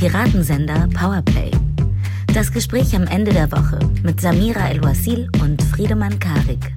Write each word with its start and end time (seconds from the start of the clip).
Piratensender 0.00 0.88
Powerplay. 0.98 1.50
Das 2.28 2.50
Gespräch 2.50 2.96
am 2.96 3.06
Ende 3.06 3.34
der 3.34 3.52
Woche 3.52 3.78
mit 4.02 4.18
Samira 4.18 4.70
El-Wasil 4.70 5.28
und 5.42 5.62
Friedemann 5.62 6.18
Karik. 6.18 6.72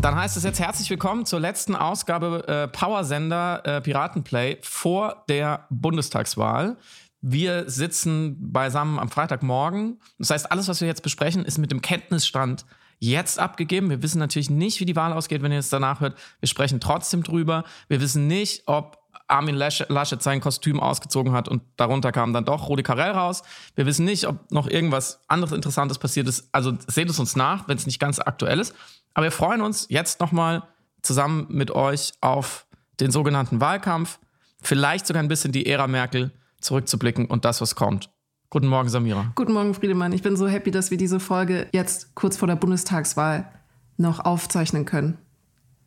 Dann 0.00 0.16
heißt 0.16 0.38
es 0.38 0.42
jetzt 0.42 0.58
herzlich 0.58 0.88
willkommen 0.88 1.26
zur 1.26 1.38
letzten 1.38 1.76
Ausgabe 1.76 2.48
äh, 2.48 2.68
Powersender 2.68 3.60
äh, 3.66 3.80
Piratenplay 3.82 4.56
vor 4.62 5.22
der 5.28 5.66
Bundestagswahl. 5.68 6.78
Wir 7.20 7.68
sitzen 7.68 8.38
beisammen 8.40 8.98
am 8.98 9.10
Freitagmorgen. 9.10 10.00
Das 10.18 10.30
heißt, 10.30 10.50
alles, 10.50 10.66
was 10.68 10.80
wir 10.80 10.88
jetzt 10.88 11.02
besprechen, 11.02 11.44
ist 11.44 11.58
mit 11.58 11.70
dem 11.70 11.82
Kenntnisstand 11.82 12.64
jetzt 13.00 13.38
abgegeben. 13.38 13.90
Wir 13.90 14.02
wissen 14.02 14.18
natürlich 14.18 14.48
nicht, 14.48 14.80
wie 14.80 14.86
die 14.86 14.96
Wahl 14.96 15.12
ausgeht, 15.12 15.42
wenn 15.42 15.52
ihr 15.52 15.58
es 15.58 15.68
danach 15.68 16.00
hört. 16.00 16.16
Wir 16.40 16.48
sprechen 16.48 16.80
trotzdem 16.80 17.22
drüber. 17.22 17.64
Wir 17.88 18.00
wissen 18.00 18.26
nicht, 18.26 18.62
ob 18.64 18.97
Armin 19.28 19.54
Laschet 19.54 20.22
sein 20.22 20.40
Kostüm 20.40 20.80
ausgezogen 20.80 21.32
hat 21.32 21.48
und 21.48 21.62
darunter 21.76 22.12
kam 22.12 22.32
dann 22.32 22.44
doch 22.44 22.68
Rudi 22.68 22.82
Carell 22.82 23.12
raus. 23.12 23.42
Wir 23.74 23.86
wissen 23.86 24.04
nicht, 24.04 24.26
ob 24.26 24.50
noch 24.50 24.68
irgendwas 24.68 25.20
anderes 25.28 25.52
Interessantes 25.52 25.98
passiert 25.98 26.26
ist. 26.26 26.48
Also 26.52 26.72
seht 26.86 27.10
es 27.10 27.18
uns 27.18 27.36
nach, 27.36 27.68
wenn 27.68 27.76
es 27.76 27.86
nicht 27.86 28.00
ganz 28.00 28.18
aktuell 28.18 28.58
ist. 28.58 28.74
Aber 29.14 29.24
wir 29.24 29.32
freuen 29.32 29.60
uns 29.60 29.86
jetzt 29.90 30.20
nochmal 30.20 30.62
zusammen 31.02 31.46
mit 31.50 31.70
euch 31.70 32.12
auf 32.20 32.66
den 33.00 33.10
sogenannten 33.10 33.60
Wahlkampf. 33.60 34.18
Vielleicht 34.62 35.06
sogar 35.06 35.22
ein 35.22 35.28
bisschen 35.28 35.52
die 35.52 35.66
Ära 35.66 35.86
Merkel 35.86 36.32
zurückzublicken 36.60 37.26
und 37.26 37.44
das, 37.44 37.60
was 37.60 37.74
kommt. 37.74 38.10
Guten 38.50 38.66
Morgen, 38.66 38.88
Samira. 38.88 39.30
Guten 39.34 39.52
Morgen, 39.52 39.74
Friedemann. 39.74 40.12
Ich 40.12 40.22
bin 40.22 40.36
so 40.36 40.48
happy, 40.48 40.70
dass 40.70 40.90
wir 40.90 40.96
diese 40.96 41.20
Folge 41.20 41.68
jetzt 41.72 42.14
kurz 42.14 42.36
vor 42.36 42.48
der 42.48 42.56
Bundestagswahl 42.56 43.50
noch 43.98 44.20
aufzeichnen 44.20 44.86
können. 44.86 45.18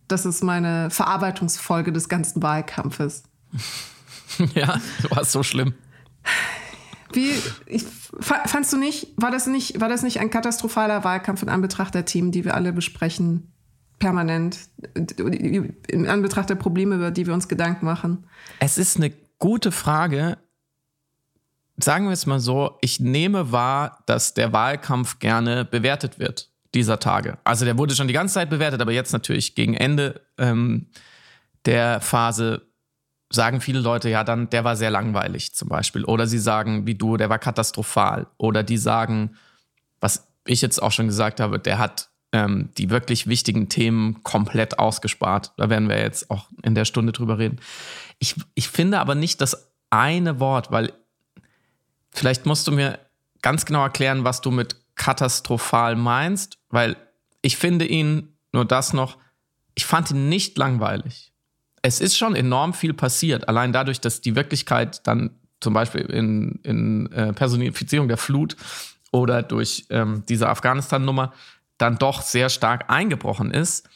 Das 0.08 0.26
ist 0.26 0.44
meine 0.44 0.90
Verarbeitungsfolge 0.90 1.92
des 1.92 2.08
ganzen 2.08 2.44
Wahlkampfes. 2.44 3.24
ja, 4.56 4.80
war 5.10 5.26
so 5.26 5.44
schlimm. 5.44 5.74
Wie 7.14 7.34
ich, 7.66 7.86
fandst 8.20 8.72
du 8.74 8.78
nicht? 8.78 9.08
War 9.18 9.32
das 9.32 9.48
nicht? 9.48 9.82
war 9.82 9.90
das 9.90 10.04
nicht 10.04 10.20
ein 10.20 10.30
katastrophaler 10.30 11.04
Wahlkampf 11.04 11.42
in 11.42 11.50
Anbetracht 11.50 11.94
der 11.94 12.06
Themen, 12.06 12.32
die 12.32 12.46
wir 12.46 12.56
alle 12.56 12.74
besprechen, 12.74 13.54
permanent, 14.00 14.60
in 15.88 16.08
Anbetracht 16.08 16.50
der 16.50 16.56
Probleme, 16.56 16.96
über 16.96 17.12
die 17.12 17.28
wir 17.28 17.34
uns 17.34 17.48
Gedanken 17.48 17.86
machen? 17.86 18.26
Es 18.60 18.78
ist 18.78 18.98
eine 18.98 19.12
gute 19.40 19.72
Frage, 19.72 20.38
sagen 21.78 22.06
wir 22.06 22.14
es 22.14 22.26
mal 22.26 22.40
so, 22.40 22.78
ich 22.82 23.00
nehme 23.00 23.52
wahr, 23.52 24.04
dass 24.06 24.34
der 24.34 24.54
Wahlkampf 24.54 25.20
gerne 25.20 25.66
bewertet 25.66 26.20
wird 26.20 26.50
dieser 26.74 27.00
Tage. 27.00 27.38
Also 27.44 27.66
der 27.66 27.78
wurde 27.78 27.96
schon 27.96 28.08
die 28.08 28.14
ganze 28.14 28.36
Zeit 28.36 28.50
bewertet, 28.50 28.82
aber 28.82 28.94
jetzt 28.94 29.12
natürlich 29.12 29.56
gegen 29.56 29.74
Ende 29.74 30.22
ähm, 30.38 30.88
der 31.66 32.00
Phase 32.00 32.71
sagen 33.32 33.62
viele 33.62 33.80
Leute, 33.80 34.10
ja, 34.10 34.24
dann, 34.24 34.50
der 34.50 34.64
war 34.64 34.76
sehr 34.76 34.92
langweilig 34.92 35.54
zum 35.54 35.70
Beispiel. 35.70 36.04
Oder 36.06 36.28
sie 36.28 36.40
sagen, 36.40 36.86
wie 36.86 36.96
du, 36.96 37.18
der 37.18 37.30
war 37.30 37.40
katastrophal. 37.40 38.28
Oder 38.38 38.64
die 38.64 38.78
sagen, 38.78 39.36
was 40.00 40.28
ich 40.46 40.62
jetzt 40.62 40.82
auch 40.82 40.92
schon 40.92 41.08
gesagt 41.08 41.40
habe, 41.40 41.60
der 41.60 41.78
hat 41.80 42.10
ähm, 42.34 42.70
die 42.78 42.90
wirklich 42.90 43.28
wichtigen 43.28 43.70
Themen 43.70 44.24
komplett 44.24 44.80
ausgespart. 44.80 45.54
Da 45.58 45.70
werden 45.70 45.90
wir 45.90 46.00
jetzt 46.00 46.30
auch 46.30 46.48
in 46.64 46.76
der 46.76 46.86
Stunde 46.86 47.12
drüber 47.12 47.38
reden. 47.38 47.60
Ich, 48.20 48.36
ich 48.54 48.70
finde 48.70 49.00
aber 49.00 49.16
nicht 49.16 49.42
das 49.42 49.72
eine 49.90 50.40
Wort, 50.40 50.72
weil 50.72 50.94
Vielleicht 52.12 52.46
musst 52.46 52.68
du 52.68 52.72
mir 52.72 53.00
ganz 53.42 53.66
genau 53.66 53.84
erklären, 53.84 54.24
was 54.24 54.42
du 54.42 54.52
mit 54.52 54.76
katastrophal 54.96 55.96
meinst, 55.96 56.58
weil 56.70 56.98
ich 57.42 57.58
finde 57.58 57.86
ihn, 57.86 58.38
nur 58.52 58.66
das 58.66 58.94
noch, 58.94 59.18
ich 59.74 59.86
fand 59.86 60.12
ihn 60.12 60.30
nicht 60.30 60.58
langweilig. 60.58 61.31
Es 61.82 62.00
ist 62.00 62.18
schon 62.18 62.36
enorm 62.36 62.74
viel 62.74 62.94
passiert, 62.94 63.48
allein 63.48 63.74
dadurch, 63.74 64.00
dass 64.00 64.22
die 64.22 64.36
Wirklichkeit 64.36 65.06
dann 65.08 65.32
zum 65.60 65.74
Beispiel 65.74 66.02
in, 66.02 66.60
in 66.64 67.12
äh, 67.12 67.34
Personifizierung 67.34 68.08
der 68.08 68.18
Flut 68.18 68.56
oder 69.12 69.44
durch 69.44 69.86
ähm, 69.90 70.24
diese 70.28 70.50
Afghanistan-Nummer 70.50 71.34
dann 71.78 71.98
doch 71.98 72.22
sehr 72.22 72.50
stark 72.50 72.90
eingebrochen 72.90 73.52
ist. 73.52 73.88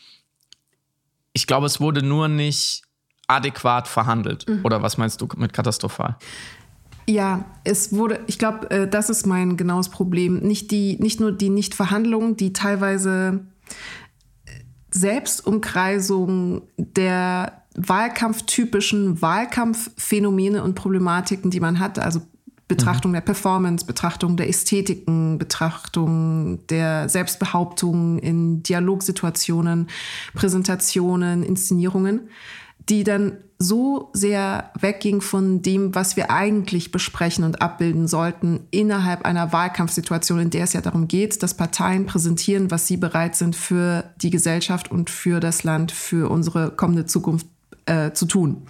Ich 1.33 1.47
glaube, 1.47 1.65
es 1.65 1.79
wurde 1.79 2.03
nur 2.03 2.27
nicht 2.27 2.83
adäquat 3.27 3.87
verhandelt. 3.87 4.47
Mhm. 4.47 4.63
Oder 4.63 4.81
was 4.81 4.97
meinst 4.97 5.21
du 5.21 5.27
mit 5.37 5.53
katastrophal? 5.53 6.17
Ja, 7.07 7.45
es 7.63 7.93
wurde, 7.93 8.19
ich 8.27 8.39
glaube, 8.39 8.69
äh, 8.71 8.87
das 8.87 9.09
ist 9.09 9.25
mein 9.25 9.57
genaues 9.57 9.89
Problem. 9.89 10.39
Nicht, 10.39 10.71
die, 10.71 10.97
nicht 10.99 11.19
nur 11.19 11.31
die 11.31 11.49
Nichtverhandlungen, 11.49 12.35
die 12.35 12.53
teilweise 12.53 13.45
äh, 14.45 14.51
Selbstumkreisung 14.91 16.63
der 16.77 17.64
wahlkampftypischen 17.75 19.21
Wahlkampfphänomene 19.21 20.63
und 20.63 20.75
Problematiken, 20.75 21.51
die 21.51 21.59
man 21.59 21.79
hat, 21.79 21.99
also 21.99 22.21
Betrachtung 22.67 23.11
mhm. 23.11 23.15
der 23.15 23.21
Performance, 23.21 23.85
Betrachtung 23.85 24.37
der 24.37 24.49
Ästhetiken, 24.49 25.37
Betrachtung 25.37 26.65
der 26.67 27.09
Selbstbehauptung 27.09 28.19
in 28.19 28.63
Dialogsituationen, 28.63 29.87
Präsentationen, 30.33 31.43
Inszenierungen, 31.43 32.29
die 32.89 33.03
dann 33.03 33.37
so 33.57 34.09
sehr 34.13 34.71
wegging 34.79 35.21
von 35.21 35.61
dem, 35.61 35.95
was 35.95 36.17
wir 36.17 36.29
eigentlich 36.29 36.91
besprechen 36.91 37.45
und 37.45 37.61
abbilden 37.61 38.07
sollten 38.07 38.67
innerhalb 38.69 39.25
einer 39.25 39.53
Wahlkampfsituation, 39.53 40.39
in 40.39 40.49
der 40.49 40.65
es 40.65 40.73
ja 40.73 40.81
darum 40.81 41.07
geht, 41.07 41.41
dass 41.41 41.55
Parteien 41.55 42.05
präsentieren, 42.05 42.69
was 42.69 42.85
sie 42.87 42.97
bereit 42.97 43.35
sind 43.35 43.55
für 43.55 44.11
die 44.21 44.29
Gesellschaft 44.29 44.91
und 44.91 45.09
für 45.09 45.39
das 45.39 45.63
Land, 45.63 45.91
für 45.93 46.29
unsere 46.29 46.71
kommende 46.71 47.05
Zukunft 47.05 47.47
äh, 47.85 48.11
zu 48.11 48.25
tun. 48.25 48.67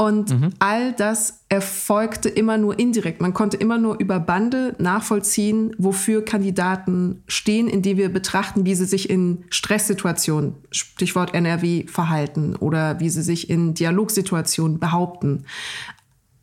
Und 0.00 0.30
mhm. 0.30 0.54
all 0.60 0.94
das 0.94 1.44
erfolgte 1.50 2.30
immer 2.30 2.56
nur 2.56 2.78
indirekt. 2.78 3.20
Man 3.20 3.34
konnte 3.34 3.58
immer 3.58 3.76
nur 3.76 4.00
über 4.00 4.18
Bande 4.18 4.74
nachvollziehen, 4.78 5.76
wofür 5.76 6.24
Kandidaten 6.24 7.22
stehen, 7.26 7.68
indem 7.68 7.98
wir 7.98 8.08
betrachten, 8.08 8.64
wie 8.64 8.74
sie 8.74 8.86
sich 8.86 9.10
in 9.10 9.44
Stresssituationen, 9.50 10.54
Stichwort 10.70 11.34
NRW, 11.34 11.86
verhalten 11.86 12.56
oder 12.56 12.98
wie 12.98 13.10
sie 13.10 13.20
sich 13.20 13.50
in 13.50 13.74
Dialogsituationen 13.74 14.78
behaupten. 14.78 15.44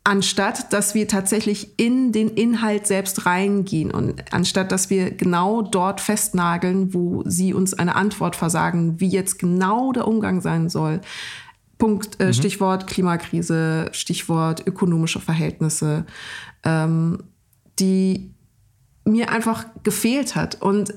Anstatt 0.04 0.72
dass 0.72 0.94
wir 0.94 1.08
tatsächlich 1.08 1.80
in 1.80 2.12
den 2.12 2.28
Inhalt 2.28 2.86
selbst 2.86 3.26
reingehen 3.26 3.90
und 3.90 4.32
anstatt 4.32 4.70
dass 4.70 4.88
wir 4.88 5.10
genau 5.10 5.62
dort 5.62 6.00
festnageln, 6.00 6.94
wo 6.94 7.24
sie 7.26 7.52
uns 7.52 7.74
eine 7.74 7.96
Antwort 7.96 8.36
versagen, 8.36 9.00
wie 9.00 9.08
jetzt 9.08 9.40
genau 9.40 9.90
der 9.90 10.06
Umgang 10.06 10.40
sein 10.40 10.68
soll, 10.68 11.00
Punkt, 11.78 12.20
äh, 12.20 12.26
mhm. 12.26 12.32
Stichwort 12.32 12.86
Klimakrise, 12.86 13.88
Stichwort 13.92 14.66
ökonomische 14.66 15.20
Verhältnisse, 15.20 16.04
ähm, 16.64 17.22
die 17.78 18.34
mir 19.04 19.30
einfach 19.30 19.66
gefehlt 19.84 20.34
hat. 20.34 20.60
Und 20.60 20.92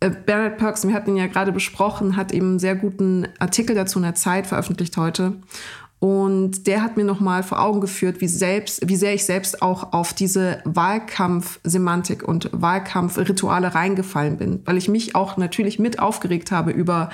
äh, 0.00 0.10
Bernard 0.10 0.58
Perks, 0.58 0.86
wir 0.86 0.94
hatten 0.94 1.10
ihn 1.10 1.16
ja 1.18 1.26
gerade 1.26 1.52
besprochen, 1.52 2.16
hat 2.16 2.32
eben 2.32 2.50
einen 2.50 2.58
sehr 2.58 2.74
guten 2.74 3.28
Artikel 3.38 3.76
dazu 3.76 3.98
in 3.98 4.04
der 4.04 4.14
Zeit 4.14 4.46
veröffentlicht 4.46 4.96
heute. 4.96 5.34
Und 6.00 6.68
der 6.68 6.82
hat 6.82 6.96
mir 6.96 7.04
nochmal 7.04 7.42
vor 7.42 7.60
Augen 7.60 7.80
geführt, 7.80 8.20
wie, 8.20 8.28
selbst, 8.28 8.88
wie 8.88 8.94
sehr 8.94 9.14
ich 9.14 9.24
selbst 9.24 9.62
auch 9.62 9.92
auf 9.92 10.12
diese 10.12 10.62
Wahlkampfsemantik 10.64 12.22
und 12.22 12.50
Wahlkampfrituale 12.52 13.74
reingefallen 13.74 14.36
bin, 14.36 14.62
weil 14.64 14.76
ich 14.76 14.88
mich 14.88 15.16
auch 15.16 15.36
natürlich 15.36 15.80
mit 15.80 15.98
aufgeregt 15.98 16.52
habe 16.52 16.70
über 16.70 17.10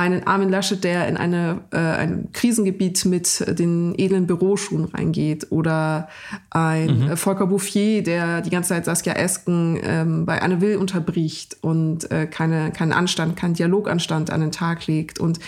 einen 0.00 0.26
Armin 0.26 0.48
Laschet, 0.48 0.82
der 0.82 1.06
in 1.08 1.16
eine, 1.16 1.60
äh, 1.72 1.76
ein 1.76 2.28
Krisengebiet 2.32 3.04
mit 3.04 3.44
den 3.58 3.94
edlen 3.98 4.26
Büroschuhen 4.26 4.86
reingeht 4.86 5.48
oder 5.50 6.08
ein 6.48 7.08
mhm. 7.08 7.16
Volker 7.16 7.46
Bouffier, 7.46 8.02
der 8.02 8.40
die 8.40 8.48
ganze 8.50 8.70
Zeit 8.70 8.86
Saskia 8.86 9.12
Esken 9.12 9.78
ähm, 9.82 10.24
bei 10.24 10.40
Anne 10.40 10.62
Will 10.62 10.76
unterbricht 10.76 11.58
und 11.60 12.10
äh, 12.10 12.26
keine, 12.26 12.70
keinen 12.70 12.92
Anstand, 12.92 13.36
keinen 13.36 13.54
Dialoganstand 13.54 14.30
an 14.30 14.40
den 14.40 14.52
Tag 14.52 14.86
legt 14.86 15.18
und 15.18 15.38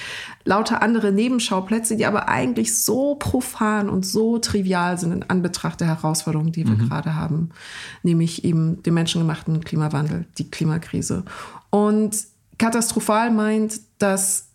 lauter 0.45 0.83
andere 0.83 1.13
Nebenschauplätze, 1.13 1.97
die 1.97 2.05
aber 2.05 2.29
eigentlich 2.29 2.77
so 2.77 3.15
profan 3.15 3.89
und 3.89 4.05
so 4.05 4.39
trivial 4.39 4.99
sind 4.99 5.13
in 5.13 5.23
Anbetracht 5.23 5.81
der 5.81 5.89
Herausforderungen, 5.89 6.53
die 6.53 6.67
wir 6.67 6.75
mhm. 6.75 6.89
gerade 6.89 7.15
haben, 7.15 7.51
nämlich 8.03 8.45
eben 8.45 8.83
den 8.83 8.93
menschengemachten 8.93 9.65
Klimawandel, 9.65 10.27
die 10.37 10.51
Klimakrise. 10.51 11.25
Und 11.71 12.32
katastrophal 12.63 13.33
meint, 13.33 13.81
dass 13.99 14.51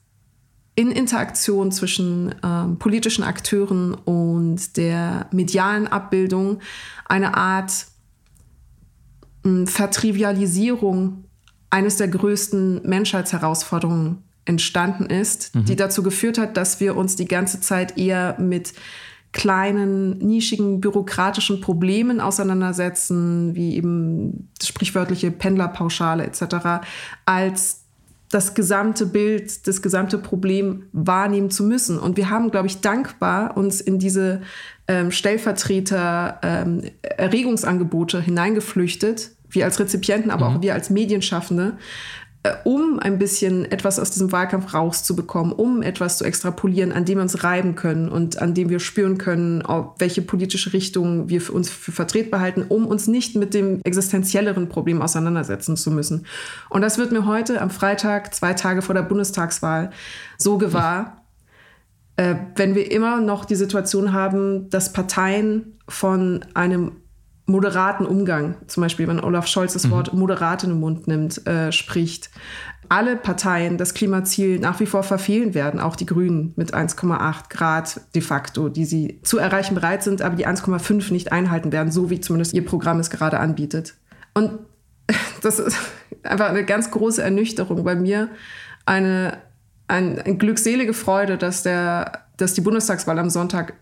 in 0.76 0.92
Interaktion 0.92 1.74
zwischen 1.74 2.34
ähm, 2.42 2.78
politischen 2.80 3.24
Akteuren 3.24 3.94
und 3.94 4.78
der 4.78 5.28
medialen 5.34 5.88
Abbildung 5.88 6.60
eine 7.06 7.36
Art 7.36 7.88
äh, 9.44 9.66
Vertrivialisierung 9.66 11.26
eines 11.70 11.98
der 11.98 12.08
größten 12.08 12.88
Menschheitsherausforderungen 12.88 14.24
entstanden 14.46 15.08
ist, 15.08 15.54
mhm. 15.54 15.66
die 15.66 15.76
dazu 15.76 16.02
geführt 16.02 16.38
hat, 16.38 16.56
dass 16.56 16.80
wir 16.80 16.96
uns 16.96 17.18
die 17.18 17.28
ganze 17.28 17.60
Zeit 17.60 17.98
eher 17.98 18.40
mit 18.40 18.74
kleinen, 19.34 20.18
nischigen, 20.20 20.80
bürokratischen 20.80 21.60
Problemen 21.60 22.22
auseinandersetzen, 22.22 23.54
wie 23.54 23.76
eben 23.76 24.50
sprichwörtliche 24.64 25.30
Pendlerpauschale 25.30 26.24
etc., 26.24 26.88
als 27.26 27.87
das 28.30 28.54
gesamte 28.54 29.06
Bild, 29.06 29.68
das 29.68 29.82
gesamte 29.82 30.18
Problem 30.18 30.84
wahrnehmen 30.92 31.50
zu 31.50 31.64
müssen. 31.64 31.98
Und 31.98 32.18
wir 32.18 32.30
haben, 32.30 32.52
glaube 32.52 32.68
ich, 32.68 32.82
dankbar 32.82 33.56
uns 33.56 33.80
in 33.80 34.00
diese 34.00 34.42
ähm, 34.88 35.12
Stellvertreter 35.12 36.40
ähm, 36.44 36.82
Erregungsangebote 37.02 38.22
hineingeflüchtet, 38.22 39.32
wir 39.50 39.66
als 39.66 39.80
Rezipienten, 39.80 40.30
aber 40.30 40.50
mhm. 40.50 40.58
auch 40.58 40.62
wir 40.62 40.74
als 40.74 40.90
Medienschaffende, 40.90 41.78
um 42.64 43.00
ein 43.00 43.18
bisschen 43.18 43.70
etwas 43.72 44.00
aus 44.00 44.12
diesem 44.12 44.32
Wahlkampf 44.32 44.74
rauszubekommen, 44.74 45.54
um 45.54 45.82
etwas 45.82 46.18
zu 46.18 46.26
extrapolieren, 46.26 46.92
an 46.92 47.06
dem 47.06 47.18
wir 47.18 47.22
uns 47.24 47.44
reiben 47.44 47.76
können 47.76 48.10
und 48.10 48.42
an 48.42 48.54
dem 48.54 48.70
wir 48.70 48.80
spüren 48.80 49.18
können, 49.18 49.64
welche 49.98 50.22
politische 50.22 50.74
Richtung 50.74 51.30
wir 51.30 51.42
für 51.42 51.54
uns 51.54 51.70
für 51.70 51.92
vertretbar 51.92 52.40
halten, 52.40 52.66
um 52.68 52.86
uns 52.86 53.08
nicht 53.08 53.36
mit 53.36 53.54
dem 53.54 53.82
existenzielleren 53.84 54.70
Problem 54.70 55.02
auseinandersetzen 55.02 55.78
zu 55.78 55.92
müssen. 55.92 56.26
Und 56.70 56.82
das 56.82 56.98
wird 56.98 57.12
mir 57.12 57.26
heute 57.26 57.62
am 57.62 57.70
Freitag, 57.70 58.34
zwei 58.34 58.54
Tage 58.54 58.82
vor 58.82 58.96
der 58.96 59.04
Bundestagswahl, 59.04 59.92
so 60.38 60.58
gewahr. 60.58 61.24
Äh, 62.16 62.36
wenn 62.56 62.76
wir 62.76 62.92
immer 62.92 63.22
noch 63.22 63.46
die 63.46 63.56
Situation 63.56 64.12
haben, 64.12 64.70
dass 64.70 64.92
Parteien 64.92 65.78
von 65.88 66.46
einem 66.54 66.94
moderaten 67.48 68.06
Umgang, 68.06 68.56
zum 68.68 68.84
Beispiel 68.84 69.08
wenn 69.08 69.20
Olaf 69.20 69.48
Scholz 69.48 69.74
das 69.74 69.88
mhm. 69.88 69.92
Wort 69.92 70.14
moderat 70.14 70.64
in 70.64 70.72
den 70.72 70.80
Mund 70.80 71.08
nimmt, 71.08 71.48
äh, 71.48 71.72
spricht, 71.72 72.30
alle 72.90 73.16
Parteien 73.16 73.78
das 73.78 73.94
Klimaziel 73.94 74.60
nach 74.60 74.80
wie 74.80 74.86
vor 74.86 75.04
verfehlen 75.04 75.54
werden, 75.54 75.80
auch 75.80 75.96
die 75.96 76.06
Grünen 76.06 76.54
mit 76.56 76.74
1,8 76.74 77.50
Grad 77.50 78.02
de 78.16 78.22
facto, 78.22 78.70
die 78.70 78.86
sie 78.86 79.20
zu 79.24 79.38
erreichen 79.38 79.76
bereit 79.76 80.04
sind, 80.04 80.22
aber 80.22 80.36
die 80.36 80.48
1,5 80.48 81.12
nicht 81.12 81.32
einhalten 81.32 81.72
werden, 81.72 81.92
so 81.92 82.10
wie 82.10 82.22
zumindest 82.22 82.54
ihr 82.54 82.66
Programm 82.66 83.00
es 83.00 83.10
gerade 83.10 83.40
anbietet. 83.40 83.96
Und 84.34 84.60
das 85.42 85.60
ist 85.60 85.78
einfach 86.24 86.50
eine 86.50 86.66
ganz 86.66 86.92
große 86.92 87.22
Ernüchterung 87.22 87.84
bei 87.84 87.96
mir, 87.96 88.30
eine, 88.86 89.38
eine, 89.88 90.24
eine 90.24 90.38
glückselige 90.38 90.94
Freude, 90.94 91.38
dass 91.38 91.64
der 91.64 92.28
dass 92.38 92.54
die 92.54 92.62
Bundestagswahl 92.62 93.18
am 93.20 93.30
Sonntag 93.30 93.74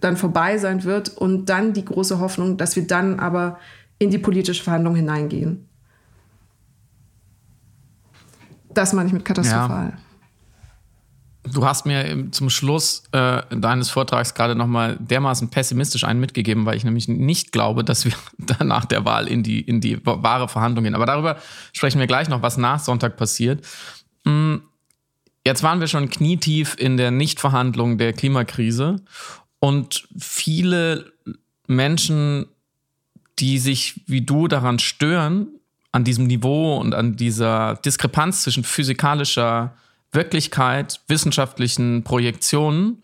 dann 0.00 0.16
vorbei 0.16 0.56
sein 0.58 0.84
wird 0.84 1.08
und 1.08 1.46
dann 1.46 1.72
die 1.72 1.84
große 1.84 2.20
Hoffnung, 2.20 2.56
dass 2.56 2.76
wir 2.76 2.86
dann 2.86 3.18
aber 3.18 3.58
in 3.98 4.10
die 4.10 4.18
politische 4.18 4.62
Verhandlung 4.62 4.94
hineingehen. 4.94 5.68
Das 8.72 8.92
meine 8.92 9.08
ich 9.08 9.12
mit 9.12 9.24
katastrophal. 9.24 9.94
Ja. 9.96 11.52
Du 11.52 11.66
hast 11.66 11.84
mir 11.84 12.30
zum 12.30 12.48
Schluss 12.50 13.02
äh, 13.12 13.42
deines 13.50 13.90
Vortrags 13.90 14.32
gerade 14.34 14.54
nochmal 14.54 14.96
dermaßen 14.98 15.50
pessimistisch 15.50 16.04
einen 16.04 16.18
mitgegeben, 16.18 16.64
weil 16.64 16.76
ich 16.76 16.84
nämlich 16.84 17.06
nicht 17.06 17.52
glaube, 17.52 17.84
dass 17.84 18.04
wir 18.04 18.14
nach 18.64 18.86
der 18.86 19.04
Wahl 19.04 19.26
in 19.26 19.42
die, 19.42 19.60
in 19.60 19.80
die 19.80 20.00
wahre 20.04 20.48
Verhandlung 20.48 20.84
gehen. 20.84 20.94
Aber 20.94 21.06
darüber 21.06 21.36
sprechen 21.72 21.98
wir 21.98 22.06
gleich 22.06 22.28
noch, 22.28 22.42
was 22.42 22.56
nach 22.56 22.78
Sonntag 22.78 23.16
passiert. 23.16 23.66
Hm 24.24 24.62
Jetzt 25.46 25.62
waren 25.62 25.80
wir 25.80 25.88
schon 25.88 26.08
knietief 26.08 26.74
in 26.78 26.96
der 26.96 27.10
Nichtverhandlung 27.10 27.98
der 27.98 28.12
Klimakrise 28.12 28.96
und 29.60 30.08
viele 30.18 31.12
Menschen, 31.66 32.46
die 33.38 33.58
sich 33.58 34.00
wie 34.06 34.22
du 34.22 34.48
daran 34.48 34.78
stören, 34.78 35.48
an 35.92 36.04
diesem 36.04 36.26
Niveau 36.26 36.76
und 36.78 36.94
an 36.94 37.16
dieser 37.16 37.76
Diskrepanz 37.76 38.42
zwischen 38.42 38.64
physikalischer 38.64 39.76
Wirklichkeit, 40.12 41.00
wissenschaftlichen 41.08 42.02
Projektionen 42.04 43.02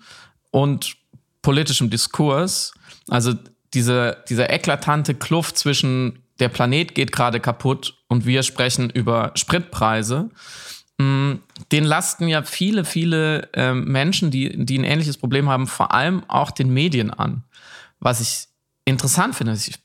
und 0.51 0.97
politischem 1.43 1.91
Diskurs, 1.91 2.73
also 3.09 3.35
diese, 3.75 4.25
diese 4.29 4.49
eklatante 4.49 5.15
Kluft 5.15 5.57
zwischen 5.59 6.23
der 6.41 6.49
Planet 6.49 6.95
geht 6.95 7.13
gerade 7.13 7.39
kaputt 7.39 7.99
und 8.09 8.27
wir 8.27 8.43
sprechen 8.43 8.91
über 8.91 9.33
Spritpreise, 9.35 10.31
den 11.73 11.85
lasten 11.85 12.29
ja 12.29 12.43
viele, 12.43 12.85
viele 12.85 13.53
äh, 13.55 13.73
Menschen, 13.73 14.31
die, 14.31 14.65
die 14.65 14.79
ein 14.79 14.85
ähnliches 14.85 15.17
Problem 15.17 15.49
haben, 15.49 15.67
vor 15.67 15.93
allem 15.93 16.23
auch 16.29 16.51
den 16.51 16.73
Medien 16.73 17.11
an. 17.11 17.45
Was 18.01 18.21
ich 18.21 18.49
interessant 18.85 19.35
finde, 19.35 19.53
ich 19.53 19.79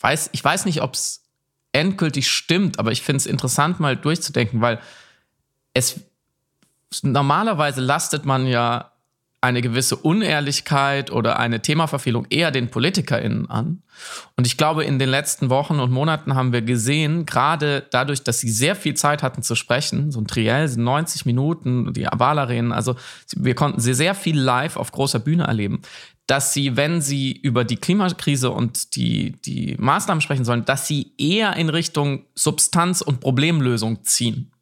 weiß, 0.00 0.30
ich 0.32 0.44
weiß 0.44 0.64
nicht, 0.66 0.82
ob 0.82 0.94
es 0.94 1.24
endgültig 1.72 2.30
stimmt, 2.30 2.78
aber 2.78 2.92
ich 2.92 3.02
finde 3.02 3.18
es 3.18 3.26
interessant, 3.26 3.80
mal 3.80 3.96
durchzudenken, 3.96 4.60
weil 4.60 4.80
es 5.74 6.00
normalerweise 7.02 7.80
lastet 7.80 8.24
man 8.24 8.46
ja 8.46 8.92
eine 9.42 9.62
gewisse 9.62 9.96
Unehrlichkeit 9.96 11.10
oder 11.10 11.38
eine 11.38 11.62
Themaverfehlung 11.62 12.26
eher 12.28 12.50
den 12.50 12.70
PolitikerInnen 12.70 13.48
an. 13.48 13.82
Und 14.36 14.46
ich 14.46 14.58
glaube, 14.58 14.84
in 14.84 14.98
den 14.98 15.08
letzten 15.08 15.48
Wochen 15.48 15.80
und 15.80 15.90
Monaten 15.90 16.34
haben 16.34 16.52
wir 16.52 16.60
gesehen, 16.60 17.24
gerade 17.24 17.86
dadurch, 17.90 18.22
dass 18.22 18.40
sie 18.40 18.50
sehr 18.50 18.76
viel 18.76 18.94
Zeit 18.94 19.22
hatten 19.22 19.42
zu 19.42 19.54
sprechen, 19.54 20.10
so 20.10 20.20
ein 20.20 20.26
Triell, 20.26 20.68
90 20.68 21.24
Minuten, 21.24 21.92
die 21.94 22.06
Wahlarenen, 22.12 22.72
also 22.72 22.96
wir 23.34 23.54
konnten 23.54 23.80
sie 23.80 23.94
sehr 23.94 24.14
viel 24.14 24.38
live 24.38 24.76
auf 24.76 24.92
großer 24.92 25.20
Bühne 25.20 25.44
erleben, 25.44 25.80
dass 26.26 26.52
sie, 26.52 26.76
wenn 26.76 27.00
sie 27.00 27.32
über 27.32 27.64
die 27.64 27.76
Klimakrise 27.76 28.50
und 28.50 28.94
die, 28.94 29.32
die 29.44 29.74
Maßnahmen 29.78 30.20
sprechen 30.20 30.44
sollen, 30.44 30.66
dass 30.66 30.86
sie 30.86 31.12
eher 31.16 31.56
in 31.56 31.70
Richtung 31.70 32.24
Substanz 32.34 33.00
und 33.00 33.20
Problemlösung 33.20 34.04
ziehen. 34.04 34.52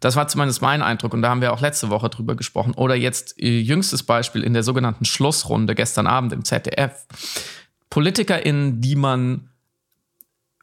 Das 0.00 0.16
war 0.16 0.28
zumindest 0.28 0.62
mein 0.62 0.82
Eindruck 0.82 1.14
und 1.14 1.22
da 1.22 1.30
haben 1.30 1.40
wir 1.40 1.52
auch 1.52 1.60
letzte 1.60 1.90
Woche 1.90 2.08
drüber 2.08 2.34
gesprochen. 2.34 2.74
Oder 2.74 2.94
jetzt 2.94 3.40
äh, 3.40 3.60
jüngstes 3.60 4.02
Beispiel 4.02 4.42
in 4.42 4.52
der 4.52 4.62
sogenannten 4.62 5.04
Schlussrunde 5.04 5.74
gestern 5.74 6.06
Abend 6.06 6.32
im 6.32 6.44
ZDF. 6.44 7.06
PolitikerInnen, 7.90 8.80
die 8.80 8.96
man 8.96 9.50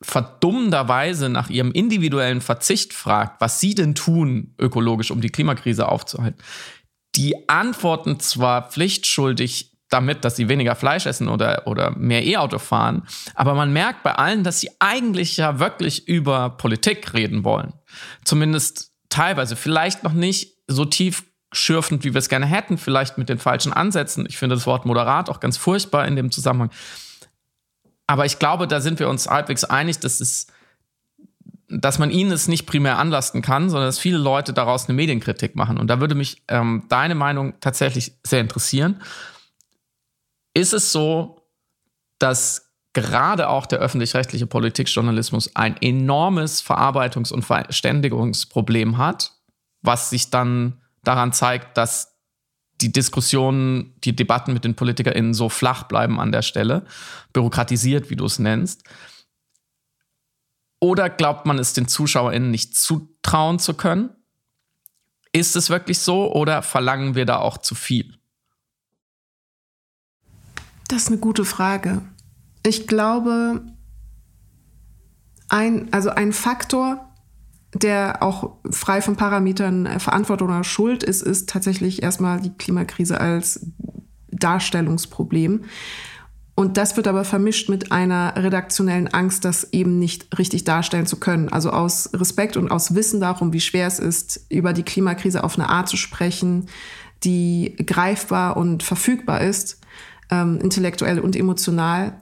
verdummenderweise 0.03 1.29
nach 1.29 1.49
ihrem 1.49 1.71
individuellen 1.71 2.41
Verzicht 2.41 2.93
fragt, 2.93 3.41
was 3.41 3.59
sie 3.59 3.73
denn 3.73 3.95
tun, 3.95 4.53
ökologisch, 4.59 5.11
um 5.11 5.21
die 5.21 5.29
Klimakrise 5.29 5.87
aufzuhalten, 5.87 6.43
die 7.15 7.47
antworten 7.47 8.19
zwar 8.19 8.69
pflichtschuldig 8.69 9.71
damit, 9.89 10.25
dass 10.25 10.35
sie 10.35 10.49
weniger 10.49 10.75
Fleisch 10.75 11.05
essen 11.05 11.29
oder, 11.29 11.67
oder 11.67 11.91
mehr 11.91 12.25
E-Auto 12.25 12.57
fahren, 12.57 13.03
aber 13.35 13.53
man 13.53 13.71
merkt 13.71 14.03
bei 14.03 14.15
allen, 14.15 14.43
dass 14.43 14.59
sie 14.59 14.71
eigentlich 14.79 15.37
ja 15.37 15.59
wirklich 15.59 16.07
über 16.07 16.49
Politik 16.49 17.13
reden 17.13 17.43
wollen. 17.43 17.73
Zumindest 18.23 18.91
teilweise. 19.09 19.55
Vielleicht 19.55 20.03
noch 20.03 20.13
nicht 20.13 20.57
so 20.67 20.85
tief 20.85 21.23
schürfend, 21.51 22.03
wie 22.03 22.13
wir 22.13 22.19
es 22.19 22.29
gerne 22.29 22.45
hätten, 22.45 22.77
vielleicht 22.77 23.17
mit 23.17 23.29
den 23.29 23.37
falschen 23.37 23.73
Ansätzen. 23.73 24.25
Ich 24.27 24.37
finde 24.37 24.55
das 24.55 24.65
Wort 24.65 24.85
moderat 24.85 25.29
auch 25.29 25.39
ganz 25.39 25.57
furchtbar 25.57 26.07
in 26.07 26.15
dem 26.15 26.31
Zusammenhang. 26.31 26.71
Aber 28.07 28.25
ich 28.25 28.39
glaube, 28.39 28.67
da 28.67 28.81
sind 28.81 28.99
wir 28.99 29.07
uns 29.07 29.27
halbwegs 29.27 29.63
einig, 29.63 29.99
dass 29.99 30.19
es 30.19 30.47
dass 31.75 31.97
man 31.97 32.11
ihnen 32.11 32.31
es 32.31 32.47
nicht 32.47 32.65
primär 32.67 32.99
anlasten 32.99 33.41
kann, 33.41 33.69
sondern 33.69 33.87
dass 33.87 33.97
viele 33.97 34.17
Leute 34.17 34.53
daraus 34.53 34.87
eine 34.87 34.95
Medienkritik 34.95 35.55
machen. 35.55 35.77
Und 35.77 35.87
da 35.87 35.99
würde 35.99 36.13
mich 36.13 36.43
ähm, 36.47 36.83
deine 36.89 37.15
Meinung 37.15 37.59
tatsächlich 37.61 38.13
sehr 38.23 38.41
interessieren. 38.41 39.01
Ist 40.53 40.73
es 40.73 40.91
so, 40.91 41.41
dass 42.19 42.62
gerade 42.93 43.49
auch 43.49 43.65
der 43.65 43.79
öffentlich-rechtliche 43.79 44.47
Politikjournalismus 44.47 45.55
ein 45.55 45.75
enormes 45.81 46.63
Verarbeitungs- 46.63 47.33
und 47.33 47.43
Verständigungsproblem 47.43 48.97
hat, 48.97 49.33
was 49.81 50.11
sich 50.11 50.29
dann 50.29 50.81
daran 51.03 51.33
zeigt, 51.33 51.77
dass 51.77 52.13
die 52.81 52.91
Diskussionen, 52.91 53.95
die 54.01 54.15
Debatten 54.15 54.53
mit 54.53 54.63
den 54.63 54.75
PolitikerInnen 54.75 55.33
so 55.33 55.49
flach 55.49 55.83
bleiben 55.83 56.19
an 56.19 56.31
der 56.31 56.41
Stelle, 56.41 56.85
bürokratisiert, 57.31 58.09
wie 58.09 58.15
du 58.15 58.25
es 58.25 58.39
nennst. 58.39 58.83
Oder 60.79 61.09
glaubt 61.09 61.45
man 61.45 61.59
es 61.59 61.73
den 61.73 61.87
ZuschauerInnen 61.87 62.51
nicht 62.51 62.75
zutrauen 62.75 63.57
zu 63.57 63.73
können? 63.73 64.09
Ist 65.31 65.55
es 65.55 65.69
wirklich 65.69 65.99
so 65.99 66.31
oder 66.31 66.61
verlangen 66.61 67.15
wir 67.15 67.25
da 67.25 67.37
auch 67.37 67.57
zu 67.57 67.73
viel? 67.73 68.17
Das 70.89 71.03
ist 71.03 71.07
eine 71.07 71.17
gute 71.17 71.45
Frage. 71.45 72.01
Ich 72.65 72.87
glaube, 72.87 73.61
ein, 75.49 75.91
also 75.91 76.09
ein 76.09 76.33
Faktor, 76.33 77.09
der 77.73 78.21
auch 78.21 78.57
frei 78.69 79.01
von 79.01 79.15
Parametern 79.15 79.85
äh, 79.85 79.99
Verantwortung 79.99 80.49
oder 80.49 80.63
Schuld 80.63 81.03
ist, 81.03 81.21
ist 81.21 81.49
tatsächlich 81.49 82.01
erstmal 82.01 82.39
die 82.39 82.53
Klimakrise 82.53 83.19
als 83.19 83.65
Darstellungsproblem. 84.31 85.65
Und 86.55 86.77
das 86.77 86.95
wird 86.97 87.07
aber 87.07 87.25
vermischt 87.25 87.67
mit 87.69 87.91
einer 87.91 88.35
redaktionellen 88.35 89.07
Angst, 89.07 89.43
das 89.43 89.73
eben 89.73 89.97
nicht 89.97 90.37
richtig 90.37 90.63
darstellen 90.63 91.07
zu 91.07 91.19
können. 91.19 91.49
Also 91.49 91.71
aus 91.71 92.11
Respekt 92.13 92.57
und 92.57 92.69
aus 92.69 92.93
Wissen 92.93 93.19
darum, 93.19 93.53
wie 93.53 93.59
schwer 93.59 93.87
es 93.87 93.97
ist, 93.97 94.45
über 94.49 94.73
die 94.73 94.83
Klimakrise 94.83 95.43
auf 95.43 95.57
eine 95.57 95.69
Art 95.69 95.89
zu 95.89 95.97
sprechen, 95.97 96.67
die 97.23 97.75
greifbar 97.85 98.55
und 98.55 98.83
verfügbar 98.83 99.41
ist, 99.41 99.81
ähm, 100.29 100.59
intellektuell 100.61 101.19
und 101.19 101.35
emotional, 101.35 102.21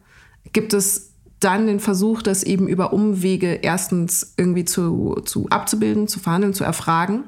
gibt 0.54 0.74
es 0.74 1.12
dann 1.40 1.68
den 1.68 1.80
Versuch, 1.80 2.22
das 2.22 2.44
eben 2.44 2.68
über 2.68 2.94
Umwege 2.94 3.54
erstens 3.54 4.34
irgendwie 4.38 4.66
zu, 4.66 5.22
zu 5.26 5.48
abzubilden, 5.50 6.08
zu 6.08 6.20
verhandeln, 6.20 6.54
zu 6.54 6.64
erfragen. 6.64 7.24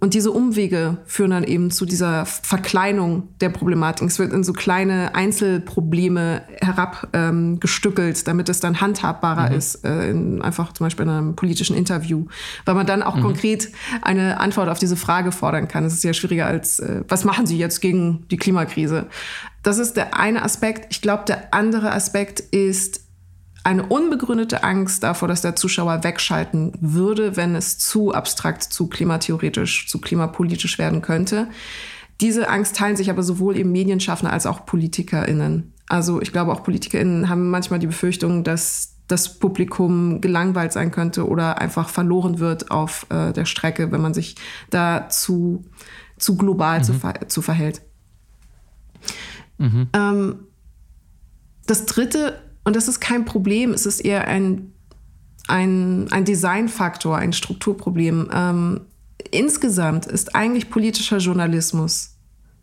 Und 0.00 0.14
diese 0.14 0.30
Umwege 0.30 0.98
führen 1.06 1.32
dann 1.32 1.44
eben 1.44 1.72
zu 1.72 1.84
dieser 1.84 2.24
Verkleinung 2.24 3.28
der 3.40 3.48
Problematik. 3.48 4.06
Es 4.06 4.18
wird 4.20 4.32
in 4.32 4.44
so 4.44 4.52
kleine 4.52 5.14
Einzelprobleme 5.16 6.42
herabgestückelt, 6.60 8.18
ähm, 8.18 8.22
damit 8.24 8.48
es 8.48 8.60
dann 8.60 8.80
handhabbarer 8.80 9.50
mhm. 9.50 9.56
ist, 9.56 9.84
äh, 9.84 10.10
in, 10.10 10.40
einfach 10.40 10.72
zum 10.72 10.86
Beispiel 10.86 11.04
in 11.04 11.10
einem 11.10 11.36
politischen 11.36 11.76
Interview, 11.76 12.26
weil 12.64 12.76
man 12.76 12.86
dann 12.86 13.02
auch 13.02 13.16
mhm. 13.16 13.22
konkret 13.22 13.70
eine 14.02 14.38
Antwort 14.38 14.68
auf 14.68 14.78
diese 14.78 14.96
Frage 14.96 15.32
fordern 15.32 15.66
kann. 15.66 15.84
Es 15.84 15.94
ist 15.94 16.04
ja 16.04 16.12
schwieriger 16.12 16.46
als, 16.46 16.78
äh, 16.78 17.02
was 17.08 17.24
machen 17.24 17.46
Sie 17.46 17.58
jetzt 17.58 17.80
gegen 17.80 18.24
die 18.30 18.36
Klimakrise? 18.36 19.06
Das 19.62 19.78
ist 19.78 19.96
der 19.96 20.18
eine 20.18 20.42
Aspekt. 20.42 20.86
Ich 20.90 21.02
glaube, 21.02 21.24
der 21.26 21.52
andere 21.52 21.92
Aspekt 21.92 22.40
ist, 22.40 23.00
eine 23.64 23.84
unbegründete 23.84 24.64
Angst 24.64 25.02
davor, 25.02 25.28
dass 25.28 25.42
der 25.42 25.54
Zuschauer 25.56 26.02
wegschalten 26.02 26.72
würde, 26.80 27.36
wenn 27.36 27.54
es 27.54 27.76
zu 27.78 28.14
abstrakt, 28.14 28.62
zu 28.62 28.88
klimatheoretisch, 28.88 29.88
zu 29.88 30.00
klimapolitisch 30.00 30.78
werden 30.78 31.02
könnte. 31.02 31.48
Diese 32.20 32.48
Angst 32.48 32.76
teilen 32.76 32.96
sich 32.96 33.10
aber 33.10 33.22
sowohl 33.22 33.56
eben 33.56 33.70
Medienschaffende 33.70 34.32
als 34.32 34.46
auch 34.46 34.64
PolitikerInnen. 34.64 35.74
Also 35.88 36.22
ich 36.22 36.32
glaube, 36.32 36.52
auch 36.52 36.62
PolitikerInnen 36.62 37.28
haben 37.28 37.50
manchmal 37.50 37.78
die 37.78 37.86
Befürchtung, 37.86 38.42
dass 38.42 38.94
das 39.06 39.38
Publikum 39.38 40.20
gelangweilt 40.20 40.72
sein 40.72 40.90
könnte 40.90 41.26
oder 41.26 41.58
einfach 41.58 41.88
verloren 41.88 42.38
wird 42.38 42.70
auf 42.70 43.06
äh, 43.10 43.32
der 43.32 43.44
Strecke, 43.46 43.90
wenn 43.90 44.00
man 44.00 44.14
sich 44.14 44.36
da 44.70 45.08
zu, 45.08 45.64
zu 46.18 46.36
global 46.36 46.78
mhm. 46.78 46.84
zu, 46.84 46.92
ver 46.94 47.28
zu 47.28 47.42
verhält. 47.42 47.82
Mhm. 49.58 49.88
Ähm, 49.92 50.36
das 51.66 51.86
dritte 51.86 52.40
und 52.64 52.76
das 52.76 52.88
ist 52.88 53.00
kein 53.00 53.24
Problem, 53.24 53.72
es 53.72 53.86
ist 53.86 54.00
eher 54.00 54.26
ein, 54.26 54.72
ein, 55.46 56.06
ein 56.10 56.24
Designfaktor, 56.24 57.16
ein 57.16 57.32
Strukturproblem. 57.32 58.28
Ähm, 58.32 58.80
insgesamt 59.30 60.06
ist 60.06 60.34
eigentlich 60.34 60.70
politischer 60.70 61.18
Journalismus 61.18 62.18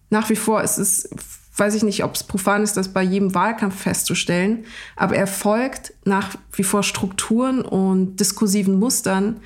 nach 0.09 0.29
wie 0.29 0.35
vor, 0.35 0.61
es 0.61 0.77
ist, 0.77 1.09
weiß 1.57 1.75
ich 1.75 1.83
nicht, 1.83 2.03
ob 2.03 2.15
es 2.15 2.23
profan 2.23 2.63
ist, 2.63 2.77
das 2.77 2.89
bei 2.93 3.01
jedem 3.01 3.33
Wahlkampf 3.33 3.81
festzustellen, 3.81 4.65
aber 4.95 5.15
er 5.15 5.27
folgt 5.27 5.93
nach 6.05 6.35
wie 6.53 6.63
vor 6.63 6.83
Strukturen 6.83 7.61
und 7.61 8.17
diskursiven 8.17 8.77
Mustern, 8.77 9.39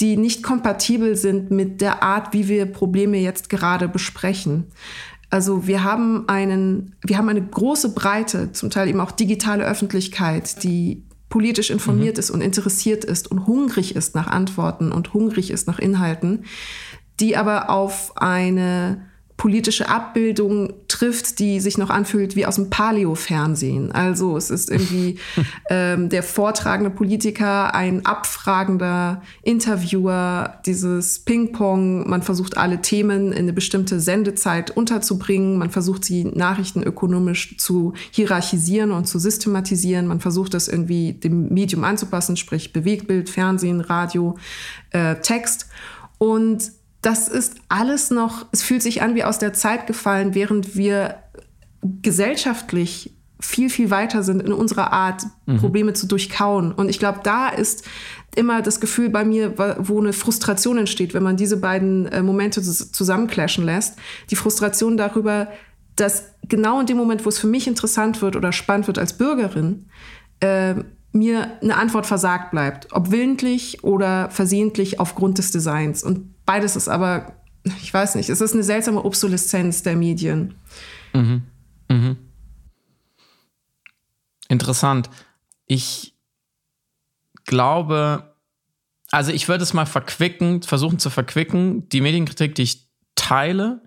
die 0.00 0.16
nicht 0.16 0.42
kompatibel 0.42 1.16
sind 1.16 1.50
mit 1.50 1.80
der 1.80 2.02
Art, 2.02 2.32
wie 2.32 2.48
wir 2.48 2.66
Probleme 2.66 3.18
jetzt 3.18 3.50
gerade 3.50 3.88
besprechen. 3.88 4.66
Also 5.32 5.66
wir 5.66 5.82
haben 5.82 6.28
einen, 6.28 6.94
wir 7.02 7.16
haben 7.16 7.30
eine 7.30 7.40
große 7.40 7.94
Breite, 7.94 8.52
zum 8.52 8.68
Teil 8.68 8.88
eben 8.88 9.00
auch 9.00 9.10
digitale 9.10 9.64
Öffentlichkeit, 9.64 10.62
die 10.62 11.06
politisch 11.30 11.70
informiert 11.70 12.16
mhm. 12.16 12.20
ist 12.20 12.30
und 12.30 12.42
interessiert 12.42 13.02
ist 13.02 13.30
und 13.30 13.46
hungrig 13.46 13.96
ist 13.96 14.14
nach 14.14 14.26
Antworten 14.26 14.92
und 14.92 15.14
hungrig 15.14 15.50
ist 15.50 15.66
nach 15.66 15.78
Inhalten, 15.78 16.44
die 17.18 17.34
aber 17.38 17.70
auf 17.70 18.12
eine 18.16 19.06
politische 19.42 19.88
Abbildung 19.88 20.72
trifft, 20.86 21.40
die 21.40 21.58
sich 21.58 21.76
noch 21.76 21.90
anfühlt 21.90 22.36
wie 22.36 22.46
aus 22.46 22.54
dem 22.54 22.70
Paleo-Fernsehen. 22.70 23.90
Also 23.90 24.36
es 24.36 24.50
ist 24.50 24.70
irgendwie 24.70 25.18
ähm, 25.68 26.08
der 26.10 26.22
vortragende 26.22 26.90
Politiker, 26.90 27.74
ein 27.74 28.06
abfragender 28.06 29.20
Interviewer, 29.42 30.60
dieses 30.64 31.24
Ping-Pong. 31.24 32.08
Man 32.08 32.22
versucht 32.22 32.56
alle 32.56 32.82
Themen 32.82 33.32
in 33.32 33.38
eine 33.38 33.52
bestimmte 33.52 33.98
Sendezeit 33.98 34.70
unterzubringen. 34.70 35.58
Man 35.58 35.70
versucht 35.70 36.04
sie 36.04 36.22
nachrichtenökonomisch 36.22 37.58
zu 37.58 37.94
hierarchisieren 38.12 38.92
und 38.92 39.08
zu 39.08 39.18
systematisieren. 39.18 40.06
Man 40.06 40.20
versucht 40.20 40.54
das 40.54 40.68
irgendwie 40.68 41.14
dem 41.14 41.48
Medium 41.48 41.82
anzupassen, 41.82 42.36
sprich 42.36 42.72
Bewegtbild, 42.72 43.28
Fernsehen, 43.28 43.80
Radio, 43.80 44.38
äh, 44.90 45.16
Text. 45.16 45.66
Und 46.18 46.70
das 47.02 47.28
ist 47.28 47.56
alles 47.68 48.10
noch, 48.10 48.46
es 48.52 48.62
fühlt 48.62 48.82
sich 48.82 49.02
an 49.02 49.14
wie 49.14 49.24
aus 49.24 49.38
der 49.38 49.52
Zeit 49.52 49.86
gefallen, 49.86 50.34
während 50.34 50.76
wir 50.76 51.16
gesellschaftlich 51.82 53.12
viel, 53.40 53.70
viel 53.70 53.90
weiter 53.90 54.22
sind 54.22 54.40
in 54.40 54.52
unserer 54.52 54.92
Art, 54.92 55.24
mhm. 55.46 55.58
Probleme 55.58 55.92
zu 55.94 56.06
durchkauen. 56.06 56.70
Und 56.70 56.88
ich 56.88 57.00
glaube, 57.00 57.20
da 57.24 57.48
ist 57.48 57.84
immer 58.36 58.62
das 58.62 58.80
Gefühl 58.80 59.10
bei 59.10 59.24
mir, 59.24 59.58
wo 59.78 60.00
eine 60.00 60.12
Frustration 60.12 60.78
entsteht, 60.78 61.12
wenn 61.12 61.24
man 61.24 61.36
diese 61.36 61.56
beiden 61.56 62.06
äh, 62.06 62.22
Momente 62.22 62.62
zusammenclashen 62.62 63.64
lässt. 63.64 63.98
Die 64.30 64.36
Frustration 64.36 64.96
darüber, 64.96 65.48
dass 65.96 66.28
genau 66.48 66.80
in 66.80 66.86
dem 66.86 66.96
Moment, 66.96 67.24
wo 67.24 67.28
es 67.28 67.38
für 67.38 67.48
mich 67.48 67.66
interessant 67.66 68.22
wird 68.22 68.36
oder 68.36 68.52
spannend 68.52 68.86
wird 68.86 68.98
als 68.98 69.18
Bürgerin, 69.18 69.86
äh, 70.40 70.76
mir 71.12 71.58
eine 71.60 71.76
Antwort 71.76 72.06
versagt 72.06 72.50
bleibt. 72.50 72.92
Ob 72.92 73.10
willentlich 73.10 73.84
oder 73.84 74.30
versehentlich 74.30 74.98
aufgrund 74.98 75.38
des 75.38 75.50
Designs. 75.50 76.02
Und 76.02 76.32
Beides 76.44 76.76
ist 76.76 76.88
aber, 76.88 77.36
ich 77.64 77.92
weiß 77.92 78.16
nicht, 78.16 78.28
es 78.28 78.40
ist 78.40 78.54
eine 78.54 78.62
seltsame 78.62 79.04
Obsoleszenz 79.04 79.82
der 79.82 79.96
Medien. 79.96 80.54
Mhm. 81.12 81.42
Mhm. 81.88 82.16
Interessant. 84.48 85.08
Ich 85.66 86.14
glaube, 87.44 88.34
also 89.10 89.32
ich 89.32 89.48
würde 89.48 89.62
es 89.62 89.72
mal 89.72 89.86
verquicken, 89.86 90.62
versuchen 90.62 90.98
zu 90.98 91.10
verquicken, 91.10 91.88
die 91.88 92.00
Medienkritik, 92.00 92.54
die 92.54 92.62
ich 92.62 92.88
teile. 93.14 93.82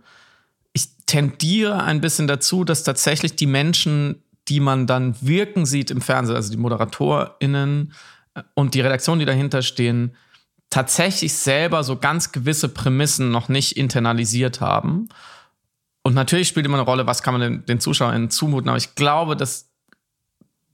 Ich 0.74 1.06
tendiere 1.06 1.84
ein 1.84 2.02
bisschen 2.02 2.28
dazu, 2.28 2.64
dass 2.64 2.84
tatsächlich 2.84 3.36
die 3.36 3.48
Menschen, 3.48 4.24
die 4.48 4.60
man 4.60 4.88
dann 4.88 5.16
wirken 5.22 5.66
sieht 5.66 5.92
im 5.92 6.02
Fernsehen, 6.02 6.36
also 6.36 6.52
die 6.52 6.58
ModeratorInnen 6.58 7.94
und 8.54 8.74
die 8.74 8.82
Redaktion, 8.82 9.20
die 9.20 9.26
dahinter 9.26 9.62
stehen, 9.62 10.16
tatsächlich 10.70 11.34
selber 11.34 11.84
so 11.84 11.98
ganz 11.98 12.32
gewisse 12.32 12.70
Prämissen 12.70 13.32
noch 13.32 13.50
nicht 13.50 13.78
internalisiert 13.78 14.62
haben. 14.62 15.10
Und 16.04 16.14
natürlich 16.14 16.48
spielt 16.48 16.66
immer 16.66 16.78
eine 16.78 16.86
Rolle, 16.86 17.08
was 17.08 17.24
kann 17.24 17.34
man 17.34 17.42
den, 17.42 17.66
den 17.66 17.80
ZuschauerInnen 17.80 18.30
zumuten. 18.30 18.70
Aber 18.70 18.78
ich 18.78 18.94
glaube, 18.96 19.36
dass, 19.36 19.72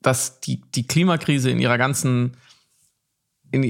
dass 0.01 0.39
die, 0.41 0.61
die 0.71 0.87
Klimakrise 0.87 1.49
in 1.49 1.59
ihrer 1.59 1.77
ganzen, 1.77 2.35
in, 3.51 3.63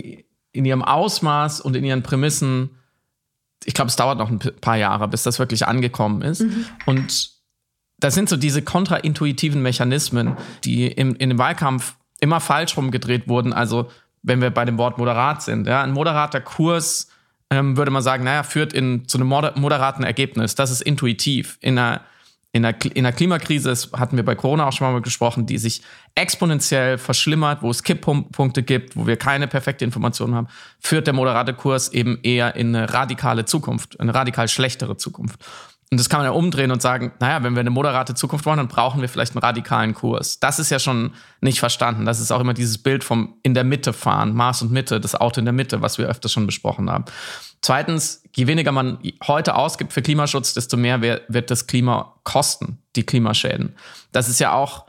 in 0.54 0.66
ihrem 0.66 0.84
Ausmaß 0.84 1.62
und 1.62 1.76
in 1.76 1.84
ihren 1.84 2.02
Prämissen, 2.02 2.72
ich 3.66 3.74
glaube, 3.74 3.90
es 3.90 3.96
dauert 3.96 4.18
noch 4.18 4.30
ein 4.30 4.40
paar 4.40 4.78
Jahre, 4.78 5.08
bis 5.08 5.24
das 5.24 5.38
wirklich 5.38 5.68
angekommen 5.68 6.22
ist. 6.24 6.42
Mhm. 6.42 6.66
Und 6.86 7.41
das 8.02 8.16
sind 8.16 8.28
so 8.28 8.36
diese 8.36 8.62
kontraintuitiven 8.62 9.62
Mechanismen, 9.62 10.36
die 10.66 10.88
im, 10.88 11.16
in 11.16 11.30
dem 11.30 11.38
Wahlkampf 11.38 11.96
immer 12.20 12.42
falsch 12.42 12.76
rumgedreht 12.76 13.30
wurden. 13.30 13.54
Also 13.54 13.90
wenn 14.24 14.42
wir 14.42 14.52
bei 14.52 14.66
dem 14.66 14.78
Wort 14.78 14.98
moderat 14.98 15.42
sind. 15.42 15.68
Ja, 15.68 15.82
ein 15.82 15.92
moderater 15.92 16.42
Kurs 16.42 17.08
ähm, 17.50 17.78
würde 17.78 17.92
man 17.92 18.02
sagen, 18.02 18.24
naja, 18.24 18.44
führt 18.44 18.74
in, 18.74 19.08
zu 19.08 19.18
einem 19.18 19.28
moderaten 19.28 20.04
Ergebnis. 20.04 20.56
Das 20.56 20.72
ist 20.72 20.82
intuitiv. 20.82 21.58
In 21.62 21.78
einer, 21.78 22.02
in 22.54 22.66
einer, 22.66 22.78
in 22.86 23.06
einer 23.06 23.12
Klimakrise, 23.12 23.70
das 23.70 23.92
hatten 23.94 24.18
wir 24.18 24.26
bei 24.26 24.36
Corona 24.36 24.68
auch 24.68 24.74
schon 24.74 24.92
mal 24.92 25.02
gesprochen, 25.02 25.46
die 25.46 25.58
sich 25.58 25.82
exponentiell 26.16 26.98
verschlimmert, 26.98 27.62
wo 27.62 27.70
es 27.70 27.84
Kipppunkte 27.84 28.64
gibt, 28.64 28.96
wo 28.96 29.06
wir 29.08 29.18
keine 29.18 29.48
perfekte 29.48 29.86
Information 29.86 30.36
haben, 30.36 30.48
führt 30.80 31.08
der 31.08 31.14
moderate 31.14 31.54
Kurs 31.54 31.90
eben 31.90 32.20
eher 32.24 32.56
in 32.56 32.76
eine 32.76 32.94
radikale 32.94 33.46
Zukunft, 33.46 34.00
eine 34.00 34.14
radikal 34.14 34.48
schlechtere 34.48 34.98
Zukunft. 34.98 35.40
Und 35.92 36.00
das 36.00 36.08
kann 36.08 36.22
man 36.22 36.26
ja 36.26 36.32
umdrehen 36.32 36.72
und 36.72 36.82
sagen, 36.82 37.12
naja, 37.20 37.44
wenn 37.44 37.54
wir 37.54 37.60
eine 37.60 37.70
moderate 37.70 38.16
Zukunft 38.16 38.46
wollen, 38.46 38.58
dann 38.58 38.70
brauchen 38.70 39.02
wir 39.02 39.10
vielleicht 39.10 39.36
einen 39.36 39.44
radikalen 39.44 39.94
Kurs. 39.94 40.40
Das 40.40 40.58
ist 40.58 40.70
ja 40.70 40.80
schon 40.80 41.12
nicht 41.42 41.60
verstanden. 41.60 42.06
Das 42.06 42.22
ist 42.22 42.32
auch 42.32 42.40
immer 42.40 42.54
dieses 42.54 42.78
Bild 42.78 43.04
vom 43.04 43.36
in 43.44 43.54
der 43.54 43.66
Mitte 43.66 43.92
fahren, 43.92 44.34
Maß 44.34 44.62
und 44.62 44.72
Mitte, 44.72 45.02
das 45.02 45.16
Auto 45.16 45.40
in 45.40 45.46
der 45.46 45.54
Mitte, 45.54 45.82
was 45.82 45.98
wir 45.98 46.08
öfters 46.08 46.32
schon 46.32 46.46
besprochen 46.46 46.90
haben. 46.90 47.04
Zweitens, 47.62 48.24
je 48.34 48.48
weniger 48.48 48.72
man 48.72 49.00
heute 49.28 49.56
ausgibt 49.56 49.92
für 49.92 50.02
Klimaschutz, 50.02 50.54
desto 50.54 50.78
mehr 50.78 51.02
wird 51.02 51.52
das 51.52 51.68
Klima 51.68 52.16
kosten, 52.24 52.78
die 52.96 53.04
Klimaschäden. 53.06 53.76
Das 54.14 54.30
ist 54.30 54.40
ja 54.40 54.54
auch 54.54 54.86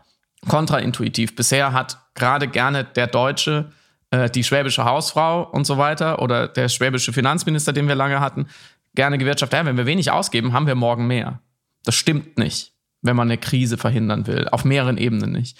kontraintuitiv. 0.48 1.34
Bisher 1.34 1.72
hat 1.72 1.98
gerade 2.14 2.46
gerne 2.46 2.84
der 2.84 3.08
Deutsche 3.08 3.72
äh, 4.12 4.30
die 4.30 4.44
schwäbische 4.44 4.84
Hausfrau 4.84 5.42
und 5.42 5.66
so 5.66 5.78
weiter 5.78 6.22
oder 6.22 6.46
der 6.46 6.68
schwäbische 6.68 7.12
Finanzminister, 7.12 7.72
den 7.72 7.88
wir 7.88 7.96
lange 7.96 8.20
hatten, 8.20 8.46
gerne 8.94 9.18
gewirtschaftet, 9.18 9.58
ja, 9.58 9.64
wenn 9.64 9.76
wir 9.76 9.86
wenig 9.86 10.10
ausgeben, 10.10 10.52
haben 10.52 10.66
wir 10.66 10.74
morgen 10.74 11.06
mehr. 11.06 11.40
Das 11.84 11.94
stimmt 11.94 12.38
nicht, 12.38 12.72
wenn 13.00 13.16
man 13.16 13.28
eine 13.28 13.38
Krise 13.38 13.78
verhindern 13.78 14.26
will, 14.26 14.48
auf 14.48 14.64
mehreren 14.64 14.98
Ebenen 14.98 15.32
nicht. 15.32 15.58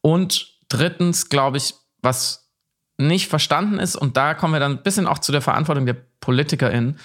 Und 0.00 0.58
drittens, 0.68 1.28
glaube 1.28 1.56
ich, 1.56 1.74
was 2.00 2.50
nicht 2.96 3.28
verstanden 3.28 3.78
ist, 3.78 3.96
und 3.96 4.16
da 4.16 4.34
kommen 4.34 4.52
wir 4.52 4.60
dann 4.60 4.72
ein 4.72 4.82
bisschen 4.82 5.06
auch 5.06 5.18
zu 5.18 5.32
der 5.32 5.42
Verantwortung 5.42 5.86
der 5.86 5.96
PolitikerInnen, 6.20 6.98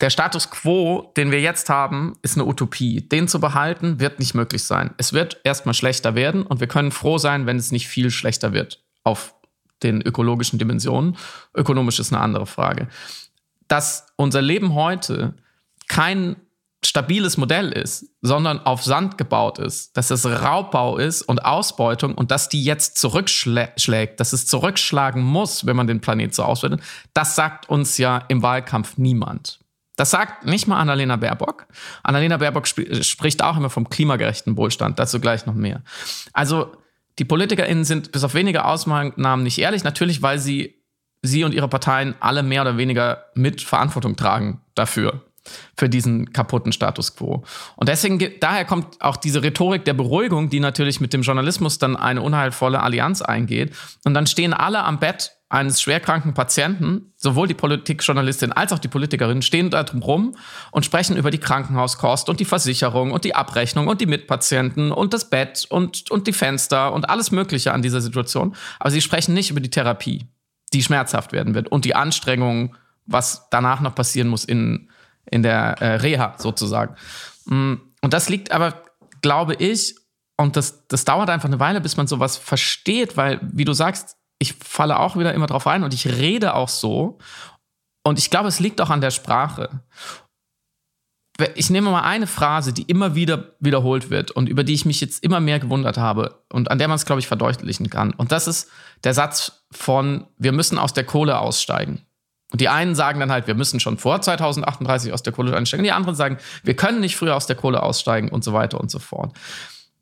der 0.00 0.10
Status 0.10 0.50
quo, 0.50 1.12
den 1.16 1.30
wir 1.30 1.40
jetzt 1.40 1.70
haben, 1.70 2.18
ist 2.20 2.36
eine 2.36 2.46
Utopie. 2.46 3.00
Den 3.00 3.28
zu 3.28 3.40
behalten, 3.40 3.98
wird 3.98 4.18
nicht 4.18 4.34
möglich 4.34 4.62
sein. 4.64 4.90
Es 4.98 5.14
wird 5.14 5.40
erstmal 5.42 5.72
schlechter 5.72 6.14
werden 6.14 6.42
und 6.42 6.60
wir 6.60 6.66
können 6.66 6.90
froh 6.90 7.16
sein, 7.16 7.46
wenn 7.46 7.56
es 7.56 7.72
nicht 7.72 7.88
viel 7.88 8.10
schlechter 8.10 8.52
wird 8.52 8.84
auf 9.04 9.34
den 9.82 10.02
ökologischen 10.02 10.58
Dimensionen. 10.58 11.16
Ökonomisch 11.54 11.98
ist 11.98 12.12
eine 12.12 12.20
andere 12.20 12.46
Frage 12.46 12.88
dass 13.68 14.06
unser 14.16 14.42
Leben 14.42 14.74
heute 14.74 15.34
kein 15.88 16.36
stabiles 16.84 17.36
Modell 17.36 17.72
ist, 17.72 18.06
sondern 18.22 18.60
auf 18.60 18.82
Sand 18.82 19.18
gebaut 19.18 19.58
ist, 19.58 19.96
dass 19.96 20.10
es 20.10 20.24
Raubbau 20.24 20.98
ist 20.98 21.22
und 21.22 21.44
Ausbeutung 21.44 22.14
und 22.14 22.30
dass 22.30 22.48
die 22.48 22.62
jetzt 22.62 22.98
zurückschlägt, 22.98 24.20
dass 24.20 24.32
es 24.32 24.46
zurückschlagen 24.46 25.22
muss, 25.22 25.66
wenn 25.66 25.76
man 25.76 25.86
den 25.86 26.00
Planet 26.00 26.34
so 26.34 26.44
auswertet, 26.44 26.80
das 27.12 27.34
sagt 27.34 27.68
uns 27.68 27.98
ja 27.98 28.18
im 28.28 28.42
Wahlkampf 28.42 28.98
niemand. 28.98 29.58
Das 29.96 30.10
sagt 30.10 30.44
nicht 30.44 30.66
mal 30.66 30.78
Annalena 30.78 31.16
Baerbock. 31.16 31.66
Annalena 32.02 32.36
Baerbock 32.36 32.66
sp 32.68 32.84
spricht 33.02 33.42
auch 33.42 33.56
immer 33.56 33.70
vom 33.70 33.88
klimagerechten 33.88 34.56
Wohlstand. 34.56 34.98
Dazu 34.98 35.20
gleich 35.20 35.46
noch 35.46 35.54
mehr. 35.54 35.82
Also 36.34 36.72
die 37.18 37.24
PolitikerInnen 37.24 37.84
sind 37.84 38.12
bis 38.12 38.22
auf 38.22 38.34
wenige 38.34 38.66
Ausnahmen 38.66 39.42
nicht 39.42 39.58
ehrlich. 39.58 39.84
Natürlich, 39.84 40.20
weil 40.20 40.38
sie, 40.38 40.74
sie 41.22 41.44
und 41.44 41.54
ihre 41.54 41.68
Parteien 41.68 42.14
alle 42.20 42.42
mehr 42.42 42.62
oder 42.62 42.76
weniger 42.76 43.24
mit 43.34 43.62
Verantwortung 43.62 44.16
tragen 44.16 44.60
dafür 44.74 45.22
für 45.76 45.88
diesen 45.88 46.32
kaputten 46.32 46.72
Status 46.72 47.16
quo. 47.16 47.44
Und 47.76 47.88
deswegen, 47.88 48.18
daher 48.40 48.64
kommt 48.64 49.00
auch 49.00 49.16
diese 49.16 49.42
Rhetorik 49.42 49.84
der 49.84 49.94
Beruhigung, 49.94 50.50
die 50.50 50.60
natürlich 50.60 51.00
mit 51.00 51.12
dem 51.12 51.22
Journalismus 51.22 51.78
dann 51.78 51.96
eine 51.96 52.22
unheilvolle 52.22 52.82
Allianz 52.82 53.22
eingeht. 53.22 53.74
Und 54.04 54.14
dann 54.14 54.26
stehen 54.26 54.52
alle 54.52 54.82
am 54.84 54.98
Bett 54.98 55.32
eines 55.48 55.80
schwerkranken 55.80 56.34
Patienten, 56.34 57.12
sowohl 57.16 57.46
die 57.46 57.54
Politikjournalistin 57.54 58.50
als 58.50 58.72
auch 58.72 58.80
die 58.80 58.88
Politikerin, 58.88 59.42
stehen 59.42 59.70
da 59.70 59.84
drum 59.84 60.02
rum 60.02 60.36
und 60.72 60.84
sprechen 60.84 61.16
über 61.16 61.30
die 61.30 61.38
Krankenhauskost 61.38 62.28
und 62.28 62.40
die 62.40 62.44
Versicherung 62.44 63.12
und 63.12 63.24
die 63.24 63.36
Abrechnung 63.36 63.86
und 63.86 64.00
die 64.00 64.06
Mitpatienten 64.06 64.90
und 64.90 65.14
das 65.14 65.30
Bett 65.30 65.64
und, 65.68 66.10
und 66.10 66.26
die 66.26 66.32
Fenster 66.32 66.92
und 66.92 67.08
alles 67.08 67.30
Mögliche 67.30 67.72
an 67.72 67.82
dieser 67.82 68.00
Situation. 68.00 68.56
Aber 68.80 68.90
sie 68.90 69.00
sprechen 69.00 69.34
nicht 69.34 69.50
über 69.50 69.60
die 69.60 69.70
Therapie, 69.70 70.26
die 70.76 70.82
schmerzhaft 70.82 71.32
werden 71.32 71.54
wird 71.54 71.68
und 71.68 71.84
die 71.84 71.94
Anstrengungen, 71.94 72.74
was 73.06 73.48
danach 73.50 73.80
noch 73.80 73.94
passieren 73.94 74.28
muss 74.28 74.44
in, 74.44 74.90
in 75.24 75.42
der 75.42 75.80
äh, 75.80 75.94
Reha 75.96 76.34
sozusagen. 76.36 76.96
Mm, 77.46 77.74
und 78.02 78.12
das 78.12 78.28
liegt 78.28 78.52
aber, 78.52 78.82
glaube 79.22 79.54
ich, 79.54 79.96
und 80.36 80.56
das, 80.56 80.86
das 80.88 81.06
dauert 81.06 81.30
einfach 81.30 81.48
eine 81.48 81.60
Weile, 81.60 81.80
bis 81.80 81.96
man 81.96 82.06
sowas 82.06 82.36
versteht, 82.36 83.16
weil, 83.16 83.40
wie 83.42 83.64
du 83.64 83.72
sagst, 83.72 84.16
ich 84.38 84.52
falle 84.52 84.98
auch 84.98 85.16
wieder 85.16 85.32
immer 85.32 85.46
drauf 85.46 85.66
ein 85.66 85.82
und 85.82 85.94
ich 85.94 86.06
rede 86.06 86.54
auch 86.54 86.68
so. 86.68 87.18
Und 88.02 88.18
ich 88.18 88.28
glaube, 88.28 88.48
es 88.48 88.60
liegt 88.60 88.82
auch 88.82 88.90
an 88.90 89.00
der 89.00 89.10
Sprache. 89.10 89.80
Ich 91.54 91.68
nehme 91.68 91.90
mal 91.90 92.02
eine 92.02 92.26
Phrase, 92.26 92.72
die 92.72 92.82
immer 92.82 93.14
wieder 93.14 93.52
wiederholt 93.60 94.08
wird 94.08 94.30
und 94.30 94.48
über 94.48 94.64
die 94.64 94.72
ich 94.72 94.86
mich 94.86 95.00
jetzt 95.00 95.22
immer 95.22 95.40
mehr 95.40 95.58
gewundert 95.58 95.98
habe 95.98 96.42
und 96.50 96.70
an 96.70 96.78
der 96.78 96.88
man 96.88 96.96
es, 96.96 97.04
glaube 97.04 97.20
ich, 97.20 97.26
verdeutlichen 97.26 97.90
kann. 97.90 98.12
Und 98.12 98.32
das 98.32 98.48
ist 98.48 98.70
der 99.04 99.12
Satz 99.12 99.64
von, 99.70 100.26
wir 100.38 100.52
müssen 100.52 100.78
aus 100.78 100.94
der 100.94 101.04
Kohle 101.04 101.38
aussteigen. 101.38 102.06
Und 102.52 102.60
die 102.60 102.68
einen 102.68 102.94
sagen 102.94 103.20
dann 103.20 103.32
halt, 103.32 103.48
wir 103.48 103.54
müssen 103.54 103.80
schon 103.80 103.98
vor 103.98 104.20
2038 104.20 105.12
aus 105.12 105.22
der 105.22 105.32
Kohle 105.32 105.54
einsteigen. 105.56 105.84
Die 105.84 105.92
anderen 105.92 106.14
sagen, 106.14 106.38
wir 106.62 106.74
können 106.74 107.00
nicht 107.00 107.16
früher 107.16 107.36
aus 107.36 107.46
der 107.46 107.56
Kohle 107.56 107.82
aussteigen 107.82 108.28
und 108.28 108.44
so 108.44 108.52
weiter 108.52 108.80
und 108.80 108.90
so 108.90 108.98
fort. 108.98 109.36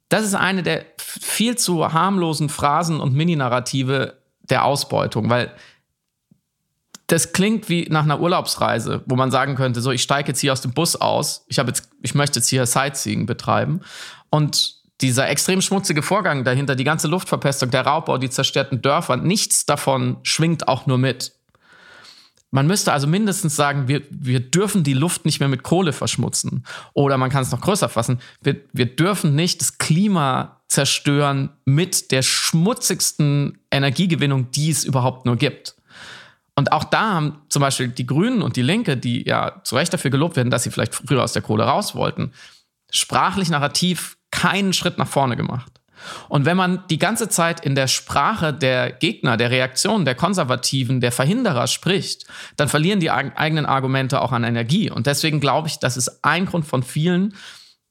Das 0.09 0.25
ist 0.25 0.35
eine 0.35 0.63
der 0.63 0.85
viel 0.99 1.57
zu 1.57 1.93
harmlosen 1.93 2.49
Phrasen 2.49 3.01
und 3.01 3.15
Mini-Narrative, 3.15 4.19
der 4.43 4.65
Ausbeutung, 4.65 5.31
weil 5.31 5.51
das 7.07 7.33
klingt 7.33 7.69
wie 7.69 7.87
nach 7.91 8.05
einer 8.05 8.21
Urlaubsreise, 8.21 9.03
wo 9.07 9.17
man 9.17 9.31
sagen 9.31 9.57
könnte, 9.57 9.81
so 9.81 9.91
ich 9.91 10.03
steige 10.03 10.29
jetzt 10.29 10.41
hier 10.41 10.53
aus 10.53 10.61
dem 10.61 10.73
Bus 10.73 10.97
aus, 10.97 11.45
ich 11.49 11.57
jetzt 11.57 11.91
ich 12.03 12.15
möchte 12.15 12.39
jetzt 12.39 12.49
hier 12.49 12.67
Sightseeing 12.67 13.27
betreiben 13.27 13.81
und 14.31 14.83
dieser 15.01 15.29
extrem 15.29 15.61
schmutzige 15.61 16.03
Vorgang 16.03 16.45
dahinter, 16.45 16.77
die 16.77 16.85
ganze 16.85 17.09
Luftverpestung, 17.09 17.71
der 17.71 17.83
Raubbau, 17.83 18.17
die 18.17 18.31
zerstörten 18.31 18.81
Dörfer, 18.81 19.17
nichts 19.17 19.67
davon 19.67 20.19
schwingt 20.23 20.69
auch 20.69 20.87
nur 20.87 20.99
mit. 20.99 21.33
Man 22.51 22.69
müsste 22.69 22.93
also 22.93 23.09
mindestens 23.09 23.57
sagen, 23.57 23.89
wir, 23.89 24.03
wir 24.11 24.39
dürfen 24.39 24.85
die 24.85 24.95
Luft 24.95 25.25
nicht 25.25 25.41
mehr 25.41 25.49
mit 25.49 25.65
Kohle 25.65 25.93
verschmutzen. 25.93 26.65
Oder 26.93 27.19
man 27.19 27.29
kann 27.29 27.43
es 27.43 27.51
noch 27.51 27.61
größer 27.61 27.89
fassen, 27.89 28.21
wir, 28.43 28.61
wir 28.73 28.87
dürfen 28.87 29.35
nicht 29.35 29.61
das 29.61 29.79
Klima 29.79 30.61
zerstören 30.69 31.51
mit 31.65 32.13
der 32.13 32.23
schmutzigsten 32.23 33.59
Energiegewinnung, 33.73 34.53
die 34.53 34.71
es 34.71 34.85
überhaupt 34.85 35.27
nur 35.27 35.37
gibt. 35.37 35.75
Und 36.57 36.73
auch 36.73 36.85
da 36.85 37.15
haben 37.15 37.43
zum 37.49 37.61
Beispiel 37.61 37.89
die 37.89 38.07
Grünen 38.07 38.43
und 38.43 38.57
die 38.57 38.63
Linke, 38.63 38.97
die 38.97 39.27
ja 39.27 39.61
zu 39.65 39.75
Recht 39.77 39.93
dafür 39.93 40.11
gelobt 40.11 40.37
werden, 40.37 40.51
dass 40.51 40.63
sie 40.63 40.71
vielleicht 40.71 40.95
früher 40.95 41.23
aus 41.23 41.33
der 41.33 41.43
Kohle 41.43 41.65
raus 41.65 41.95
wollten, 41.95 42.33
sprachlich 42.91 43.51
narrativ 43.51 44.17
keinen 44.31 44.73
Schritt 44.73 44.99
nach 44.99 45.09
vorne 45.09 45.37
gemacht. 45.37 45.73
Und 46.29 46.45
wenn 46.45 46.57
man 46.57 46.85
die 46.91 46.99
ganze 46.99 47.29
Zeit 47.29 47.65
in 47.65 47.75
der 47.75 47.89
Sprache 47.89 48.53
der 48.53 48.93
Gegner, 48.93 49.37
der 49.37 49.51
Reaktion, 49.51 50.05
der 50.05 50.15
Konservativen, 50.15 51.01
der 51.01 51.13
Verhinderer 51.13 51.67
spricht, 51.67 52.27
dann 52.57 52.69
verlieren 52.69 53.01
die 53.01 53.11
eigenen 53.11 53.67
Argumente 53.67 54.21
auch 54.21 54.33
an 54.33 54.45
Energie. 54.45 54.91
Und 54.91 55.07
deswegen 55.07 55.41
glaube 55.41 55.69
ich, 55.69 55.79
das 55.79 55.97
ist 55.97 56.21
ein 56.23 56.47
Grund 56.47 56.67
von 56.67 56.83
vielen, 56.83 57.35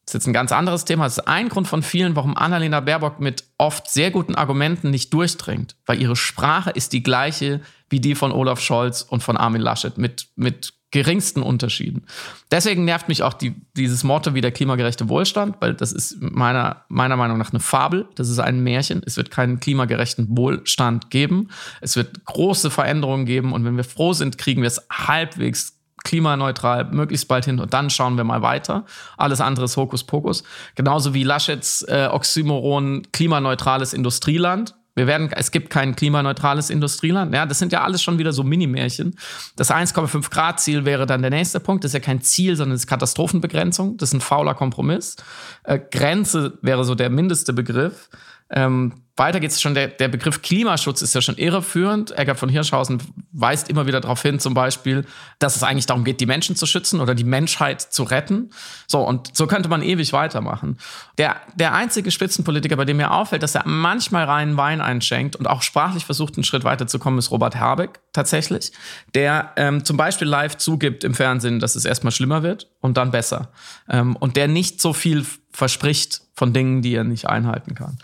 das 0.06 0.15
ist 0.15 0.21
jetzt 0.21 0.28
ein 0.28 0.34
ganz 0.34 0.52
anderes 0.52 0.84
Thema. 0.84 1.06
Das 1.06 1.17
ist 1.17 1.28
ein 1.28 1.47
Grund 1.47 1.67
von 1.67 1.82
vielen, 1.82 2.17
warum 2.17 2.36
Annalena 2.36 2.82
Baerbock 2.82 3.21
mit 3.21 3.45
oft 3.58 3.89
sehr 3.89 4.12
guten 4.12 4.36
Argumenten 4.36 4.89
nicht 4.89 5.13
durchdringt. 5.13 5.78
Weil 5.86 6.02
ihre 6.02 6.17
Sprache 6.17 6.71
ist 6.71 6.91
die 6.91 7.04
gleiche 7.04 7.62
wie 7.93 7.99
die 7.99 8.15
von 8.15 8.32
Olaf 8.32 8.60
Scholz 8.60 9.03
und 9.03 9.21
von 9.21 9.38
Armin 9.38 9.62
Laschet 9.62 9.99
mit, 9.99 10.29
mit 10.36 10.73
geringsten 10.89 11.43
Unterschieden. 11.43 12.08
Deswegen 12.51 12.86
nervt 12.86 13.08
mich 13.08 13.21
auch 13.21 13.34
die, 13.34 13.53
dieses 13.77 14.03
Motto 14.03 14.34
wie 14.34 14.41
der 14.41 14.51
klimagerechte 14.51 15.10
Wohlstand, 15.10 15.58
weil 15.60 15.75
das 15.75 15.91
ist 15.91 16.17
meiner, 16.19 16.86
meiner 16.88 17.17
Meinung 17.17 17.38
nach 17.38 17.51
eine 17.51 17.60
Fabel. 17.60 18.08
Das 18.15 18.29
ist 18.29 18.39
ein 18.39 18.63
Märchen. 18.63 19.03
Es 19.06 19.15
wird 19.15 19.29
keinen 19.29 19.60
klimagerechten 19.60 20.36
Wohlstand 20.36 21.12
geben. 21.12 21.49
Es 21.82 21.95
wird 21.95 22.25
große 22.25 22.71
Veränderungen 22.71 23.27
geben. 23.27 23.53
Und 23.53 23.63
wenn 23.63 23.77
wir 23.77 23.84
froh 23.84 24.13
sind, 24.13 24.39
kriegen 24.39 24.63
wir 24.63 24.67
es 24.67 24.82
halbwegs 24.91 25.79
klimaneutral 26.03 26.86
möglichst 26.86 27.27
bald 27.27 27.45
hin 27.45 27.60
und 27.60 27.75
dann 27.75 27.91
schauen 27.91 28.17
wir 28.17 28.23
mal 28.23 28.41
weiter. 28.41 28.86
Alles 29.17 29.39
andere 29.39 29.65
ist 29.65 29.77
Hokuspokus. 29.77 30.43
Genauso 30.73 31.13
wie 31.13 31.23
Laschets 31.23 31.84
äh, 31.84 32.10
Oxymoron 32.12 33.03
klimaneutrales 33.12 33.93
Industrieland. 33.93 34.75
Wir 34.95 35.08
werden, 35.08 35.32
es 35.32 35.51
gibt 35.51 35.69
kein 35.69 35.95
klimaneutrales 35.95 36.69
Industrieland. 36.69 37.34
Ja, 37.34 37.45
das 37.45 37.60
sind 37.60 37.71
ja 37.71 37.84
alles 37.84 38.03
schon 38.03 38.19
wieder 38.19 38.32
so 38.32 38.43
Mini-Märchen. 38.43 39.15
Das 39.56 39.71
1,5 39.71 40.29
Grad 40.29 40.60
Ziel 40.60 40.86
wäre 40.86 41.06
dann 41.06 41.21
der 41.21 41.32
nächste 41.32 41.60
Punkt. 41.60 41.84
Das 41.84 41.89
ist 41.89 41.93
ja 41.93 41.99
kein 41.99 42.21
Ziel, 42.21 42.56
sondern 42.56 42.75
es 42.75 42.82
ist 42.82 42.88
Katastrophenbegrenzung. 42.88 43.97
Das 43.97 44.10
ist 44.10 44.13
ein 44.13 44.21
fauler 44.21 44.53
Kompromiss. 44.53 45.15
Äh, 45.63 45.79
Grenze 45.91 46.60
wäre 46.62 46.84
so 46.84 46.93
der 46.93 47.10
mindeste 47.10 47.53
Begriff. 47.53 48.10
Ähm, 48.49 48.93
weiter 49.15 49.39
geht 49.39 49.51
es 49.51 49.62
schon, 49.62 49.75
der, 49.75 49.89
der 49.89 50.08
Begriff 50.08 50.41
Klimaschutz 50.41 51.03
ist 51.03 51.13
ja 51.13 51.21
schon 51.21 51.38
irreführend. 51.38 52.17
Eckert 52.17 52.39
von 52.39 52.49
Hirschhausen 52.49 52.99
weist 53.32 53.69
immer 53.69 53.86
wieder 53.86 54.01
darauf 54.01 54.23
hin, 54.23 54.39
zum 54.39 54.56
Beispiel, 54.56 55.06
dass 55.38 55.56
es 55.56 55.62
eigentlich 55.62 55.86
darum 55.86 56.03
geht, 56.03 56.19
die 56.19 56.25
Menschen 56.25 56.56
zu 56.56 56.65
schützen 56.65 56.99
oder 56.99 57.13
die 57.13 57.23
Menschheit 57.23 57.79
zu 57.79 58.03
retten. 58.03 58.49
So, 58.88 59.01
und 59.01 59.36
so 59.36 59.45
könnte 59.45 59.69
man 59.69 59.84
ewig 59.84 60.13
weitermachen. 60.13 60.79
Der, 61.19 61.36
der 61.53 61.75
einzige 61.75 62.10
Spitzenpolitiker, 62.10 62.75
bei 62.75 62.86
dem 62.86 62.97
mir 62.97 63.12
auffällt, 63.12 63.43
dass 63.43 63.53
er 63.53 63.67
manchmal 63.67 64.23
reinen 64.23 64.58
Wein 64.58 64.82
einschenkt 64.82 65.36
und 65.36 65.45
auch 65.45 65.62
sprachlich 65.62 66.06
versucht, 66.06 66.36
einen 66.36 66.43
Schritt 66.43 66.63
weiterzukommen, 66.63 67.19
ist 67.19 67.29
Robert 67.29 67.56
Habeck 67.56 67.99
tatsächlich, 68.13 68.71
der 69.13 69.51
ähm, 69.58 69.86
zum 69.86 69.95
Beispiel 69.95 70.27
live 70.27 70.58
zugibt 70.58 71.03
im 71.03 71.13
Fernsehen, 71.13 71.60
dass 71.60 71.75
es 71.75 71.86
erstmal 71.86 72.12
schlimmer 72.12 72.41
wird 72.41 72.71
und 72.82 72.97
dann 72.97 73.12
besser. 73.12 73.51
Ähm, 73.88 74.15
und 74.15 74.38
der 74.38 74.47
nicht 74.47 74.82
so 74.82 74.91
viel 74.91 75.23
verspricht 75.53 76.21
von 76.35 76.53
Dingen, 76.53 76.81
die 76.81 76.95
er 76.95 77.03
nicht 77.03 77.27
einhalten 77.29 77.75
kann. 77.75 77.97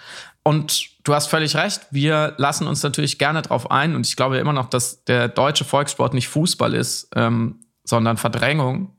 Und 0.43 0.89
du 1.03 1.13
hast 1.13 1.27
völlig 1.27 1.55
recht, 1.55 1.81
wir 1.91 2.33
lassen 2.38 2.67
uns 2.67 2.81
natürlich 2.81 3.19
gerne 3.19 3.41
darauf 3.41 3.69
ein. 3.71 3.95
Und 3.95 4.07
ich 4.07 4.15
glaube 4.15 4.38
immer 4.38 4.53
noch, 4.53 4.69
dass 4.69 5.03
der 5.03 5.27
deutsche 5.27 5.65
Volkssport 5.65 6.13
nicht 6.13 6.27
Fußball 6.27 6.73
ist, 6.73 7.09
ähm, 7.15 7.59
sondern 7.83 8.17
Verdrängung. 8.17 8.95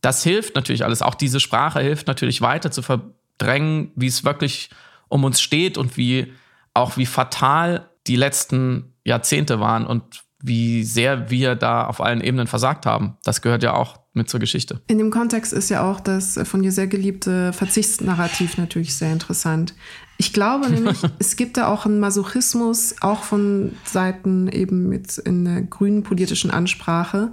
Das 0.00 0.22
hilft 0.22 0.54
natürlich 0.54 0.84
alles. 0.84 1.02
Auch 1.02 1.14
diese 1.14 1.40
Sprache 1.40 1.80
hilft 1.80 2.06
natürlich 2.06 2.42
weiter 2.42 2.70
zu 2.70 2.82
verdrängen, 2.82 3.92
wie 3.96 4.06
es 4.06 4.24
wirklich 4.24 4.70
um 5.08 5.24
uns 5.24 5.40
steht 5.40 5.78
und 5.78 5.96
wie 5.96 6.32
auch 6.74 6.96
wie 6.96 7.06
fatal 7.06 7.88
die 8.06 8.16
letzten 8.16 8.94
Jahrzehnte 9.04 9.60
waren 9.60 9.86
und 9.86 10.24
wie 10.40 10.84
sehr 10.84 11.30
wir 11.30 11.54
da 11.54 11.86
auf 11.86 12.00
allen 12.00 12.20
Ebenen 12.20 12.46
versagt 12.46 12.84
haben. 12.84 13.16
Das 13.24 13.40
gehört 13.40 13.62
ja 13.62 13.74
auch 13.74 14.03
mit 14.14 14.30
zur 14.30 14.40
Geschichte. 14.40 14.80
In 14.86 14.98
dem 14.98 15.10
Kontext 15.10 15.52
ist 15.52 15.68
ja 15.68 15.88
auch 15.88 16.00
das 16.00 16.38
von 16.44 16.62
dir 16.62 16.72
sehr 16.72 16.86
geliebte 16.86 17.52
Verzichtsnarrativ 17.52 18.56
natürlich 18.56 18.94
sehr 18.94 19.12
interessant. 19.12 19.74
Ich 20.16 20.32
glaube 20.32 20.70
nämlich, 20.70 20.98
es 21.18 21.36
gibt 21.36 21.56
da 21.56 21.66
auch 21.68 21.84
einen 21.84 22.00
Masochismus, 22.00 22.94
auch 23.00 23.24
von 23.24 23.72
Seiten 23.84 24.48
eben 24.48 24.88
mit 24.88 25.18
in 25.18 25.44
der 25.44 25.62
grünen 25.62 26.04
politischen 26.04 26.50
Ansprache, 26.50 27.32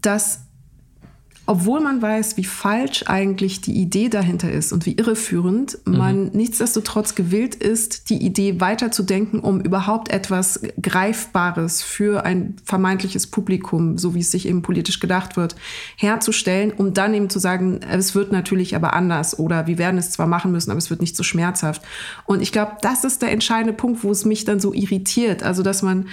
dass 0.00 0.46
obwohl 1.44 1.80
man 1.80 2.00
weiß, 2.00 2.36
wie 2.36 2.44
falsch 2.44 3.04
eigentlich 3.06 3.60
die 3.60 3.72
Idee 3.72 4.08
dahinter 4.08 4.50
ist 4.50 4.72
und 4.72 4.86
wie 4.86 4.92
irreführend, 4.92 5.76
mhm. 5.84 5.96
man 5.96 6.30
nichtsdestotrotz 6.32 7.16
gewillt 7.16 7.56
ist, 7.56 8.10
die 8.10 8.18
Idee 8.18 8.60
weiterzudenken, 8.60 9.40
um 9.40 9.60
überhaupt 9.60 10.12
etwas 10.12 10.60
Greifbares 10.80 11.82
für 11.82 12.24
ein 12.24 12.56
vermeintliches 12.64 13.26
Publikum, 13.26 13.98
so 13.98 14.14
wie 14.14 14.20
es 14.20 14.30
sich 14.30 14.46
eben 14.46 14.62
politisch 14.62 15.00
gedacht 15.00 15.36
wird, 15.36 15.56
herzustellen, 15.96 16.72
um 16.72 16.94
dann 16.94 17.12
eben 17.12 17.28
zu 17.28 17.40
sagen, 17.40 17.80
es 17.90 18.14
wird 18.14 18.30
natürlich 18.30 18.76
aber 18.76 18.94
anders 18.94 19.36
oder 19.36 19.66
wir 19.66 19.78
werden 19.78 19.98
es 19.98 20.12
zwar 20.12 20.28
machen 20.28 20.52
müssen, 20.52 20.70
aber 20.70 20.78
es 20.78 20.90
wird 20.90 21.00
nicht 21.00 21.16
so 21.16 21.24
schmerzhaft. 21.24 21.82
Und 22.24 22.40
ich 22.40 22.52
glaube, 22.52 22.76
das 22.82 23.02
ist 23.02 23.20
der 23.20 23.32
entscheidende 23.32 23.72
Punkt, 23.72 24.04
wo 24.04 24.12
es 24.12 24.24
mich 24.24 24.44
dann 24.44 24.60
so 24.60 24.72
irritiert. 24.72 25.42
Also, 25.42 25.64
dass 25.64 25.82
man 25.82 26.06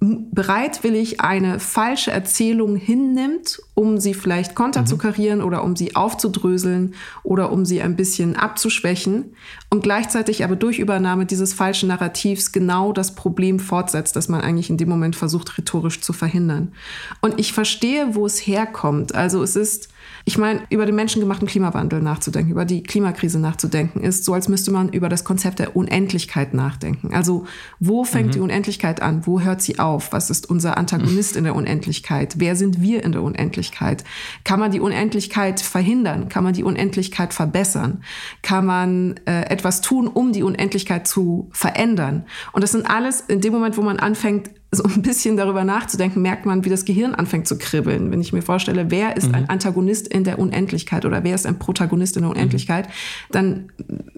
bereitwillig 0.00 1.20
eine 1.20 1.58
falsche 1.58 2.12
Erzählung 2.12 2.76
hinnimmt, 2.76 3.60
um 3.74 3.98
sie 3.98 4.14
vielleicht 4.14 4.54
konter 4.54 4.82
mhm. 4.82 5.42
oder 5.42 5.64
um 5.64 5.74
sie 5.74 5.96
aufzudröseln 5.96 6.94
oder 7.24 7.50
um 7.50 7.64
sie 7.64 7.82
ein 7.82 7.96
bisschen 7.96 8.36
abzuschwächen 8.36 9.34
und 9.68 9.82
gleichzeitig 9.82 10.44
aber 10.44 10.54
durch 10.54 10.78
Übernahme 10.78 11.26
dieses 11.26 11.54
falschen 11.54 11.88
Narrativs 11.88 12.52
genau 12.52 12.92
das 12.92 13.16
Problem 13.16 13.58
fortsetzt, 13.58 14.14
das 14.14 14.28
man 14.28 14.40
eigentlich 14.42 14.70
in 14.70 14.76
dem 14.76 14.88
Moment 14.88 15.16
versucht 15.16 15.58
rhetorisch 15.58 16.00
zu 16.00 16.12
verhindern. 16.12 16.72
Und 17.20 17.40
ich 17.40 17.52
verstehe, 17.52 18.14
wo 18.14 18.26
es 18.26 18.38
herkommt. 18.38 19.16
Also 19.16 19.42
es 19.42 19.56
ist 19.56 19.88
ich 20.28 20.36
meine, 20.36 20.60
über 20.68 20.84
den 20.84 20.94
menschengemachten 20.94 21.48
Klimawandel 21.48 22.02
nachzudenken, 22.02 22.50
über 22.50 22.66
die 22.66 22.82
Klimakrise 22.82 23.38
nachzudenken, 23.38 24.02
ist 24.02 24.26
so, 24.26 24.34
als 24.34 24.46
müsste 24.46 24.70
man 24.70 24.90
über 24.90 25.08
das 25.08 25.24
Konzept 25.24 25.58
der 25.58 25.74
Unendlichkeit 25.74 26.52
nachdenken. 26.52 27.14
Also, 27.14 27.46
wo 27.80 28.04
fängt 28.04 28.26
mhm. 28.26 28.32
die 28.32 28.40
Unendlichkeit 28.40 29.00
an? 29.00 29.26
Wo 29.26 29.40
hört 29.40 29.62
sie 29.62 29.78
auf? 29.78 30.12
Was 30.12 30.28
ist 30.28 30.50
unser 30.50 30.76
Antagonist 30.76 31.34
in 31.34 31.44
der 31.44 31.56
Unendlichkeit? 31.56 32.34
Wer 32.36 32.56
sind 32.56 32.82
wir 32.82 33.04
in 33.04 33.12
der 33.12 33.22
Unendlichkeit? 33.22 34.04
Kann 34.44 34.60
man 34.60 34.70
die 34.70 34.80
Unendlichkeit 34.80 35.60
verhindern? 35.60 36.28
Kann 36.28 36.44
man 36.44 36.52
die 36.52 36.62
Unendlichkeit 36.62 37.32
verbessern? 37.32 38.02
Kann 38.42 38.66
man 38.66 39.18
äh, 39.24 39.48
etwas 39.48 39.80
tun, 39.80 40.08
um 40.08 40.34
die 40.34 40.42
Unendlichkeit 40.42 41.08
zu 41.08 41.48
verändern? 41.52 42.26
Und 42.52 42.62
das 42.62 42.72
sind 42.72 42.84
alles 42.84 43.22
in 43.22 43.40
dem 43.40 43.54
Moment, 43.54 43.78
wo 43.78 43.82
man 43.82 43.98
anfängt, 43.98 44.50
so 44.70 44.84
ein 44.84 45.00
bisschen 45.00 45.38
darüber 45.38 45.64
nachzudenken, 45.64 46.20
merkt 46.20 46.44
man, 46.44 46.64
wie 46.64 46.68
das 46.68 46.84
Gehirn 46.84 47.14
anfängt 47.14 47.48
zu 47.48 47.56
kribbeln. 47.56 48.10
Wenn 48.10 48.20
ich 48.20 48.34
mir 48.34 48.42
vorstelle, 48.42 48.90
wer 48.90 49.16
ist 49.16 49.28
mhm. 49.28 49.34
ein 49.34 49.48
Antagonist 49.48 50.08
in 50.08 50.24
der 50.24 50.38
Unendlichkeit 50.38 51.06
oder 51.06 51.24
wer 51.24 51.34
ist 51.34 51.46
ein 51.46 51.58
Protagonist 51.58 52.16
in 52.16 52.22
der 52.22 52.30
Unendlichkeit, 52.32 52.86
mhm. 52.86 52.92
dann 53.30 53.72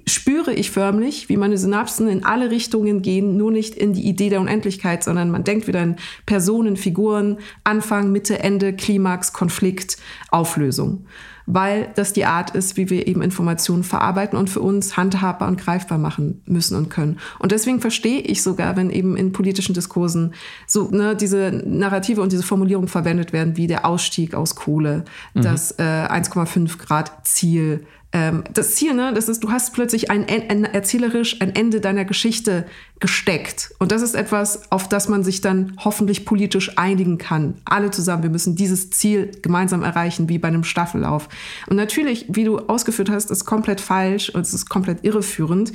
spüre 0.08 0.52
ich 0.52 0.72
förmlich, 0.72 1.28
wie 1.28 1.36
meine 1.36 1.56
Synapsen 1.56 2.08
in 2.08 2.24
alle 2.24 2.50
Richtungen 2.50 3.00
gehen, 3.00 3.36
nur 3.36 3.52
nicht 3.52 3.76
in 3.76 3.92
die 3.92 4.08
Idee 4.08 4.28
der 4.28 4.40
Unendlichkeit, 4.40 5.04
sondern 5.04 5.30
man 5.30 5.44
denkt 5.44 5.68
wieder 5.68 5.82
in 5.82 5.96
Personen, 6.26 6.76
Figuren, 6.76 7.38
Anfang, 7.62 8.10
Mitte, 8.10 8.40
Ende, 8.40 8.72
Klimax, 8.72 9.32
Konflikt, 9.32 9.98
Auflösung 10.30 11.04
weil 11.52 11.90
das 11.96 12.12
die 12.12 12.24
Art 12.24 12.50
ist, 12.50 12.76
wie 12.76 12.90
wir 12.90 13.06
eben 13.06 13.22
Informationen 13.22 13.82
verarbeiten 13.82 14.38
und 14.38 14.48
für 14.48 14.60
uns 14.60 14.96
handhabbar 14.96 15.48
und 15.48 15.58
greifbar 15.58 15.98
machen 15.98 16.42
müssen 16.46 16.76
und 16.76 16.90
können. 16.90 17.18
Und 17.38 17.52
deswegen 17.52 17.80
verstehe 17.80 18.20
ich 18.20 18.42
sogar, 18.42 18.76
wenn 18.76 18.90
eben 18.90 19.16
in 19.16 19.32
politischen 19.32 19.74
Diskursen 19.74 20.34
so 20.66 20.88
ne, 20.90 21.16
diese 21.16 21.62
Narrative 21.66 22.22
und 22.22 22.32
diese 22.32 22.42
Formulierung 22.42 22.88
verwendet 22.88 23.32
werden, 23.32 23.56
wie 23.56 23.66
der 23.66 23.84
Ausstieg 23.84 24.34
aus 24.34 24.54
Kohle, 24.54 25.04
mhm. 25.34 25.42
das 25.42 25.72
äh, 25.72 25.82
1,5 25.82 26.78
Grad 26.78 27.26
Ziel, 27.26 27.86
ähm, 28.12 28.42
das 28.52 28.74
Ziel, 28.74 28.94
ne, 28.94 29.12
das 29.14 29.28
ist, 29.28 29.44
du 29.44 29.52
hast 29.52 29.72
plötzlich 29.72 30.10
ein, 30.10 30.26
ein, 30.28 30.64
erzählerisch 30.64 31.40
ein 31.40 31.54
Ende 31.54 31.80
deiner 31.80 32.04
Geschichte 32.04 32.66
gesteckt. 32.98 33.72
Und 33.78 33.92
das 33.92 34.02
ist 34.02 34.14
etwas, 34.14 34.70
auf 34.72 34.88
das 34.88 35.08
man 35.08 35.22
sich 35.22 35.40
dann 35.40 35.76
hoffentlich 35.78 36.24
politisch 36.24 36.76
einigen 36.76 37.18
kann. 37.18 37.54
Alle 37.64 37.92
zusammen, 37.92 38.24
wir 38.24 38.30
müssen 38.30 38.56
dieses 38.56 38.90
Ziel 38.90 39.30
gemeinsam 39.42 39.84
erreichen, 39.84 40.28
wie 40.28 40.38
bei 40.38 40.48
einem 40.48 40.64
Staffellauf. 40.64 41.28
Und 41.68 41.76
natürlich, 41.76 42.26
wie 42.28 42.44
du 42.44 42.58
ausgeführt 42.58 43.10
hast, 43.10 43.30
ist 43.30 43.44
komplett 43.44 43.80
falsch 43.80 44.28
und 44.30 44.40
es 44.40 44.54
ist 44.54 44.68
komplett 44.68 45.04
irreführend 45.04 45.72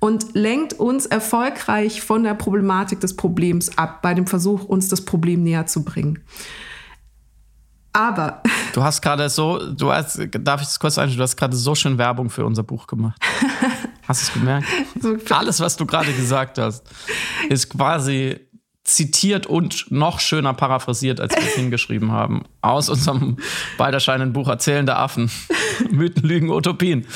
und 0.00 0.34
lenkt 0.34 0.72
uns 0.74 1.06
erfolgreich 1.06 2.02
von 2.02 2.24
der 2.24 2.34
Problematik 2.34 2.98
des 2.98 3.14
Problems 3.14 3.78
ab, 3.78 4.02
bei 4.02 4.12
dem 4.12 4.26
Versuch, 4.26 4.64
uns 4.64 4.88
das 4.88 5.04
Problem 5.04 5.44
näher 5.44 5.66
zu 5.66 5.84
bringen. 5.84 6.18
Aber. 7.96 8.42
Du 8.72 8.84
hast 8.84 9.00
gerade 9.00 9.30
so, 9.30 9.72
du 9.72 9.90
hast, 9.90 10.20
darf 10.32 10.60
ich 10.60 10.66
das 10.66 10.78
kurz 10.78 10.98
einstellen, 10.98 11.16
du 11.16 11.22
hast 11.22 11.36
gerade 11.36 11.56
so 11.56 11.74
schön 11.74 11.96
Werbung 11.96 12.28
für 12.28 12.44
unser 12.44 12.62
Buch 12.62 12.86
gemacht. 12.86 13.18
Hast 14.06 14.20
du 14.20 14.26
es 14.26 14.32
gemerkt? 14.34 14.68
so 15.00 15.16
Alles, 15.34 15.60
was 15.60 15.78
du 15.78 15.86
gerade 15.86 16.12
gesagt 16.12 16.58
hast, 16.58 16.84
ist 17.48 17.70
quasi 17.70 18.38
zitiert 18.84 19.46
und 19.46 19.90
noch 19.90 20.20
schöner 20.20 20.52
paraphrasiert, 20.52 21.20
als 21.20 21.34
wir 21.34 21.42
es 21.42 21.54
hingeschrieben 21.54 22.12
haben. 22.12 22.42
Aus 22.60 22.90
unserem 22.90 23.38
bald 23.78 23.94
erscheinenden 23.94 24.34
Buch 24.34 24.48
Erzählende 24.48 24.96
Affen. 24.96 25.30
Mythen, 25.90 26.28
Lügen, 26.28 26.50
Utopien. 26.50 27.06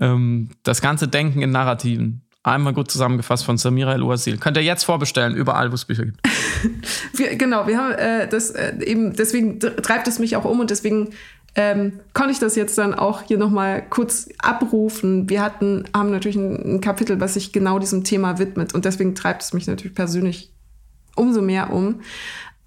Ähm, 0.00 0.50
das 0.62 0.80
ganze 0.80 1.08
Denken 1.08 1.42
in 1.42 1.50
Narrativen. 1.50 2.27
Einmal 2.48 2.72
gut 2.72 2.90
zusammengefasst 2.90 3.44
von 3.44 3.58
Samira 3.58 3.92
El-Ouasil. 3.92 4.38
Könnt 4.38 4.56
ihr 4.56 4.62
jetzt 4.62 4.84
vorbestellen, 4.84 5.36
überall, 5.36 5.70
wo 5.70 5.74
es 5.74 5.84
Bücher 5.84 6.06
gibt. 6.06 6.20
wir, 7.14 7.36
genau, 7.36 7.66
wir 7.66 7.78
haben 7.78 7.92
äh, 7.92 8.28
das 8.28 8.50
äh, 8.50 8.74
eben, 8.84 9.14
deswegen 9.14 9.60
treibt 9.60 10.08
es 10.08 10.18
mich 10.18 10.36
auch 10.36 10.44
um 10.44 10.60
und 10.60 10.70
deswegen 10.70 11.10
ähm, 11.54 12.00
konnte 12.14 12.32
ich 12.32 12.38
das 12.38 12.56
jetzt 12.56 12.78
dann 12.78 12.94
auch 12.94 13.22
hier 13.22 13.38
nochmal 13.38 13.82
kurz 13.88 14.28
abrufen. 14.38 15.28
Wir 15.28 15.42
hatten, 15.42 15.84
haben 15.94 16.10
natürlich 16.10 16.36
ein, 16.36 16.76
ein, 16.76 16.80
Kapitel, 16.80 17.20
was 17.20 17.34
sich 17.34 17.52
genau 17.52 17.78
diesem 17.78 18.04
Thema 18.04 18.38
widmet 18.38 18.74
und 18.74 18.84
deswegen 18.84 19.14
treibt 19.14 19.42
es 19.42 19.52
mich 19.52 19.66
natürlich 19.66 19.94
persönlich 19.94 20.50
umso 21.16 21.42
mehr 21.42 21.72
um 21.72 22.00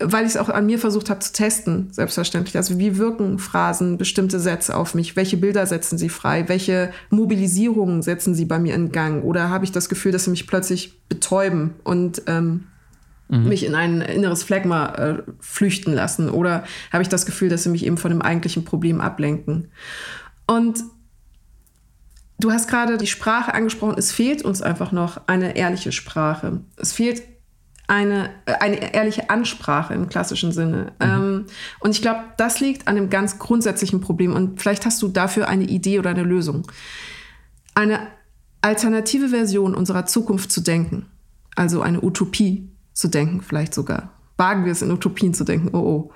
weil 0.04 0.26
ich 0.26 0.32
es 0.32 0.38
auch 0.38 0.50
an 0.50 0.66
mir 0.66 0.80
versucht 0.80 1.10
habe 1.10 1.20
zu 1.20 1.34
testen, 1.34 1.90
selbstverständlich. 1.92 2.56
Also 2.58 2.80
wie 2.80 2.98
wirken 2.98 3.40
Phrasen, 3.40 3.98
bestimmte 3.98 4.40
Sätze 4.40 4.76
auf 4.76 4.96
mich? 4.96 5.16
Welche 5.16 5.38
Bilder 5.38 5.66
setzen 5.66 5.98
sie 5.98 6.10
frei? 6.10 6.48
Welche 6.48 6.92
Mobilisierungen 7.10 8.02
setzen 8.02 8.36
sie 8.36 8.46
bei 8.46 8.60
mir 8.60 8.76
in 8.76 8.92
Gang? 8.92 9.24
Oder 9.24 9.50
habe 9.50 9.66
ich 9.66 9.72
das 9.72 9.90
Gefühl, 9.90 10.12
dass 10.12 10.26
sie 10.26 10.32
mich 10.32 10.48
plötzlich 10.48 11.00
betäuben 11.08 11.76
und 11.84 12.24
ähm, 12.28 12.66
mhm. 13.30 13.48
mich 13.48 13.66
in 13.66 13.76
ein 13.76 14.02
inneres 14.02 14.44
Phlegma 14.44 14.94
äh, 14.96 15.24
flüchten 15.40 15.94
lassen? 15.94 16.30
Oder 16.30 16.64
habe 16.92 17.04
ich 17.04 17.10
das 17.10 17.26
Gefühl, 17.26 17.50
dass 17.50 17.64
sie 17.64 17.70
mich 17.70 17.86
eben 17.86 17.98
von 17.98 18.12
dem 18.12 18.22
eigentlichen 18.22 18.66
Problem 18.66 19.02
ablenken? 19.02 19.70
Und 20.48 20.84
Du 22.42 22.52
hast 22.52 22.68
gerade 22.68 22.98
die 22.98 23.06
Sprache 23.06 23.54
angesprochen. 23.54 23.94
Es 24.00 24.12
fehlt 24.12 24.44
uns 24.44 24.64
einfach 24.64 24.92
noch 24.92 25.28
eine 25.28 25.56
ehrliche 25.56 25.92
Sprache. 25.92 26.62
Es 26.76 26.92
fehlt 26.92 27.22
eine, 27.88 28.30
äh, 28.46 28.54
eine 28.54 28.94
ehrliche 28.94 29.30
Ansprache 29.30 29.94
im 29.94 30.08
klassischen 30.10 30.52
Sinne. 30.52 30.94
Mhm. 31.00 31.06
Ähm, 31.06 31.46
und 31.80 31.92
ich 31.92 32.02
glaube, 32.02 32.22
das 32.38 32.60
liegt 32.60 32.88
an 32.88 32.98
einem 32.98 33.10
ganz 33.10 33.40
grundsätzlichen 33.40 34.02
Problem. 34.02 34.34
Und 34.34 34.62
vielleicht 34.62 34.86
hast 34.86 35.02
du 35.02 35.08
dafür 35.08 35.48
eine 35.48 35.66
Idee 35.66 36.00
oder 36.00 36.10
eine 36.10 36.24
Lösung. 36.24 36.68
Eine 37.76 38.00
alternative 38.62 39.30
Version 39.30 39.76
unserer 39.76 40.06
Zukunft 40.06 40.52
zu 40.52 40.62
denken, 40.62 41.08
also 41.56 41.82
eine 41.82 42.04
Utopie 42.04 42.70
zu 42.94 43.08
denken, 43.08 43.42
vielleicht 43.42 43.74
sogar. 43.74 44.12
Wagen 44.38 44.66
wir 44.66 44.72
es 44.72 44.82
in 44.82 44.92
Utopien 44.92 45.34
zu 45.34 45.44
denken, 45.44 45.70
oh 45.74 45.80
oh. 45.80 46.12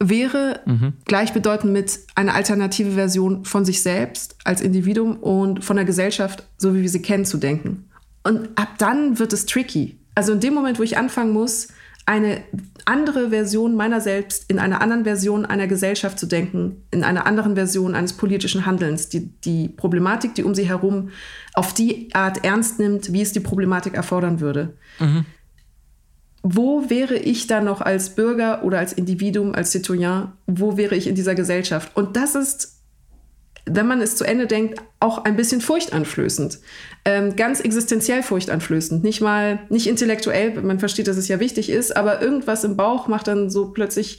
Wäre 0.00 0.60
mhm. 0.66 0.94
gleichbedeutend 1.04 1.72
mit 1.72 2.00
einer 2.14 2.34
alternative 2.34 2.90
Version 2.90 3.44
von 3.44 3.64
sich 3.64 3.80
selbst 3.80 4.36
als 4.44 4.60
Individuum 4.60 5.16
und 5.16 5.64
von 5.64 5.76
der 5.76 5.84
Gesellschaft, 5.84 6.46
so 6.58 6.74
wie 6.74 6.82
wir 6.82 6.88
sie 6.88 7.00
kennen, 7.00 7.24
zu 7.24 7.38
denken. 7.38 7.88
Und 8.24 8.48
ab 8.56 8.74
dann 8.78 9.18
wird 9.18 9.32
es 9.32 9.46
tricky, 9.46 9.98
also 10.14 10.32
in 10.32 10.40
dem 10.40 10.54
Moment, 10.54 10.78
wo 10.78 10.82
ich 10.82 10.96
anfangen 10.96 11.32
muss, 11.32 11.68
eine 12.06 12.42
andere 12.84 13.30
Version 13.30 13.76
meiner 13.76 14.00
selbst 14.00 14.50
in 14.50 14.58
einer 14.58 14.82
anderen 14.82 15.04
Version 15.04 15.46
einer 15.46 15.66
Gesellschaft 15.66 16.18
zu 16.18 16.26
denken, 16.26 16.82
in 16.90 17.02
einer 17.02 17.26
anderen 17.26 17.54
Version 17.54 17.94
eines 17.94 18.12
politischen 18.12 18.66
Handelns, 18.66 19.08
die 19.08 19.30
die 19.40 19.68
Problematik, 19.68 20.34
die 20.34 20.44
um 20.44 20.54
sie 20.54 20.68
herum 20.68 21.10
auf 21.54 21.72
die 21.72 22.14
Art 22.14 22.44
ernst 22.44 22.78
nimmt, 22.78 23.12
wie 23.12 23.22
es 23.22 23.32
die 23.32 23.40
Problematik 23.40 23.94
erfordern 23.94 24.40
würde. 24.40 24.74
Mhm. 24.98 25.24
Wo 26.42 26.90
wäre 26.90 27.16
ich 27.16 27.46
dann 27.46 27.64
noch 27.64 27.80
als 27.80 28.10
Bürger 28.10 28.64
oder 28.64 28.78
als 28.78 28.92
Individuum, 28.92 29.54
als 29.54 29.70
Citoyen, 29.70 30.32
wo 30.46 30.76
wäre 30.76 30.94
ich 30.94 31.06
in 31.06 31.14
dieser 31.14 31.34
Gesellschaft? 31.34 31.96
Und 31.96 32.16
das 32.16 32.34
ist 32.34 32.73
wenn 33.66 33.86
man 33.86 34.00
es 34.00 34.16
zu 34.16 34.24
Ende 34.24 34.46
denkt, 34.46 34.80
auch 35.00 35.24
ein 35.24 35.36
bisschen 35.36 35.60
furchteinflößend. 35.60 36.58
Ähm, 37.04 37.36
ganz 37.36 37.60
existenziell 37.60 38.22
furchteinflößend. 38.22 39.02
Nicht 39.04 39.20
mal, 39.20 39.60
nicht 39.68 39.86
intellektuell, 39.86 40.60
man 40.62 40.78
versteht, 40.78 41.08
dass 41.08 41.16
es 41.16 41.28
ja 41.28 41.40
wichtig 41.40 41.70
ist, 41.70 41.96
aber 41.96 42.20
irgendwas 42.20 42.64
im 42.64 42.76
Bauch 42.76 43.08
macht 43.08 43.28
dann 43.28 43.50
so 43.50 43.70
plötzlich 43.70 44.18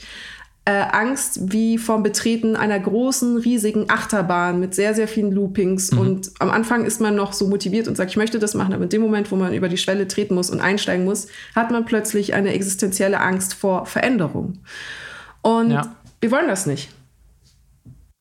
äh, 0.66 0.84
Angst 0.90 1.52
wie 1.52 1.78
vom 1.78 2.02
Betreten 2.02 2.56
einer 2.56 2.78
großen, 2.78 3.36
riesigen 3.38 3.88
Achterbahn 3.88 4.58
mit 4.58 4.74
sehr, 4.74 4.94
sehr 4.94 5.06
vielen 5.06 5.30
Loopings. 5.30 5.92
Mhm. 5.92 5.98
Und 5.98 6.30
am 6.40 6.50
Anfang 6.50 6.84
ist 6.84 7.00
man 7.00 7.14
noch 7.14 7.32
so 7.32 7.46
motiviert 7.46 7.86
und 7.86 7.96
sagt, 7.96 8.10
ich 8.10 8.16
möchte 8.16 8.40
das 8.40 8.54
machen, 8.54 8.74
aber 8.74 8.82
in 8.82 8.88
dem 8.88 9.00
Moment, 9.00 9.30
wo 9.30 9.36
man 9.36 9.54
über 9.54 9.68
die 9.68 9.78
Schwelle 9.78 10.08
treten 10.08 10.34
muss 10.34 10.50
und 10.50 10.60
einsteigen 10.60 11.04
muss, 11.04 11.28
hat 11.54 11.70
man 11.70 11.84
plötzlich 11.84 12.34
eine 12.34 12.52
existenzielle 12.52 13.20
Angst 13.20 13.54
vor 13.54 13.86
Veränderung. 13.86 14.58
Und 15.40 15.70
ja. 15.70 15.94
wir 16.20 16.32
wollen 16.32 16.48
das 16.48 16.66
nicht. 16.66 16.90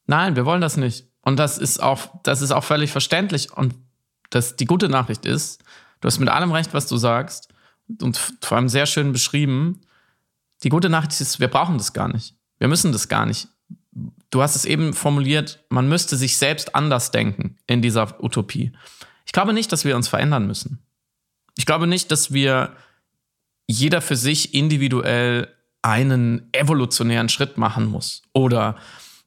Nein, 0.06 0.36
wir 0.36 0.46
wollen 0.46 0.62
das 0.62 0.78
nicht. 0.78 1.08
Und 1.26 1.38
das 1.38 1.58
ist 1.58 1.82
auch, 1.82 2.22
das 2.24 2.42
ist 2.42 2.52
auch 2.52 2.64
völlig 2.64 2.92
verständlich. 2.92 3.52
Und 3.52 3.76
das, 4.30 4.56
die 4.56 4.66
gute 4.66 4.88
Nachricht 4.88 5.26
ist, 5.26 5.62
du 6.00 6.06
hast 6.06 6.20
mit 6.20 6.30
allem 6.30 6.52
recht, 6.52 6.74
was 6.74 6.88
du 6.88 6.96
sagst. 6.96 7.50
Und 8.02 8.18
vor 8.42 8.58
allem 8.58 8.70
sehr 8.70 8.86
schön 8.86 9.12
beschrieben. 9.12 9.82
Die 10.64 10.70
gute 10.70 10.88
Nachricht 10.88 11.20
ist, 11.20 11.40
wir 11.40 11.48
brauchen 11.48 11.78
das 11.78 11.94
gar 11.94 12.08
nicht. 12.08 12.36
Wir 12.60 12.68
müssen 12.68 12.92
das 12.92 13.10
gar 13.10 13.26
nicht. 13.26 13.48
Du 14.30 14.42
hast 14.42 14.56
es 14.56 14.66
eben 14.66 14.94
formuliert, 14.94 15.64
man 15.70 15.90
müsste 15.90 16.16
sich 16.16 16.38
selbst 16.38 16.76
anders 16.76 17.12
denken 17.12 17.58
in 17.68 17.82
dieser 17.82 18.22
Utopie. 18.24 18.72
Ich 19.26 19.32
glaube 19.32 19.54
nicht, 19.54 19.72
dass 19.72 19.86
wir 19.86 19.96
uns 19.96 20.08
verändern 20.08 20.46
müssen. 20.46 20.80
Ich 21.58 21.66
glaube 21.66 21.88
nicht, 21.88 22.12
dass 22.12 22.34
wir 22.34 22.76
jeder 23.68 24.02
für 24.02 24.16
sich 24.16 24.54
individuell 24.54 25.48
einen 25.82 26.50
evolutionären 26.52 27.30
Schritt 27.30 27.58
machen 27.58 27.86
muss 27.86 28.22
oder 28.34 28.78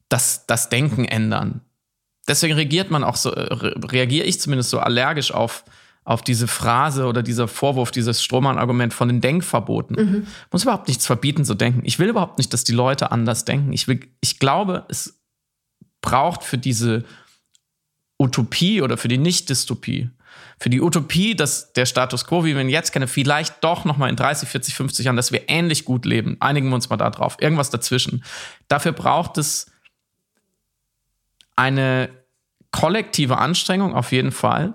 das, 0.09 0.47
das 0.47 0.69
Denken 0.69 1.05
ändern 1.05 1.63
deswegen 2.29 2.55
reagiert 2.55 2.91
man 2.91 3.03
auch 3.03 3.17
so, 3.17 3.33
äh, 3.33 3.49
reagiere 3.53 4.27
ich 4.27 4.41
zumindest 4.41 4.71
so 4.71 4.79
allergisch 4.79 5.33
auf, 5.33 5.65
auf 6.05 6.23
diese 6.23 6.47
Phrase 6.47 7.07
oder 7.07 7.23
dieser 7.23 7.49
Vorwurf, 7.49 7.91
dieses 7.91 8.23
Strohmann-Argument 8.23 8.95
von 8.95 9.09
den 9.09 9.21
Denkverboten. 9.21 9.97
Mhm. 9.97 10.27
Muss 10.53 10.63
überhaupt 10.63 10.89
nichts 10.89 11.07
verbieten 11.07 11.45
zu 11.45 11.55
denken. 11.55 11.83
Ich 11.85 11.99
will 11.99 12.09
überhaupt 12.09 12.39
nicht, 12.39 12.53
dass 12.53 12.65
die 12.65 12.73
Leute 12.73 13.11
anders 13.11 13.45
denken. 13.45 13.73
Ich, 13.73 13.89
will, 13.89 14.01
ich 14.21 14.39
glaube, 14.39 14.85
es 14.89 15.19
braucht 16.01 16.45
für 16.45 16.59
diese 16.59 17.05
Utopie 18.19 18.83
oder 18.83 18.97
für 18.97 19.09
die 19.09 19.19
Nicht-Dystopie, 19.19 20.11
für 20.59 20.71
die 20.71 20.81
Utopie, 20.81 21.37
dass 21.37 21.73
der 21.73 21.87
Status 21.87 22.25
quo, 22.25 22.45
wie 22.45 22.55
wir 22.55 22.61
ihn 22.61 22.69
jetzt 22.69 22.93
kennen, 22.93 23.07
vielleicht 23.07 23.63
doch 23.63 23.85
noch 23.85 23.97
mal 23.97 24.09
in 24.09 24.17
30, 24.17 24.49
40, 24.49 24.75
50 24.75 25.05
Jahren, 25.05 25.17
dass 25.17 25.31
wir 25.31 25.49
ähnlich 25.49 25.85
gut 25.85 26.05
leben. 26.05 26.37
Einigen 26.41 26.69
wir 26.69 26.75
uns 26.75 26.91
mal 26.91 26.97
da 26.97 27.11
drauf. 27.11 27.37
Irgendwas 27.41 27.71
dazwischen. 27.71 28.25
Dafür 28.67 28.93
braucht 28.93 29.39
es 29.39 29.71
eine 31.55 32.09
kollektive 32.71 33.39
Anstrengung 33.39 33.95
auf 33.95 34.13
jeden 34.13 34.33
Fall. 34.33 34.75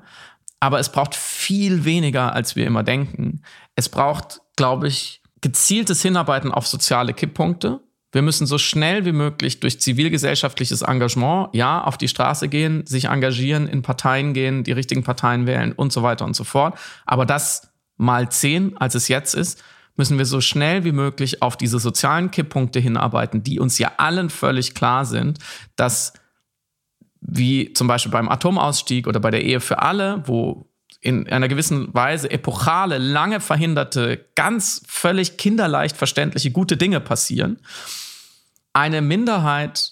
Aber 0.60 0.80
es 0.80 0.92
braucht 0.92 1.16
viel 1.16 1.84
weniger, 1.84 2.34
als 2.34 2.56
wir 2.56 2.66
immer 2.66 2.84
denken. 2.84 3.42
Es 3.76 3.90
braucht, 3.90 4.42
glaube 4.56 4.88
ich, 4.88 5.22
gezieltes 5.42 6.02
Hinarbeiten 6.02 6.52
auf 6.52 6.68
soziale 6.68 7.14
Kipppunkte. 7.14 7.82
Wir 8.14 8.22
müssen 8.22 8.48
so 8.48 8.58
schnell 8.58 9.06
wie 9.06 9.12
möglich 9.12 9.60
durch 9.60 9.82
zivilgesellschaftliches 9.82 10.84
Engagement, 10.84 11.50
ja, 11.54 11.84
auf 11.84 11.98
die 11.98 12.08
Straße 12.08 12.48
gehen, 12.48 12.86
sich 12.86 13.06
engagieren, 13.06 13.68
in 13.68 13.82
Parteien 13.82 14.34
gehen, 14.34 14.64
die 14.64 14.72
richtigen 14.72 15.04
Parteien 15.04 15.48
wählen 15.48 15.74
und 15.74 15.92
so 15.92 16.04
weiter 16.04 16.24
und 16.24 16.36
so 16.36 16.44
fort. 16.44 16.78
Aber 17.06 17.26
das 17.26 17.74
mal 17.98 18.30
zehn, 18.30 18.78
als 18.78 18.96
es 18.96 19.08
jetzt 19.08 19.34
ist, 19.34 19.64
müssen 19.96 20.18
wir 20.18 20.26
so 20.26 20.42
schnell 20.42 20.84
wie 20.86 20.92
möglich 20.92 21.42
auf 21.42 21.58
diese 21.58 21.80
sozialen 21.80 22.32
Kipppunkte 22.32 22.80
hinarbeiten, 22.80 23.44
die 23.44 23.60
uns 23.60 23.78
ja 23.80 23.94
allen 23.98 24.30
völlig 24.30 24.76
klar 24.76 25.06
sind, 25.06 25.40
dass 25.76 26.14
wie 27.26 27.74
zum 27.74 27.88
Beispiel 27.88 28.12
beim 28.12 28.30
Atomausstieg 28.30 29.08
oder 29.08 29.20
bei 29.20 29.32
der 29.32 29.44
Ehe 29.44 29.60
für 29.60 29.82
alle, 29.82 30.24
wo 30.26 30.70
in 31.02 31.28
einer 31.30 31.48
gewissen 31.48 31.94
Weise 31.94 32.32
epochale, 32.32 32.98
lange 32.98 33.42
verhinderte, 33.42 34.26
ganz 34.36 34.84
völlig 34.88 35.38
kinderleicht 35.38 35.98
verständliche 35.98 36.52
gute 36.52 36.78
Dinge 36.78 37.00
passieren, 37.00 37.60
eine 38.72 39.02
Minderheit 39.02 39.92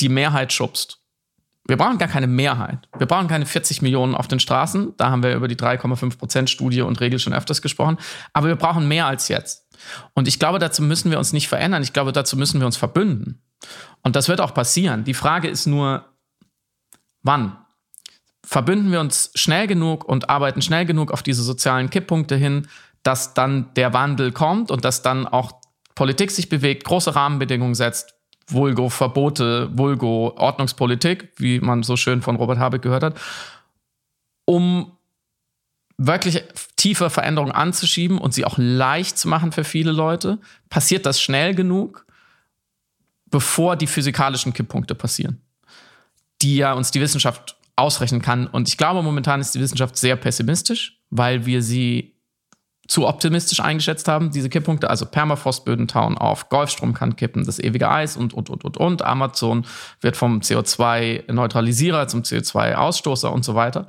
die 0.00 0.08
Mehrheit 0.08 0.52
schubst. 0.52 0.98
Wir 1.66 1.76
brauchen 1.76 1.98
gar 1.98 2.08
keine 2.08 2.26
Mehrheit. 2.26 2.88
Wir 2.98 3.06
brauchen 3.06 3.28
keine 3.28 3.46
40 3.46 3.80
Millionen 3.80 4.16
auf 4.16 4.26
den 4.26 4.40
Straßen. 4.40 4.94
Da 4.96 5.10
haben 5.10 5.22
wir 5.22 5.34
über 5.34 5.46
die 5.46 5.56
3,5 5.56 6.18
Prozent 6.18 6.50
Studie 6.50 6.80
und 6.80 7.00
Regel 7.00 7.20
schon 7.20 7.32
öfters 7.32 7.62
gesprochen. 7.62 7.98
Aber 8.32 8.48
wir 8.48 8.56
brauchen 8.56 8.88
mehr 8.88 9.06
als 9.06 9.28
jetzt. 9.28 9.68
Und 10.14 10.26
ich 10.26 10.40
glaube, 10.40 10.58
dazu 10.58 10.82
müssen 10.82 11.12
wir 11.12 11.18
uns 11.18 11.32
nicht 11.32 11.48
verändern. 11.48 11.82
Ich 11.82 11.92
glaube, 11.92 12.10
dazu 12.10 12.36
müssen 12.36 12.60
wir 12.60 12.66
uns 12.66 12.76
verbünden. 12.76 13.40
Und 14.02 14.16
das 14.16 14.28
wird 14.28 14.40
auch 14.40 14.52
passieren. 14.52 15.04
Die 15.04 15.14
Frage 15.14 15.48
ist 15.48 15.66
nur, 15.66 16.09
Wann? 17.22 17.56
Verbünden 18.44 18.90
wir 18.90 19.00
uns 19.00 19.30
schnell 19.34 19.66
genug 19.66 20.04
und 20.04 20.30
arbeiten 20.30 20.62
schnell 20.62 20.86
genug 20.86 21.12
auf 21.12 21.22
diese 21.22 21.42
sozialen 21.42 21.90
Kipppunkte 21.90 22.36
hin, 22.36 22.66
dass 23.02 23.34
dann 23.34 23.72
der 23.74 23.92
Wandel 23.92 24.32
kommt 24.32 24.70
und 24.70 24.84
dass 24.84 25.02
dann 25.02 25.26
auch 25.26 25.52
Politik 25.94 26.30
sich 26.30 26.48
bewegt, 26.48 26.84
große 26.84 27.14
Rahmenbedingungen 27.14 27.74
setzt, 27.74 28.14
Vulgo 28.48 28.88
Verbote, 28.88 29.70
Vulgo 29.76 30.34
Ordnungspolitik, 30.36 31.32
wie 31.36 31.60
man 31.60 31.82
so 31.82 31.96
schön 31.96 32.22
von 32.22 32.36
Robert 32.36 32.58
Habeck 32.58 32.82
gehört 32.82 33.02
hat, 33.02 33.20
um 34.44 34.96
wirklich 35.96 36.42
tiefe 36.76 37.10
Veränderungen 37.10 37.52
anzuschieben 37.52 38.18
und 38.18 38.32
sie 38.32 38.46
auch 38.46 38.56
leicht 38.56 39.18
zu 39.18 39.28
machen 39.28 39.52
für 39.52 39.64
viele 39.64 39.92
Leute, 39.92 40.38
passiert 40.70 41.04
das 41.04 41.20
schnell 41.20 41.54
genug, 41.54 42.06
bevor 43.26 43.76
die 43.76 43.86
physikalischen 43.86 44.54
Kipppunkte 44.54 44.94
passieren 44.94 45.42
die 46.42 46.56
ja 46.56 46.72
uns 46.72 46.90
die 46.90 47.00
Wissenschaft 47.00 47.56
ausrechnen 47.76 48.22
kann. 48.22 48.46
Und 48.46 48.68
ich 48.68 48.76
glaube, 48.76 49.02
momentan 49.02 49.40
ist 49.40 49.54
die 49.54 49.60
Wissenschaft 49.60 49.96
sehr 49.96 50.16
pessimistisch, 50.16 51.00
weil 51.10 51.46
wir 51.46 51.62
sie 51.62 52.14
zu 52.90 53.06
optimistisch 53.06 53.60
eingeschätzt 53.60 54.08
haben, 54.08 54.32
diese 54.32 54.48
Kipppunkte. 54.48 54.90
Also 54.90 55.06
Permafrostböden 55.06 55.86
tauen 55.86 56.18
auf, 56.18 56.48
Golfstrom 56.48 56.92
kann 56.92 57.14
kippen, 57.14 57.44
das 57.44 57.60
ewige 57.60 57.88
Eis 57.88 58.16
und, 58.16 58.34
und, 58.34 58.50
und, 58.50 58.64
und, 58.64 58.76
und. 58.76 59.02
Amazon 59.02 59.64
wird 60.00 60.16
vom 60.16 60.40
CO2-Neutralisierer 60.40 62.08
zum 62.08 62.22
CO2-Ausstoßer 62.22 63.28
und 63.28 63.44
so 63.44 63.54
weiter. 63.54 63.86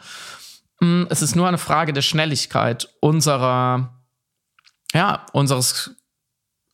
Mm, 0.81 1.03
es 1.09 1.23
ist 1.23 1.35
nur 1.35 1.47
eine 1.47 1.57
Frage 1.57 1.93
der 1.93 2.03
Schnelligkeit 2.03 2.89
unserer, 2.99 3.89
ja, 4.93 5.25
unseres, 5.33 5.95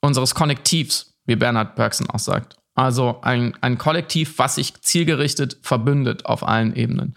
unseres 0.02 0.36
Konnektivs, 0.36 1.18
wie 1.26 1.38
Bernhard 1.38 1.76
Bergson 1.76 2.10
auch 2.10 2.20
sagt. 2.20 2.58
Also 2.78 3.18
ein, 3.24 3.58
ein 3.62 3.80
Kollektiv, 3.80 4.38
was 4.38 4.56
sich 4.56 4.80
zielgerichtet 4.82 5.58
verbündet 5.64 6.28
auf 6.28 6.48
allen 6.48 6.76
Ebenen. 6.76 7.16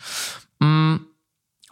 Mm, 0.58 0.96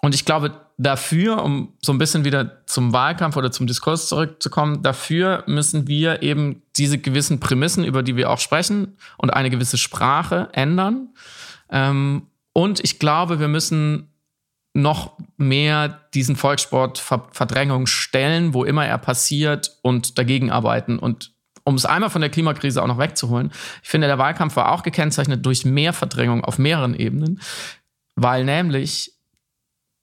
und 0.02 0.14
ich 0.14 0.26
glaube, 0.26 0.60
dafür, 0.76 1.42
um 1.42 1.72
so 1.80 1.92
ein 1.92 1.98
bisschen 1.98 2.26
wieder 2.26 2.66
zum 2.66 2.92
Wahlkampf 2.92 3.38
oder 3.38 3.50
zum 3.50 3.66
Diskurs 3.66 4.06
zurückzukommen, 4.06 4.82
dafür 4.82 5.42
müssen 5.46 5.88
wir 5.88 6.22
eben 6.22 6.60
diese 6.76 6.98
gewissen 6.98 7.40
Prämissen, 7.40 7.82
über 7.82 8.02
die 8.02 8.14
wir 8.14 8.28
auch 8.28 8.40
sprechen, 8.40 8.98
und 9.16 9.30
eine 9.32 9.48
gewisse 9.48 9.78
Sprache 9.78 10.50
ändern. 10.52 11.08
Ähm, 11.70 12.26
und 12.52 12.84
ich 12.84 12.98
glaube, 12.98 13.40
wir 13.40 13.48
müssen 13.48 14.12
noch 14.74 15.16
mehr 15.38 15.98
diesen 16.12 16.36
Volkssport 16.36 16.98
Verdrängung 16.98 17.86
stellen, 17.86 18.52
wo 18.52 18.64
immer 18.64 18.86
er 18.86 18.98
passiert 18.98 19.78
und 19.80 20.18
dagegen 20.18 20.50
arbeiten 20.50 20.98
und 20.98 21.32
um 21.68 21.74
es 21.74 21.84
einmal 21.84 22.10
von 22.10 22.20
der 22.20 22.30
Klimakrise 22.30 22.82
auch 22.82 22.86
noch 22.86 22.98
wegzuholen, 22.98 23.52
ich 23.82 23.88
finde, 23.88 24.06
der 24.06 24.18
Wahlkampf 24.18 24.56
war 24.56 24.72
auch 24.72 24.82
gekennzeichnet 24.82 25.44
durch 25.44 25.64
mehr 25.64 25.92
Verdrängung 25.92 26.44
auf 26.44 26.58
mehreren 26.58 26.94
Ebenen, 26.94 27.40
weil 28.16 28.44
nämlich 28.44 29.12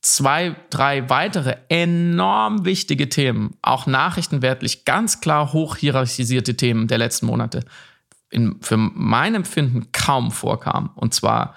zwei, 0.01 0.56
drei 0.69 1.10
weitere 1.10 1.58
enorm 1.69 2.63
wichtige 2.63 3.10
Themen, 3.10 3.58
auch 3.63 3.88
nachrichtenwertlich 3.88 4.86
ganz 4.86 5.19
klar 5.19 5.51
hoch 5.51 5.75
hierarchisierte 5.75 6.56
Themen 6.56 6.88
der 6.88 6.99
letzten 6.99 7.25
Monate, 7.25 7.65
in, 8.30 8.62
für 8.62 8.78
mein 8.78 9.34
Empfinden 9.34 9.91
kaum 9.91 10.32
vorkamen. 10.32 10.91
Und 10.95 11.15
zwar 11.15 11.56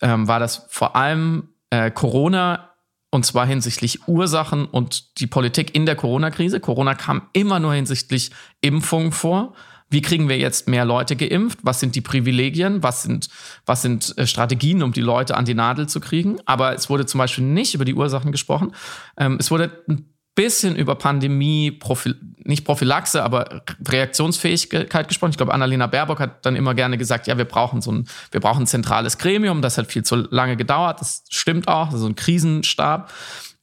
ähm, 0.00 0.26
war 0.26 0.40
das 0.40 0.66
vor 0.70 0.96
allem 0.96 1.50
äh, 1.70 1.90
Corona 1.90 2.67
und 3.10 3.24
zwar 3.24 3.46
hinsichtlich 3.46 4.06
Ursachen 4.06 4.66
und 4.66 5.18
die 5.20 5.26
Politik 5.26 5.74
in 5.74 5.86
der 5.86 5.96
Corona-Krise. 5.96 6.60
Corona 6.60 6.94
kam 6.94 7.22
immer 7.32 7.58
nur 7.58 7.74
hinsichtlich 7.74 8.30
Impfungen 8.60 9.12
vor. 9.12 9.54
Wie 9.90 10.02
kriegen 10.02 10.28
wir 10.28 10.36
jetzt 10.36 10.68
mehr 10.68 10.84
Leute 10.84 11.16
geimpft? 11.16 11.60
Was 11.62 11.80
sind 11.80 11.94
die 11.94 12.02
Privilegien? 12.02 12.82
Was 12.82 13.02
sind, 13.02 13.28
was 13.64 13.80
sind 13.80 14.16
äh, 14.18 14.26
Strategien, 14.26 14.82
um 14.82 14.92
die 14.92 15.00
Leute 15.00 15.36
an 15.36 15.46
die 15.46 15.54
Nadel 15.54 15.88
zu 15.88 16.00
kriegen? 16.00 16.38
Aber 16.44 16.74
es 16.74 16.90
wurde 16.90 17.06
zum 17.06 17.18
Beispiel 17.18 17.44
nicht 17.44 17.74
über 17.74 17.86
die 17.86 17.94
Ursachen 17.94 18.30
gesprochen. 18.30 18.74
Ähm, 19.16 19.38
es 19.40 19.50
wurde 19.50 19.82
ein 19.88 20.12
bisschen 20.38 20.76
über 20.76 20.94
Pandemie, 20.94 21.72
Prophy 21.72 22.14
nicht 22.44 22.64
Prophylaxe, 22.64 23.24
aber 23.24 23.62
Reaktionsfähigkeit 23.86 25.08
gesprochen. 25.08 25.32
Ich 25.32 25.36
glaube, 25.36 25.52
Annalena 25.52 25.88
Baerbock 25.88 26.20
hat 26.20 26.46
dann 26.46 26.54
immer 26.54 26.74
gerne 26.74 26.96
gesagt, 26.96 27.26
ja, 27.26 27.36
wir 27.36 27.44
brauchen 27.44 27.82
so 27.82 27.90
ein, 27.90 28.08
wir 28.30 28.40
brauchen 28.40 28.62
ein 28.62 28.66
zentrales 28.66 29.18
Gremium. 29.18 29.60
Das 29.60 29.76
hat 29.76 29.88
viel 29.88 30.04
zu 30.04 30.14
lange 30.30 30.56
gedauert. 30.56 31.00
Das 31.00 31.24
stimmt 31.28 31.66
auch. 31.66 31.90
So 31.90 32.06
ein 32.06 32.14
Krisenstab. 32.14 33.12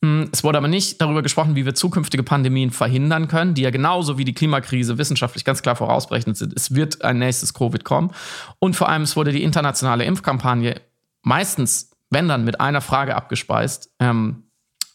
Hm, 0.04 0.30
es 0.34 0.44
wurde 0.44 0.58
aber 0.58 0.68
nicht 0.68 1.02
darüber 1.02 1.24
gesprochen, 1.24 1.56
wie 1.56 1.66
wir 1.66 1.74
zukünftige 1.74 2.24
Pandemien 2.24 2.72
verhindern 2.72 3.30
können, 3.30 3.54
die 3.54 3.62
ja 3.62 3.70
genauso 3.70 4.18
wie 4.18 4.26
die 4.26 4.34
Klimakrise 4.34 4.98
wissenschaftlich 4.98 5.46
ganz 5.46 5.62
klar 5.62 5.78
vorausberechnet 5.78 6.36
sind. 6.36 6.54
Es 6.56 6.76
wird 6.76 7.04
ein 7.04 7.18
nächstes 7.18 7.54
Covid 7.54 7.86
kommen. 7.86 8.12
Und 8.60 8.76
vor 8.76 8.90
allem, 8.90 9.04
es 9.04 9.16
wurde 9.16 9.32
die 9.32 9.44
internationale 9.44 10.04
Impfkampagne 10.04 10.82
meistens, 11.24 11.92
wenn 12.10 12.28
dann, 12.28 12.44
mit 12.44 12.60
einer 12.60 12.82
Frage 12.82 13.16
abgespeist. 13.16 13.90
Ähm, 14.00 14.45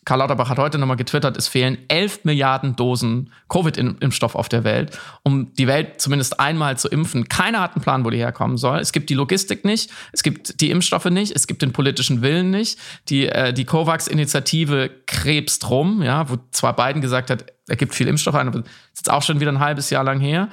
Karl 0.06 0.18
Lauterbach 0.20 0.48
hat 0.48 0.58
heute 0.58 0.78
nochmal 0.78 0.96
getwittert, 0.96 1.36
es 1.36 1.46
fehlen 1.46 1.76
11 1.88 2.24
Milliarden 2.24 2.74
Dosen 2.74 3.32
Covid-Impfstoff 3.48 4.34
auf 4.34 4.48
der 4.48 4.64
Welt, 4.64 4.98
um 5.24 5.52
die 5.54 5.66
Welt 5.66 6.00
zumindest 6.00 6.40
einmal 6.40 6.78
zu 6.78 6.88
impfen. 6.88 7.28
Keiner 7.28 7.60
hat 7.60 7.74
einen 7.74 7.82
Plan, 7.82 8.04
wo 8.04 8.10
die 8.10 8.16
herkommen 8.16 8.56
soll. 8.56 8.78
Es 8.78 8.92
gibt 8.92 9.10
die 9.10 9.14
Logistik 9.14 9.64
nicht, 9.64 9.90
es 10.12 10.22
gibt 10.22 10.60
die 10.62 10.70
Impfstoffe 10.70 11.04
nicht, 11.06 11.36
es 11.36 11.46
gibt 11.46 11.60
den 11.60 11.72
politischen 11.72 12.22
Willen 12.22 12.50
nicht. 12.50 12.78
Die, 13.10 13.26
äh, 13.26 13.52
die 13.52 13.66
COVAX-Initiative 13.66 14.90
krebst 15.06 15.68
rum, 15.68 16.02
ja, 16.02 16.30
wo 16.30 16.38
zwar 16.50 16.74
Biden 16.74 17.02
gesagt 17.02 17.28
hat, 17.30 17.44
er 17.68 17.76
gibt 17.76 17.94
viel 17.94 18.08
Impfstoff 18.08 18.34
ein, 18.34 18.48
aber 18.48 18.60
das 18.60 18.68
ist 18.68 19.00
jetzt 19.00 19.10
auch 19.10 19.22
schon 19.22 19.38
wieder 19.38 19.52
ein 19.52 19.60
halbes 19.60 19.90
Jahr 19.90 20.02
lang 20.02 20.18
her. 20.18 20.48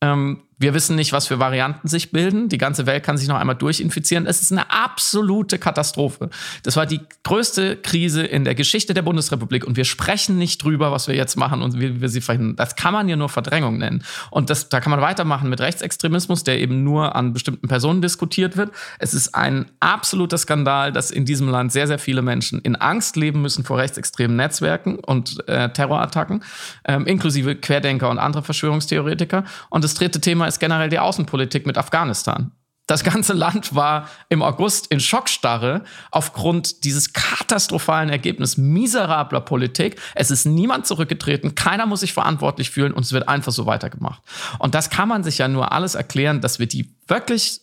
Ähm, 0.00 0.42
wir 0.58 0.74
wissen 0.74 0.96
nicht, 0.96 1.12
was 1.12 1.28
für 1.28 1.38
Varianten 1.38 1.86
sich 1.86 2.10
bilden. 2.10 2.48
Die 2.48 2.58
ganze 2.58 2.86
Welt 2.86 3.04
kann 3.04 3.16
sich 3.16 3.28
noch 3.28 3.38
einmal 3.38 3.54
durchinfizieren. 3.54 4.26
Es 4.26 4.42
ist 4.42 4.50
eine 4.50 4.70
absolute 4.70 5.58
Katastrophe. 5.58 6.30
Das 6.64 6.76
war 6.76 6.84
die 6.84 7.00
größte 7.22 7.76
Krise 7.76 8.24
in 8.24 8.44
der 8.44 8.56
Geschichte 8.56 8.92
der 8.92 9.02
Bundesrepublik 9.02 9.64
und 9.64 9.76
wir 9.76 9.84
sprechen 9.84 10.36
nicht 10.36 10.62
drüber, 10.62 10.90
was 10.90 11.06
wir 11.06 11.14
jetzt 11.14 11.36
machen 11.36 11.62
und 11.62 11.78
wie 11.80 12.00
wir 12.00 12.08
sie 12.08 12.20
verhindern. 12.20 12.56
Das 12.56 12.74
kann 12.74 12.92
man 12.92 13.08
ja 13.08 13.14
nur 13.14 13.28
Verdrängung 13.28 13.78
nennen. 13.78 14.02
Und 14.30 14.50
das, 14.50 14.68
da 14.68 14.80
kann 14.80 14.90
man 14.90 15.00
weitermachen 15.00 15.48
mit 15.48 15.60
Rechtsextremismus, 15.60 16.42
der 16.42 16.58
eben 16.58 16.82
nur 16.82 17.14
an 17.14 17.32
bestimmten 17.32 17.68
Personen 17.68 18.02
diskutiert 18.02 18.56
wird. 18.56 18.72
Es 18.98 19.14
ist 19.14 19.36
ein 19.36 19.66
absoluter 19.78 20.38
Skandal, 20.38 20.90
dass 20.90 21.12
in 21.12 21.24
diesem 21.24 21.48
Land 21.48 21.70
sehr, 21.70 21.86
sehr 21.86 22.00
viele 22.00 22.22
Menschen 22.22 22.60
in 22.62 22.74
Angst 22.74 23.14
leben 23.16 23.42
müssen 23.42 23.62
vor 23.62 23.78
rechtsextremen 23.78 24.36
Netzwerken 24.36 24.98
und 24.98 25.48
äh, 25.48 25.68
Terrorattacken, 25.68 26.42
ähm, 26.84 27.06
inklusive 27.06 27.54
Querdenker 27.54 28.10
und 28.10 28.18
andere 28.18 28.42
Verschwörungstheoretiker. 28.42 29.44
Und 29.70 29.84
das 29.84 29.94
dritte 29.94 30.20
Thema 30.20 30.47
ist 30.48 30.58
generell 30.58 30.88
die 30.88 30.98
Außenpolitik 30.98 31.66
mit 31.66 31.78
Afghanistan. 31.78 32.52
Das 32.88 33.04
ganze 33.04 33.34
Land 33.34 33.74
war 33.74 34.08
im 34.30 34.42
August 34.42 34.86
in 34.86 34.98
Schockstarre 34.98 35.84
aufgrund 36.10 36.84
dieses 36.84 37.12
katastrophalen 37.12 38.08
Ergebnisses 38.08 38.56
miserabler 38.56 39.42
Politik. 39.42 40.00
Es 40.14 40.30
ist 40.30 40.46
niemand 40.46 40.86
zurückgetreten, 40.86 41.54
keiner 41.54 41.84
muss 41.84 42.00
sich 42.00 42.14
verantwortlich 42.14 42.70
fühlen 42.70 42.94
und 42.94 43.04
es 43.04 43.12
wird 43.12 43.28
einfach 43.28 43.52
so 43.52 43.66
weitergemacht. 43.66 44.22
Und 44.58 44.74
das 44.74 44.88
kann 44.88 45.06
man 45.06 45.22
sich 45.22 45.36
ja 45.36 45.48
nur 45.48 45.70
alles 45.72 45.96
erklären, 45.96 46.40
dass 46.40 46.58
wir 46.58 46.66
die 46.66 46.94
wirklich 47.06 47.60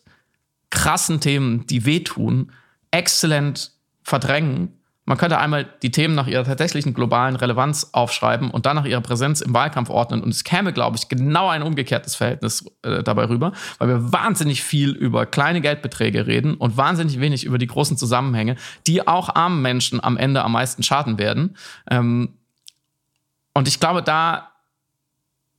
krassen 0.70 1.20
Themen, 1.20 1.66
die 1.66 1.86
wehtun, 1.86 2.52
exzellent 2.92 3.72
verdrängen 4.04 4.80
man 5.08 5.20
könnte 5.20 5.38
einmal 5.38 5.68
die 5.84 5.92
Themen 5.92 6.16
nach 6.16 6.26
ihrer 6.26 6.44
tatsächlichen 6.44 6.96
globalen 6.96 7.36
Relevanz 7.36 7.90
aufschreiben 7.92 8.50
und 8.50 8.66
dann 8.66 8.76
nach 8.76 8.86
ihrer 8.86 9.02
Präsenz 9.02 9.42
im 9.42 9.54
Wahlkampf 9.54 9.92
ordnen. 9.92 10.24
Und 10.24 10.30
es 10.30 10.44
käme, 10.44 10.74
glaube 10.74 10.98
ich, 10.98 11.10
genau 11.10 11.48
ein 11.48 11.62
umgekehrtes 11.62 12.16
Verhältnis 12.16 12.66
äh, 12.82 13.04
dabei 13.04 13.30
rüber, 13.30 13.52
weil 13.78 13.88
wir 13.88 14.12
wahnsinnig 14.12 14.64
viel 14.64 14.90
über 14.92 15.28
kleine 15.28 15.62
Geldbeträge 15.62 16.26
reden 16.26 16.56
und 16.56 16.76
wahnsinnig 16.76 17.20
wenig 17.20 17.44
über 17.44 17.60
die 17.60 17.68
großen 17.68 17.98
Zusammenhänge, 17.98 18.56
die 18.88 19.08
auch 19.08 19.36
armen 19.36 19.62
Menschen 19.62 20.04
am 20.04 20.18
Ende 20.18 20.44
am 20.44 20.54
meisten 20.54 20.82
schaden 20.82 21.20
werden. 21.20 21.56
Ähm, 21.90 22.40
und 23.54 23.68
ich 23.68 23.80
glaube, 23.80 24.02
da 24.02 24.50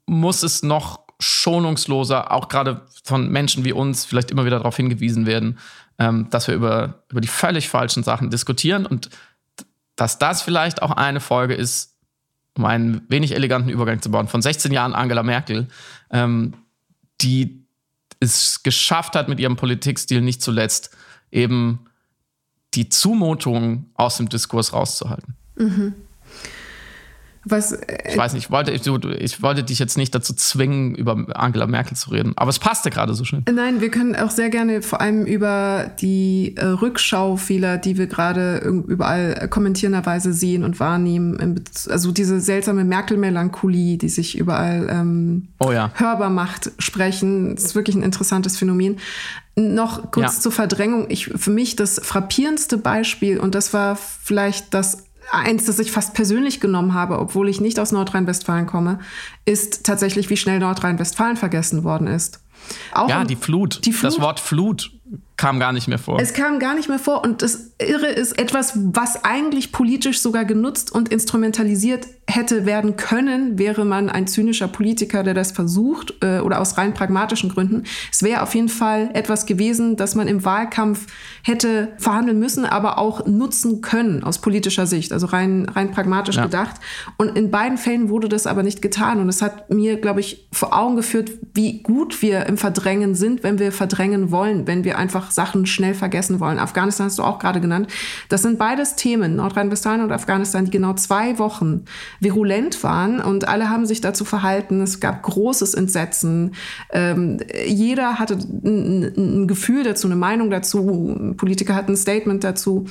muss 0.07 0.43
es 0.43 0.65
noch 0.65 1.07
schonungsloser, 1.21 2.33
auch 2.33 2.49
gerade 2.49 2.83
von 3.05 3.31
Menschen 3.31 3.65
wie 3.65 3.73
uns, 3.73 4.05
vielleicht 4.05 4.33
immer 4.33 4.45
wieder 4.45 4.59
darauf 4.59 4.77
hingewiesen 4.77 5.25
werden, 5.25 5.59
ähm, 5.99 6.29
dass 6.31 6.49
wir 6.49 6.55
über, 6.57 7.05
über 7.11 7.21
die 7.21 7.29
völlig 7.29 7.69
falschen 7.69 8.03
Sachen 8.03 8.29
diskutieren 8.29 8.87
und 8.87 9.09
dass 9.97 10.19
das 10.19 10.43
vielleicht 10.43 10.83
auch 10.83 10.93
eine 10.93 11.21
Folge 11.21 11.55
ist, 11.55 11.97
um 12.57 12.65
einen 12.65 13.03
wenig 13.09 13.33
eleganten 13.35 13.69
Übergang 13.69 14.01
zu 14.01 14.11
bauen, 14.11 14.29
von 14.29 14.43
16 14.43 14.73
Jahren 14.73 14.95
Angela 14.95 15.23
Merkel, 15.23 15.69
ähm, 16.11 16.55
die 17.21 17.67
es 18.21 18.63
geschafft 18.63 19.15
hat, 19.15 19.29
mit 19.29 19.41
ihrem 19.41 19.57
Politikstil 19.57 20.21
nicht 20.21 20.41
zuletzt 20.41 20.97
eben 21.31 21.87
die 22.75 22.89
Zumutung 22.89 23.91
aus 23.95 24.17
dem 24.17 24.29
Diskurs 24.29 24.73
rauszuhalten. 24.73 25.35
Mhm. 25.57 25.95
Was, 27.49 27.71
äh, 27.71 28.11
ich 28.11 28.17
weiß 28.17 28.33
nicht, 28.35 28.47
ich 28.47 28.51
wollte, 28.51 28.73
ich, 28.73 28.85
ich, 29.21 29.43
wollte 29.43 29.63
dich 29.63 29.79
jetzt 29.79 29.97
nicht 29.97 30.13
dazu 30.13 30.35
zwingen, 30.35 30.97
über 30.97 31.27
Angela 31.33 31.69
Merkel 31.69 31.97
zu 31.97 32.11
reden, 32.11 32.33
aber 32.35 32.51
es 32.51 32.59
passte 32.59 32.91
gerade 32.91 33.15
so 33.15 33.23
schön. 33.23 33.45
Nein, 33.51 33.81
wir 33.81 33.91
können 33.91 34.17
auch 34.17 34.31
sehr 34.31 34.51
gerne 34.51 34.83
vor 34.83 35.01
allem 35.01 35.25
über 35.27 35.93
die 36.01 36.57
äh, 36.57 36.65
Rückschaufehler, 36.65 37.79
die 37.79 37.99
wir 37.99 38.09
gerade 38.09 38.59
überall 38.89 39.47
kommentierenderweise 39.49 40.33
sehen 40.33 40.65
und 40.65 40.81
wahrnehmen, 40.81 41.63
also 41.89 42.11
diese 42.11 42.41
seltsame 42.41 42.83
Merkel-Melancholie, 42.83 43.97
die 43.97 44.09
sich 44.09 44.37
überall 44.37 44.89
ähm, 44.91 45.47
oh 45.61 45.71
ja. 45.71 45.93
hörbar 45.95 46.31
macht, 46.31 46.73
sprechen. 46.81 47.55
Das 47.55 47.65
ist 47.65 47.75
wirklich 47.77 47.95
ein 47.95 48.03
interessantes 48.03 48.59
Phänomen. 48.59 48.99
Noch 49.55 50.11
kurz 50.11 50.37
ja. 50.37 50.41
zur 50.43 50.53
Verdrängung. 50.53 51.07
Ich, 51.09 51.27
für 51.27 51.51
mich 51.51 51.77
das 51.77 52.01
frappierendste 52.03 52.77
Beispiel, 52.77 53.39
und 53.39 53.55
das 53.55 53.73
war 53.73 53.97
vielleicht 53.97 54.75
das 54.75 55.06
eins, 55.31 55.65
das 55.65 55.79
ich 55.79 55.93
fast 55.93 56.15
persönlich 56.15 56.61
genommen 56.61 56.95
habe, 56.95 57.19
obwohl 57.19 57.49
ich 57.49 57.61
nicht 57.61 57.79
aus 57.79 57.93
Nordrhein-Westfalen 57.93 58.67
komme, 58.67 59.01
ist 59.45 59.85
tatsächlich, 59.85 60.31
wie 60.31 60.37
schnell 60.37 60.59
Nordrhein-Westfalen 60.59 61.37
vergessen 61.37 61.85
worden 61.85 62.07
ist. 62.07 62.41
Auch 62.93 63.09
ja, 63.09 63.25
die 63.25 63.37
Flut. 63.37 63.85
die 63.85 63.93
Flut. 63.93 64.12
Das 64.12 64.21
Wort 64.21 64.41
Flut 64.41 64.96
kam 65.37 65.59
gar 65.59 65.72
nicht 65.72 65.88
mehr 65.88 65.99
vor. 65.99 66.18
Es 66.18 66.33
kam 66.33 66.59
gar 66.59 66.75
nicht 66.75 66.88
mehr 66.88 66.99
vor 66.99 67.22
und 67.22 67.42
das 67.42 67.72
Irre 67.79 68.07
ist 68.07 68.38
etwas, 68.38 68.72
was 68.77 69.25
eigentlich 69.25 69.70
politisch 69.70 70.20
sogar 70.20 70.44
genutzt 70.44 70.90
und 70.92 71.11
instrumentalisiert 71.11 72.07
hätte 72.29 72.66
werden 72.66 72.96
können, 72.96 73.59
wäre 73.59 73.85
man 73.85 74.09
ein 74.09 74.27
zynischer 74.27 74.66
Politiker, 74.66 75.22
der 75.22 75.35
das 75.35 75.53
versucht 75.53 76.14
äh, 76.22 76.40
oder 76.40 76.61
aus 76.61 76.77
rein 76.77 76.92
pragmatischen 76.92 77.51
Gründen. 77.51 77.85
Es 78.11 78.22
wäre 78.22 78.42
auf 78.42 78.55
jeden 78.55 78.68
Fall 78.68 79.11
etwas 79.14 79.46
gewesen, 79.46 79.96
das 79.96 80.14
man 80.14 80.27
im 80.27 80.44
Wahlkampf 80.44 81.07
hätte 81.42 81.92
verhandeln 81.99 82.38
müssen, 82.38 82.64
aber 82.64 82.99
auch 82.99 83.27
nutzen 83.27 83.81
können 83.81 84.25
aus 84.25 84.40
politischer 84.40 84.87
Sicht, 84.87 85.12
also 85.12 85.27
rein, 85.27 85.68
rein 85.68 85.92
pragmatisch 85.92 86.37
ja. 86.37 86.44
gedacht. 86.44 86.77
Und 87.16 87.37
in 87.38 87.51
beiden 87.51 87.79
Fällen 87.79 88.09
wurde 88.09 88.29
das 88.29 88.46
aber 88.46 88.64
nicht 88.64 88.83
getan. 88.83 89.20
Und 89.20 89.29
es 89.29 89.40
hat 89.40 89.70
mir, 89.70 90.01
glaube 90.01 90.20
ich, 90.20 90.49
vor 90.53 90.77
Augen 90.77 90.96
geführt, 90.96 91.31
wie 91.55 91.83
gut 91.83 92.22
wir 92.22 92.46
im 92.46 92.57
Verdrängen 92.57 93.14
sind, 93.14 93.44
wenn 93.44 93.61
wir 93.61 93.70
verdrängen 93.70 94.33
wollen, 94.33 94.66
wenn 94.66 94.83
wir 94.83 94.99
einfach 94.99 95.26
Sachen 95.31 95.67
schnell 95.67 95.95
vergessen 95.95 96.41
wollen. 96.41 96.59
Afghanistan 96.59 97.07
hast 97.07 97.19
du 97.19 97.23
auch 97.23 97.39
gerade 97.39 97.61
genannt. 97.61 97.89
Das 98.29 98.43
sind 98.43 98.59
beides 98.59 98.97
Themen, 98.97 99.37
Nordrhein-Westfalen 99.37 100.03
und 100.03 100.12
Afghanistan, 100.12 100.65
die 100.65 100.71
genau 100.71 100.95
zwei 100.95 101.39
Wochen 101.39 101.85
virulent 102.21 102.83
waren 102.83 103.21
und 103.21 103.49
alle 103.49 103.71
haben 103.71 103.87
sich 103.87 104.01
dazu 104.01 104.25
verhalten. 104.25 104.81
Es 104.81 105.01
gab 105.01 105.23
großes 105.23 105.75
Entsetzen. 105.75 106.55
Ähm, 106.91 107.39
jeder 107.67 108.19
hatte 108.19 108.35
ein, 108.35 109.03
ein, 109.17 109.47
Gefühl 109.47 109.85
dazu, 109.85 110.07
eine 110.09 110.17
Meinung 110.17 110.51
dazu. 110.51 111.35
Politiker 111.37 111.75
hatten 111.75 111.93
ein 111.93 111.97
Statement 111.97 112.45
dazu. 112.45 112.87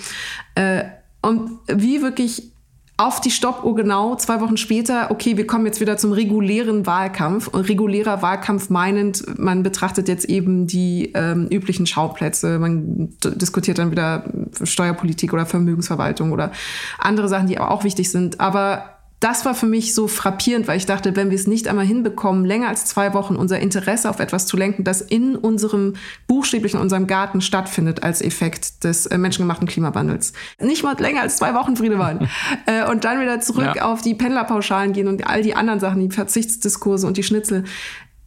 Äh, 0.55 0.83
und 1.21 1.49
wie 1.67 2.01
wirklich 2.01 2.54
auf 2.97 3.19
die 3.19 3.31
Stoppuhr 3.31 3.75
genau 3.75 4.15
zwei 4.15 4.39
Wochen 4.39 4.55
später, 4.55 5.11
okay, 5.11 5.35
wir 5.35 5.45
kommen 5.45 5.65
jetzt 5.65 5.81
wieder 5.81 5.97
zum 5.97 6.13
regulären 6.13 6.85
Wahlkampf. 6.85 7.47
Und 7.47 7.67
regulärer 7.67 8.21
Wahlkampf 8.21 8.69
meinend, 8.69 9.37
man 9.37 9.63
betrachtet 9.63 10.07
jetzt 10.07 10.25
eben 10.25 10.65
die 10.65 11.11
ähm, 11.13 11.47
üblichen 11.51 11.87
Schauplätze, 11.87 12.57
man 12.57 13.09
diskutiert 13.23 13.79
dann 13.79 13.91
wieder 13.91 14.23
Steuerpolitik 14.63 15.33
oder 15.33 15.45
Vermögensverwaltung 15.45 16.31
oder 16.31 16.51
andere 16.97 17.27
Sachen, 17.27 17.47
die 17.47 17.59
auch 17.59 17.83
wichtig 17.83 18.09
sind. 18.09 18.39
Aber 18.39 18.94
das 19.25 19.43
war 19.43 19.55
für 19.55 19.65
mich 19.65 19.95
so 19.95 20.07
frappierend, 20.07 20.67
weil 20.67 20.77
ich 20.77 20.85
dachte, 20.85 21.15
wenn 21.15 21.31
wir 21.31 21.35
es 21.35 21.47
nicht 21.47 21.67
einmal 21.67 21.83
hinbekommen, 21.83 22.45
länger 22.45 22.67
als 22.67 22.85
zwei 22.85 23.15
Wochen 23.15 23.35
unser 23.35 23.59
Interesse 23.59 24.07
auf 24.07 24.19
etwas 24.19 24.45
zu 24.45 24.55
lenken, 24.55 24.83
das 24.83 25.01
in 25.01 25.35
unserem 25.35 25.95
buchstäblich 26.27 26.75
in 26.75 26.79
unserem 26.79 27.07
Garten 27.07 27.41
stattfindet 27.41 28.03
als 28.03 28.21
Effekt 28.21 28.83
des 28.83 29.07
äh, 29.07 29.17
menschengemachten 29.17 29.67
Klimawandels. 29.67 30.33
Nicht 30.59 30.83
mal 30.83 30.95
länger 30.99 31.21
als 31.21 31.37
zwei 31.37 31.55
Wochen, 31.55 31.75
Friedemann. 31.75 32.29
äh, 32.67 32.87
und 32.87 33.03
dann 33.03 33.19
wieder 33.19 33.39
zurück 33.39 33.71
ja. 33.77 33.85
auf 33.85 34.03
die 34.03 34.13
Pendlerpauschalen 34.13 34.93
gehen 34.93 35.07
und 35.07 35.25
all 35.25 35.41
die 35.41 35.55
anderen 35.55 35.79
Sachen, 35.79 36.07
die 36.07 36.13
Verzichtsdiskurse 36.13 37.07
und 37.07 37.17
die 37.17 37.23
Schnitzel 37.23 37.63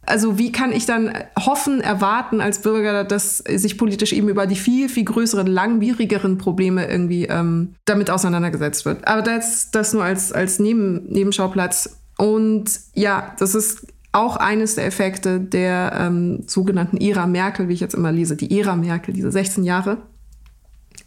also 0.09 0.37
wie 0.37 0.51
kann 0.51 0.71
ich 0.71 0.85
dann 0.85 1.13
hoffen, 1.37 1.81
erwarten 1.81 2.41
als 2.41 2.61
Bürger, 2.61 3.03
dass 3.03 3.37
sich 3.37 3.77
politisch 3.77 4.11
eben 4.13 4.29
über 4.29 4.47
die 4.47 4.55
viel, 4.55 4.89
viel 4.89 5.05
größeren, 5.05 5.47
langwierigeren 5.47 6.37
Probleme 6.37 6.89
irgendwie 6.89 7.25
ähm, 7.25 7.75
damit 7.85 8.09
auseinandergesetzt 8.09 8.85
wird. 8.85 9.07
Aber 9.07 9.21
das, 9.21 9.71
das 9.71 9.93
nur 9.93 10.03
als, 10.03 10.31
als 10.31 10.59
Neben, 10.59 11.05
Nebenschauplatz. 11.05 11.97
Und 12.17 12.71
ja, 12.93 13.35
das 13.39 13.55
ist 13.55 13.87
auch 14.11 14.37
eines 14.37 14.75
der 14.75 14.85
Effekte 14.85 15.39
der 15.39 15.93
ähm, 15.95 16.43
sogenannten 16.47 16.97
Ära 16.97 17.27
Merkel, 17.27 17.67
wie 17.67 17.73
ich 17.73 17.79
jetzt 17.79 17.93
immer 17.93 18.11
lese, 18.11 18.35
die 18.35 18.59
Ära 18.59 18.75
Merkel, 18.75 19.13
diese 19.13 19.31
16 19.31 19.63
Jahre. 19.63 19.97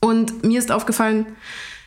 Und 0.01 0.45
mir 0.45 0.59
ist 0.59 0.71
aufgefallen, 0.71 1.27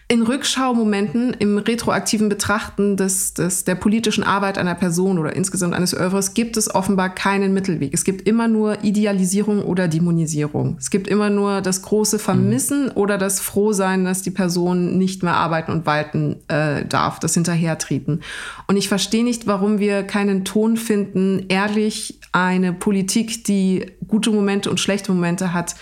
in 0.08 0.22
Rückschaumomenten, 0.22 1.34
im 1.34 1.58
retroaktiven 1.58 2.30
Betrachten 2.30 2.96
des, 2.96 3.34
des, 3.34 3.64
der 3.64 3.74
politischen 3.74 4.24
Arbeit 4.24 4.60
einer 4.60 4.76
Person 4.76 5.18
oder 5.18 5.36
insgesamt 5.36 5.74
eines 5.74 5.96
Oeuvres 5.96 6.36
gibt 6.36 6.58
es 6.58 6.74
offenbar 6.74 7.10
keinen 7.10 7.56
Mittelweg. 7.56 7.92
Es 7.92 8.04
gibt 8.04 8.28
immer 8.28 8.48
nur 8.48 8.84
Idealisierung 8.84 9.64
oder 9.64 9.88
Dämonisierung. 9.88 10.76
Es 10.80 10.92
gibt 10.92 11.08
immer 11.08 11.32
nur 11.32 11.62
das 11.62 11.82
große 11.82 12.20
Vermissen 12.20 12.86
mhm. 12.86 12.92
oder 12.94 13.18
das 13.18 13.40
Frohsein, 13.40 14.06
dass 14.06 14.22
die 14.22 14.30
Person 14.30 15.00
nicht 15.00 15.24
mehr 15.24 15.34
arbeiten 15.34 15.72
und 15.72 15.88
walten 15.88 16.36
äh, 16.50 16.86
darf, 16.86 17.20
das 17.20 17.34
Hinterhertreten. 17.34 18.22
Und 18.68 18.78
ich 18.78 18.88
verstehe 18.88 19.24
nicht, 19.24 19.48
warum 19.48 19.80
wir 19.80 20.04
keinen 20.04 20.46
Ton 20.46 20.78
finden, 20.78 21.46
ehrlich 21.50 22.20
eine 22.32 22.74
Politik, 22.74 23.44
die 23.46 23.88
gute 24.08 24.30
Momente 24.30 24.70
und 24.70 24.80
schlechte 24.80 25.12
Momente 25.12 25.52
hat, 25.52 25.74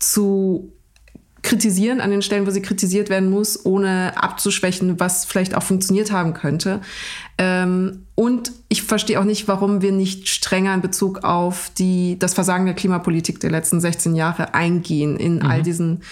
zu 0.00 0.72
kritisieren 1.42 2.00
an 2.00 2.10
den 2.10 2.22
Stellen, 2.22 2.46
wo 2.46 2.50
sie 2.50 2.62
kritisiert 2.62 3.08
werden 3.08 3.30
muss, 3.30 3.64
ohne 3.64 4.12
abzuschwächen, 4.16 5.00
was 5.00 5.24
vielleicht 5.24 5.54
auch 5.54 5.62
funktioniert 5.62 6.12
haben 6.12 6.34
könnte. 6.34 6.80
Ähm, 7.38 8.06
und 8.14 8.52
ich 8.68 8.82
verstehe 8.82 9.18
auch 9.18 9.24
nicht, 9.24 9.48
warum 9.48 9.82
wir 9.82 9.92
nicht 9.92 10.28
strenger 10.28 10.74
in 10.74 10.80
Bezug 10.80 11.24
auf 11.24 11.70
die, 11.78 12.18
das 12.18 12.34
Versagen 12.34 12.66
der 12.66 12.74
Klimapolitik 12.74 13.40
der 13.40 13.50
letzten 13.50 13.80
16 13.80 14.14
Jahre 14.14 14.54
eingehen 14.54 15.16
in 15.16 15.36
mhm. 15.36 15.46
all 15.46 15.62
diesen 15.62 16.02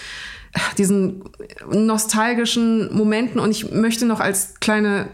diesen 0.79 1.23
nostalgischen 1.71 2.91
Momenten 2.91 3.39
und 3.39 3.51
ich 3.51 3.71
möchte 3.71 4.07
noch 4.07 4.19
als 4.19 4.55
kleine 4.59 5.07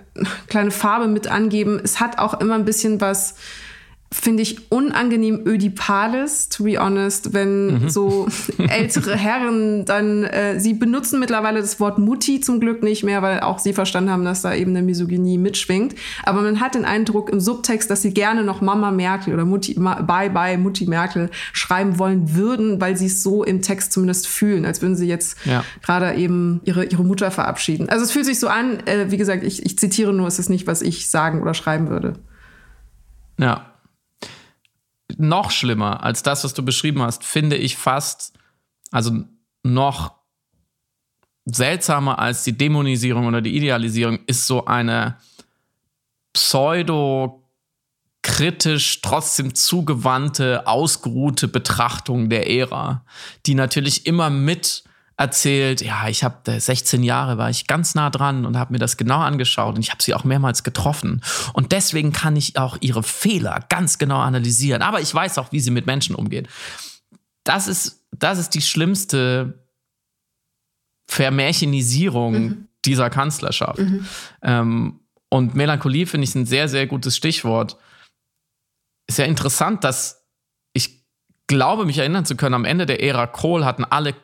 kleine 0.48 0.72
Farbe 0.72 1.10
mit 1.10 1.28
angeben, 1.28 1.80
es 1.84 2.00
hat 2.00 2.20
auch 2.20 2.40
immer 2.40 2.56
ein 2.56 2.64
bisschen 2.64 3.02
was 3.02 3.36
finde 4.12 4.44
ich 4.44 4.72
unangenehm 4.72 5.42
ödipales, 5.46 6.50
to 6.50 6.64
be 6.64 6.80
honest, 6.80 7.34
wenn 7.34 7.84
mhm. 7.84 7.90
so 7.90 8.28
ältere 8.70 9.16
Herren 9.16 9.86
dann, 9.86 10.24
äh, 10.24 10.60
sie 10.60 10.74
benutzen 10.74 11.20
mittlerweile 11.20 11.60
das 11.60 11.80
Wort 11.80 11.98
Mutti 11.98 12.40
zum 12.40 12.60
Glück 12.60 12.84
nicht 12.84 13.04
mehr, 13.04 13.22
weil 13.22 13.40
auch 13.42 13.60
sie 13.60 13.74
verstanden 13.74 14.12
haben, 14.12 14.24
dass 14.24 14.42
da 14.42 14.54
eben 14.54 14.72
eine 14.72 14.84
Misogynie 14.84 15.38
mitschwingt. 15.38 15.96
Aber 16.24 16.42
man 16.42 16.60
hat 16.60 16.76
den 16.76 16.86
Eindruck 16.86 17.30
im 17.30 17.40
Subtext, 17.40 17.90
dass 17.90 18.04
sie 18.04 18.14
gerne 18.14 18.44
noch 18.44 18.62
Mama 18.62 18.92
Merkel 18.92 19.34
oder 19.34 19.44
Mutti, 19.44 19.74
Bye 19.74 20.30
Bye 20.30 20.58
Mutti 20.58 20.86
Merkel 20.86 21.30
schreiben 21.52 22.00
wollen 22.00 22.36
würden, 22.36 22.80
weil 22.80 22.96
sie 22.98 23.08
es 23.08 23.24
so 23.24 23.44
im 23.44 23.62
Text 23.62 23.92
zumindest 23.92 24.28
fühlen, 24.28 24.66
als 24.66 24.82
würden 24.82 24.96
sie 24.96 25.08
jetzt 25.08 25.38
ja. 25.46 25.64
gerade 25.82 26.14
eben 26.16 26.62
ihre, 26.64 26.86
ihre 26.86 27.04
Mutter 27.04 27.32
verabschieden. 27.32 27.90
Also 27.90 28.06
es 28.06 28.12
fühlt 28.12 28.26
sich 28.26 28.40
so 28.40 28.48
an, 28.48 28.80
äh, 28.86 29.10
wie 29.10 29.18
gesagt, 29.18 29.44
ich, 29.44 29.66
ich 29.66 29.78
zitiere 29.78 30.14
nur, 30.14 30.28
es 30.28 30.40
ist 30.40 30.50
nicht, 30.50 30.68
was 30.68 30.82
ich 30.82 31.10
sagen 31.10 31.42
oder 31.42 31.54
schreiben 31.54 31.90
würde. 31.90 32.14
Ja, 33.38 33.75
noch 35.18 35.52
schlimmer 35.52 36.04
als 36.04 36.24
das, 36.24 36.44
was 36.44 36.54
du 36.54 36.64
beschrieben 36.64 37.02
hast, 37.02 37.24
finde 37.24 37.56
ich 37.56 37.78
fast, 37.78 38.34
also 38.92 39.24
noch 39.64 40.14
seltsamer 41.46 42.20
als 42.20 42.44
die 42.44 42.58
Dämonisierung 42.58 43.28
oder 43.28 43.42
die 43.42 43.56
Idealisierung, 43.56 44.20
ist 44.28 44.48
so 44.48 44.66
eine 44.66 45.18
pseudo 46.34 47.44
kritisch, 48.22 49.02
trotzdem 49.02 49.54
zugewandte, 49.54 50.66
ausgeruhte 50.66 51.48
Betrachtung 51.48 52.30
der 52.30 52.50
Ära, 52.50 53.06
die 53.46 53.54
natürlich 53.54 54.08
immer 54.08 54.32
mit 54.32 54.84
erzählt, 55.18 55.82
ja, 55.82 56.08
ich 56.10 56.24
habe 56.24 56.60
16 56.60 57.04
Jahre 57.04 57.38
war 57.38 57.50
ich 57.50 57.68
ganz 57.68 57.96
nah 57.96 58.10
dran 58.10 58.46
und 58.46 58.58
habe 58.58 58.74
mir 58.74 58.80
das 58.80 58.98
genau 58.98 59.20
angeschaut 59.20 59.76
und 59.76 59.82
ich 59.82 59.92
habe 59.92 60.04
sie 60.04 60.14
auch 60.14 60.26
mehrmals 60.26 60.64
getroffen 60.64 61.22
und 61.54 61.72
deswegen 61.72 62.12
kann 62.12 62.36
ich 62.36 62.58
auch 62.58 62.78
ihre 62.82 63.04
Fehler 63.04 63.64
ganz 63.70 63.98
genau 63.98 64.20
analysieren, 64.20 64.82
aber 64.82 65.00
ich 65.00 65.14
weiß 65.14 65.38
auch, 65.38 65.52
wie 65.52 65.62
sie 65.62 65.72
mit 65.72 65.86
Menschen 65.86 66.16
umgeht. 66.16 66.50
Das 67.44 67.68
ist 67.68 68.06
das 68.12 68.40
ist 68.40 68.52
die 68.52 68.62
schlimmste 68.62 69.66
Vermärchenisierung 71.08 72.34
mhm. 72.34 72.68
dieser 72.84 73.10
Kanzlerschaft. 73.10 73.80
Mhm. 73.80 74.06
Ähm, 74.42 75.00
und 75.30 75.56
Melancholie 75.56 76.06
finde 76.06 76.26
ich 76.26 76.36
ein 76.36 76.46
sehr, 76.46 76.70
sehr 76.70 76.88
gutes 76.88 77.16
Stichwort. 77.16 77.78
Ist 79.08 79.20
ja 79.20 79.26
interessant, 79.26 79.84
dass 79.84 80.26
ich 80.74 81.06
glaube, 81.48 81.86
mich 81.86 81.98
erinnern 81.98 82.26
zu 82.26 82.36
können, 82.36 82.56
am 82.56 82.66
Ende 82.66 82.86
der 82.86 83.04
Ära 83.04 83.28
Kohl 83.28 83.66
hatten 83.66 83.84
alle 83.84 84.16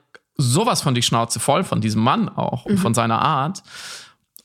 sowas 0.42 0.82
von 0.82 0.96
die 0.96 1.02
Schnauze 1.02 1.40
voll 1.40 1.64
von 1.64 1.82
diesem 1.82 2.02
Mann 2.02 2.30
auch 2.30 2.66
und 2.66 2.74
mhm. 2.74 2.80
von 2.80 2.94
seiner 2.94 3.22
Art. 3.22 3.64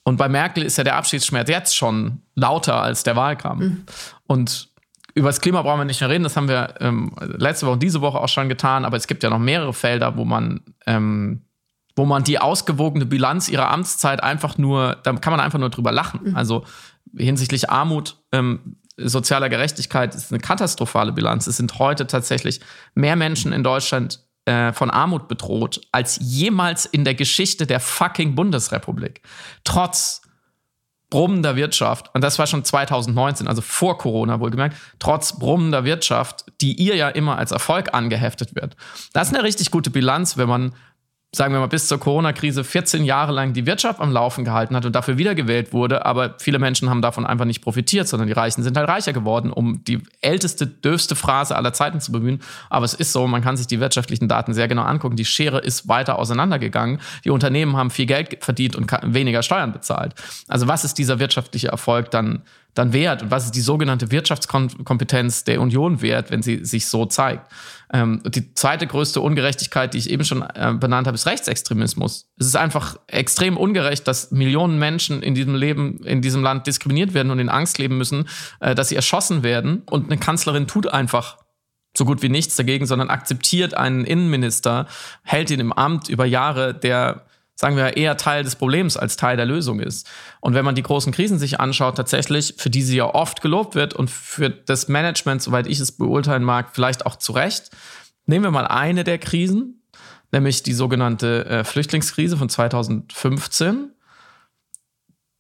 Und 0.05 0.18
bei 0.18 0.28
Merkel 0.28 0.62
ist 0.62 0.78
ja 0.78 0.84
der 0.84 0.97
Abschiedsschmerz 0.97 1.49
jetzt 1.49 1.76
schon 1.76 2.22
lauter 2.34 2.80
als 2.80 3.03
der 3.03 3.16
Wahlkampf. 3.16 3.62
Mhm. 3.62 3.84
Und 4.26 4.68
über 5.14 5.30
das 5.30 5.40
Klima 5.40 5.62
brauchen 5.62 5.80
wir 5.80 5.84
nicht 5.84 6.01
mehr 6.01 6.11
reden, 6.11 6.24
das 6.24 6.36
haben 6.36 6.49
wir 6.49 6.74
ähm, 6.78 7.12
letzte 7.20 7.66
Woche 7.66 7.72
und 7.72 7.82
diese 7.82 8.03
Woche 8.03 8.20
auch 8.20 8.28
schon 8.28 8.49
getan, 8.49 8.84
aber 8.84 8.99
es 8.99 9.07
gibt 9.07 9.22
ja 9.22 9.30
noch 9.30 9.38
mehrere 9.38 9.72
Felder, 9.72 10.16
wo 10.16 10.24
man, 10.26 10.61
ähm, 10.86 11.40
wo 11.97 12.05
man 12.05 12.22
die 12.22 12.38
ausgewogene 12.38 13.07
Bilanz 13.07 13.49
ihrer 13.49 13.70
Amtszeit 13.70 14.22
einfach 14.22 14.59
nur, 14.59 14.97
da 15.03 15.14
kann 15.14 15.32
man 15.32 15.40
einfach 15.40 15.59
nur 15.59 15.70
drüber 15.70 15.90
lachen. 15.90 16.20
Mhm. 16.22 16.36
Also 16.36 16.64
hinsichtlich 17.16 17.70
Armut, 17.70 18.18
ähm, 18.30 18.76
sozialer 18.99 19.49
Gerechtigkeit 19.49 20.14
ist 20.14 20.32
eine 20.32 20.40
katastrophale 20.40 21.12
Bilanz. 21.12 21.47
Es 21.47 21.57
sind 21.57 21.78
heute 21.78 22.07
tatsächlich 22.07 22.61
mehr 22.94 23.16
Menschen 23.16 23.53
in 23.53 23.62
Deutschland 23.62 24.26
äh, 24.47 24.72
von 24.72 24.90
Armut 24.90 25.28
bedroht 25.28 25.80
als 25.92 26.18
jemals 26.22 26.86
in 26.86 27.05
der 27.05 27.14
Geschichte 27.14 27.66
der 27.66 27.80
fucking 27.80 28.34
Bundesrepublik. 28.34 29.22
Trotz 29.64 30.22
brummender 31.11 31.55
Wirtschaft, 31.57 32.11
und 32.14 32.22
das 32.22 32.38
war 32.38 32.47
schon 32.47 32.64
2019, 32.64 33.47
also 33.47 33.62
vor 33.62 33.99
Corona 33.99 34.40
wohlgemerkt, 34.40 34.76
trotz 34.99 35.38
brummender 35.38 35.84
Wirtschaft, 35.84 36.44
die 36.61 36.74
ihr 36.74 36.97
ja 36.97 37.09
immer 37.09 37.38
als 37.38 37.53
Erfolg 37.53 37.94
angeheftet 37.94 38.55
wird. 38.57 38.76
Das 39.12 39.28
ist 39.28 39.34
eine 39.34 39.44
richtig 39.44 39.70
gute 39.70 39.90
Bilanz, 39.90 40.36
wenn 40.36 40.49
man 40.49 40.74
sagen 41.37 41.53
wir 41.53 41.61
mal, 41.61 41.66
bis 41.66 41.87
zur 41.89 42.01
Corona-Krise 42.01 42.64
14 42.64 43.05
Jahre 43.05 43.32
lang 43.32 43.53
die 43.53 43.66
Wirtschaft 43.66 44.01
am 44.01 44.11
Laufen 44.11 44.45
gehalten 44.45 44.74
hat 44.74 44.84
und 44.84 44.95
dafür 44.95 45.18
wiedergewählt 45.18 45.72
wurde. 45.72 46.07
Aber 46.07 46.34
viele 46.39 46.59
Menschen 46.59 46.91
haben 46.91 47.03
davon 47.03 47.26
einfach 47.26 47.45
nicht 47.45 47.61
profitiert, 47.61 48.09
sondern 48.09 48.26
die 48.26 48.32
Reichen 48.32 48.62
sind 48.62 48.76
halt 48.76 48.89
reicher 48.89 49.12
geworden, 49.12 49.51
um 49.51 49.84
die 49.84 50.03
älteste, 50.20 50.66
dürfste 50.66 51.14
Phrase 51.14 51.55
aller 51.57 51.72
Zeiten 51.72 52.01
zu 52.01 52.12
bemühen. 52.12 52.41
Aber 52.70 52.84
es 52.84 52.95
ist 52.95 53.12
so, 53.12 53.26
man 53.26 53.43
kann 53.43 53.57
sich 53.57 53.66
die 53.66 53.80
wirtschaftlichen 53.80 54.28
Daten 54.28 54.55
sehr 54.55 54.68
genau 54.68 54.82
angucken. 54.82 55.16
Die 55.16 55.24
Schere 55.24 55.59
ist 55.59 55.89
weiter 55.89 56.18
auseinandergegangen. 56.18 57.01
Die 57.24 57.30
Unternehmen 57.30 57.76
haben 57.76 57.91
viel 57.91 58.07
Geld 58.07 58.43
verdient 58.43 58.74
und 58.74 58.91
weniger 59.03 59.43
Steuern 59.43 59.72
bezahlt. 59.72 60.14
Also 60.49 60.68
was 60.68 60.84
ist 60.84 60.99
dieser 60.99 61.18
wirtschaftliche 61.18 61.68
Erfolg 61.68 62.11
dann 62.11 62.43
dann 62.77 62.93
wert 62.93 63.22
und 63.22 63.31
was 63.31 63.47
ist 63.47 63.57
die 63.57 63.62
sogenannte 63.62 64.11
Wirtschaftskompetenz 64.11 65.45
der 65.45 65.61
Union 65.61 66.03
wert, 66.03 66.31
wenn 66.31 66.43
sie 66.43 66.64
sich 66.64 66.87
so 66.87 67.07
zeigt. 67.07 67.51
Ähm, 67.93 68.20
die 68.27 68.53
zweite 68.53 68.87
größte 68.87 69.20
Ungerechtigkeit, 69.20 69.95
die 69.95 69.99
ich 69.99 70.11
eben 70.11 70.24
schon 70.24 70.43
äh, 70.43 70.74
benannt 70.79 71.07
habe, 71.07 71.14
ist 71.14 71.27
Rechtsextremismus. 71.27 72.29
Es 72.39 72.47
ist 72.47 72.57
einfach 72.57 72.99
extrem 73.07 73.57
ungerecht, 73.57 74.07
dass 74.07 74.31
Millionen 74.31 74.79
Menschen 74.79 75.22
in 75.22 75.35
diesem 75.35 75.55
Leben, 75.55 76.05
in 76.05 76.20
diesem 76.20 76.43
Land 76.43 76.66
diskriminiert 76.66 77.14
werden 77.14 77.31
und 77.31 77.39
in 77.39 77.49
Angst 77.49 77.79
leben 77.79 77.97
müssen, 77.97 78.29
äh, 78.61 78.74
dass 78.74 78.91
sie 78.91 78.97
erschossen 78.97 79.43
werden. 79.43 79.83
Und 79.87 80.07
eine 80.07 80.18
Kanzlerin 80.18 80.66
tut 80.66 80.87
einfach 80.87 81.39
so 81.97 82.05
gut 82.05 82.20
wie 82.20 82.29
nichts 82.29 82.57
dagegen, 82.57 82.85
sondern 82.85 83.09
akzeptiert 83.09 83.74
einen 83.74 84.05
Innenminister, 84.05 84.87
hält 85.22 85.51
ihn 85.51 85.61
im 85.61 85.72
Amt 85.72 86.11
über 86.11 86.27
Jahre, 86.27 86.74
der 86.74 87.26
sagen 87.57 87.76
wir, 87.76 87.96
eher 87.96 88.16
Teil 88.18 88.44
des 88.44 88.54
Problems 88.54 88.96
als 88.96 89.16
Teil 89.16 89.36
der 89.36 89.46
Lösung 89.46 89.80
ist. 89.80 90.09
Und 90.40 90.54
wenn 90.54 90.64
man 90.64 90.74
die 90.74 90.82
großen 90.82 91.12
Krisen 91.12 91.38
sich 91.38 91.59
anschaut, 91.59 91.96
tatsächlich, 91.96 92.54
für 92.59 92.68
die 92.70 92.82
sie 92.82 92.98
ja 92.98 93.07
oft 93.07 93.40
gelobt 93.40 93.74
wird 93.74 93.94
und 93.94 94.11
für 94.11 94.50
das 94.50 94.88
Management, 94.88 95.42
soweit 95.42 95.66
ich 95.66 95.80
es 95.80 95.92
beurteilen 95.92 96.44
mag, 96.44 96.74
vielleicht 96.74 97.07
auch 97.07 97.16
zu 97.16 97.32
Recht, 97.32 97.70
nehmen 98.26 98.44
wir 98.44 98.50
mal 98.50 98.66
eine 98.66 99.04
der 99.04 99.18
Krisen, 99.18 99.82
nämlich 100.32 100.62
die 100.62 100.74
sogenannte 100.74 101.46
äh, 101.46 101.64
Flüchtlingskrise 101.64 102.36
von 102.36 102.50
2015. 102.50 103.90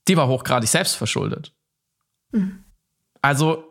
Die 0.08 0.16
war 0.16 0.26
hochgradig 0.26 0.70
selbstverschuldet. 0.70 1.52
Mhm. 2.32 2.64
Also 3.20 3.64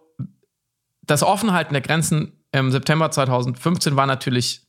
das 1.01 1.23
Offenhalten 1.23 1.73
der 1.73 1.81
Grenzen 1.81 2.43
im 2.51 2.71
September 2.71 3.09
2015 3.09 3.95
war 3.95 4.05
natürlich, 4.05 4.67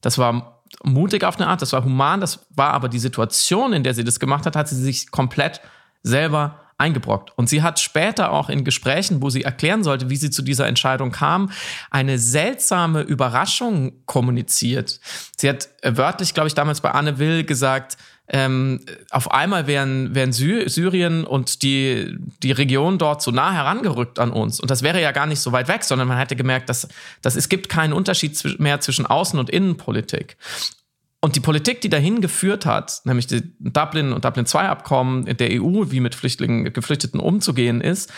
das 0.00 0.16
war 0.16 0.55
mutig 0.84 1.24
auf 1.24 1.36
eine 1.36 1.48
Art, 1.48 1.62
das 1.62 1.72
war 1.72 1.84
human, 1.84 2.20
das 2.20 2.46
war 2.50 2.72
aber 2.72 2.88
die 2.88 2.98
Situation, 2.98 3.72
in 3.72 3.82
der 3.82 3.94
sie 3.94 4.04
das 4.04 4.20
gemacht 4.20 4.46
hat, 4.46 4.56
hat 4.56 4.68
sie 4.68 4.76
sich 4.76 5.10
komplett 5.10 5.60
selber 6.02 6.60
eingebrockt. 6.78 7.32
Und 7.36 7.48
sie 7.48 7.62
hat 7.62 7.80
später 7.80 8.32
auch 8.32 8.50
in 8.50 8.64
Gesprächen, 8.64 9.22
wo 9.22 9.30
sie 9.30 9.42
erklären 9.42 9.82
sollte, 9.82 10.10
wie 10.10 10.16
sie 10.16 10.30
zu 10.30 10.42
dieser 10.42 10.66
Entscheidung 10.66 11.10
kam, 11.10 11.50
eine 11.90 12.18
seltsame 12.18 13.00
Überraschung 13.00 14.04
kommuniziert. 14.04 15.00
Sie 15.36 15.48
hat 15.48 15.70
wörtlich, 15.82 16.34
glaube 16.34 16.48
ich, 16.48 16.54
damals 16.54 16.82
bei 16.82 16.90
Anne 16.90 17.18
Will 17.18 17.44
gesagt, 17.44 17.96
ähm, 18.28 18.80
auf 19.10 19.30
einmal 19.30 19.66
wären, 19.66 20.14
wären 20.14 20.32
Sy 20.32 20.64
Syrien 20.68 21.24
und 21.24 21.62
die, 21.62 22.16
die 22.42 22.52
Region 22.52 22.98
dort 22.98 23.22
so 23.22 23.30
nah 23.30 23.52
herangerückt 23.52 24.18
an 24.18 24.32
uns. 24.32 24.58
Und 24.58 24.70
das 24.70 24.82
wäre 24.82 25.00
ja 25.00 25.12
gar 25.12 25.26
nicht 25.26 25.40
so 25.40 25.52
weit 25.52 25.68
weg, 25.68 25.84
sondern 25.84 26.08
man 26.08 26.18
hätte 26.18 26.34
gemerkt, 26.34 26.68
dass, 26.68 26.88
dass 27.22 27.36
es 27.36 27.48
gibt 27.48 27.68
keinen 27.68 27.92
Unterschied 27.92 28.58
mehr 28.58 28.80
zwischen 28.80 29.06
Außen- 29.06 29.38
und 29.38 29.50
Innenpolitik. 29.50 30.36
Und 31.20 31.34
die 31.34 31.40
Politik, 31.40 31.80
die 31.80 31.88
dahin 31.88 32.20
geführt 32.20 32.66
hat, 32.66 33.00
nämlich 33.04 33.26
die 33.26 33.42
Dublin 33.58 34.12
und 34.12 34.24
Dublin 34.24 34.46
II-Abkommen 34.52 35.24
der 35.24 35.60
EU, 35.60 35.90
wie 35.90 36.00
mit 36.00 36.14
Flüchtlingen, 36.14 36.72
Geflüchteten 36.72 37.20
umzugehen 37.20 37.80
ist, 37.80 38.12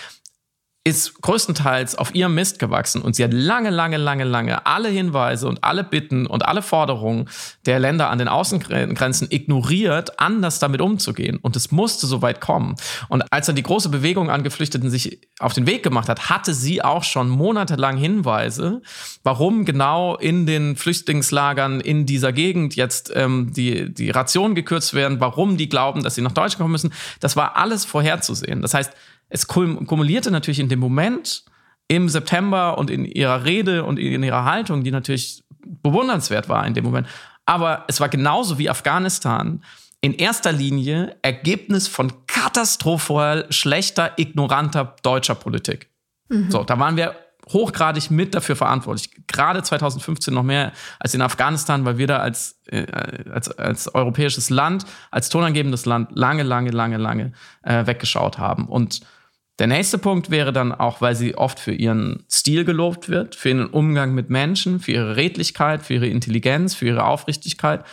ist 0.89 1.20
größtenteils 1.20 1.97
auf 1.97 2.14
ihrem 2.14 2.34
Mist 2.34 2.59
gewachsen 2.59 3.03
und 3.03 3.14
sie 3.14 3.22
hat 3.22 3.34
lange, 3.34 3.68
lange, 3.68 3.99
lange, 3.99 4.24
lange 4.24 4.64
alle 4.66 4.89
Hinweise 4.89 5.47
und 5.47 5.62
alle 5.62 5.84
Bitten 5.84 6.26
und 6.26 6.47
alle 6.47 6.62
Forderungen 6.62 7.28
der 7.66 7.78
Länder 7.78 8.09
an 8.09 8.18
den 8.18 8.28
Außengrenzen 8.28 9.28
ignoriert, 9.30 10.18
anders 10.18 10.59
damit 10.59 10.80
umzugehen. 10.80 11.39
Und 11.43 11.57
es 11.57 11.70
musste 11.70 12.07
so 12.07 12.22
weit 12.22 12.41
kommen. 12.41 12.76
Und 13.09 13.22
als 13.30 13.47
dann 13.47 13.57
die 13.57 13.62
große 13.62 13.91
Bewegung 13.91 14.30
an 14.30 14.43
Geflüchteten 14.43 14.89
sich 14.89 15.20
auf 15.39 15.53
den 15.53 15.66
Weg 15.66 15.82
gemacht 15.82 16.09
hat, 16.09 16.30
hatte 16.30 16.55
sie 16.55 16.82
auch 16.82 17.05
schon 17.05 17.28
monatelang 17.28 17.99
Hinweise, 17.99 18.80
warum 19.22 19.66
genau 19.66 20.16
in 20.16 20.47
den 20.47 20.76
Flüchtlingslagern 20.76 21.80
in 21.80 22.07
dieser 22.07 22.32
Gegend 22.32 22.76
jetzt 22.76 23.12
ähm, 23.14 23.53
die, 23.53 23.93
die 23.93 24.11
Rationen 24.11 24.55
gekürzt 24.55 24.95
werden, 24.95 25.20
warum 25.20 25.59
die 25.59 25.68
glauben, 25.68 26.03
dass 26.03 26.14
sie 26.14 26.22
nach 26.22 26.32
Deutschland 26.32 26.61
kommen 26.61 26.72
müssen. 26.72 26.95
Das 27.20 27.36
war 27.36 27.57
alles 27.57 27.84
vorherzusehen. 27.84 28.62
Das 28.62 28.72
heißt, 28.72 28.93
es 29.29 29.47
kumulierte 29.47 30.31
natürlich 30.31 30.61
in 30.61 30.68
dem 30.68 30.79
Moment 30.79 31.45
im 31.89 32.09
September 32.09 32.79
und 32.79 32.91
in 32.91 33.05
ihrer 33.05 33.45
Rede 33.45 33.85
und 33.85 33.99
in 33.99 34.22
ihrer 34.22 34.45
Haltung, 34.45 34.85
die 34.85 34.91
natürlich 34.91 35.43
bewundernswert 35.64 36.49
war 36.49 36.66
in 36.66 36.74
dem 36.74 36.85
Moment. 36.85 37.09
Aber 37.47 37.85
es 37.89 38.01
war 38.01 38.09
genauso 38.09 38.59
wie 38.59 38.68
Afghanistan 38.68 39.62
in 40.01 40.14
erster 40.14 40.53
Linie 40.53 41.16
Ergebnis 41.22 41.89
von 41.89 42.12
katastrophal 42.26 43.47
schlechter, 43.51 44.12
ignoranter 44.16 44.97
deutscher 45.03 45.35
Politik. 45.35 45.91
Mhm. 46.29 46.51
So, 46.51 46.62
da 46.62 46.79
waren 46.79 46.97
wir 46.97 47.16
hochgradig 47.53 48.11
mit 48.11 48.35
dafür 48.35 48.57
verantwortlich. 48.57 49.11
Gerade 49.26 49.62
2015 49.62 50.33
noch 50.35 50.43
mehr 50.43 50.72
als 51.01 51.14
in 51.14 51.22
Afghanistan, 51.22 51.85
weil 51.85 51.97
wir 51.99 52.07
da 52.07 52.18
als, 52.18 52.61
äh, 52.66 52.87
als, 53.31 53.51
als 53.59 53.95
europäisches 53.95 54.51
Land, 54.51 54.85
als 55.11 55.31
tonangebendes 55.31 55.87
Land 55.87 56.11
lange, 56.14 56.43
lange, 56.43 56.70
lange, 56.70 56.99
lange 56.99 57.33
äh, 57.62 57.87
weggeschaut 57.87 58.39
haben. 58.39 58.68
Und 58.68 59.01
der 59.59 59.66
nächste 59.66 59.98
Punkt 59.98 60.30
wäre 60.30 60.52
dann 60.52 60.72
auch, 60.72 61.00
weil 61.00 61.16
sie 61.16 61.36
oft 61.36 61.59
für 61.59 61.72
ihren 61.72 62.24
Stil 62.30 62.64
gelobt 62.64 63.09
wird, 63.09 63.34
für 63.34 63.48
ihren 63.48 63.66
Umgang 63.66 64.14
mit 64.14 64.30
Menschen, 64.30 64.78
für 64.78 64.92
ihre 64.92 65.16
Redlichkeit, 65.16 65.82
für 65.82 65.94
ihre 65.94 66.06
Intelligenz, 66.06 66.74
für 66.76 66.86
ihre 66.86 67.04
Aufrichtigkeit. 67.04 67.84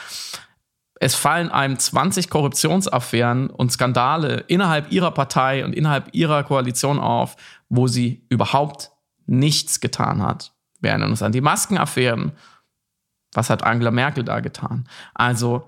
Es 0.99 1.15
fallen 1.15 1.49
einem 1.49 1.77
20 1.77 2.29
Korruptionsaffären 2.29 3.49
und 3.49 3.71
Skandale 3.71 4.43
innerhalb 4.47 4.91
ihrer 4.91 5.11
Partei 5.11 5.65
und 5.65 5.73
innerhalb 5.73 6.13
ihrer 6.13 6.43
Koalition 6.43 6.99
auf, 6.99 7.35
wo 7.67 7.87
sie 7.87 8.25
überhaupt 8.29 8.91
nichts 9.25 9.79
getan 9.79 10.21
hat. 10.21 10.53
Wir 10.79 10.91
erinnern 10.91 11.09
uns 11.09 11.23
an 11.23 11.31
die 11.31 11.41
Maskenaffären. 11.41 12.31
Was 13.33 13.49
hat 13.49 13.63
Angela 13.63 13.91
Merkel 13.91 14.23
da 14.23 14.39
getan? 14.39 14.87
Also 15.15 15.67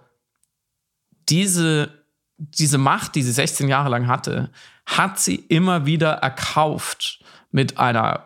diese, 1.28 1.90
diese 2.38 2.78
Macht, 2.78 3.16
die 3.16 3.24
sie 3.24 3.32
16 3.32 3.68
Jahre 3.68 3.90
lang 3.90 4.08
hatte, 4.08 4.52
hat 4.88 5.20
sie 5.20 5.36
immer 5.36 5.86
wieder 5.86 6.14
erkauft 6.14 7.20
mit 7.52 7.78
einer 7.78 8.24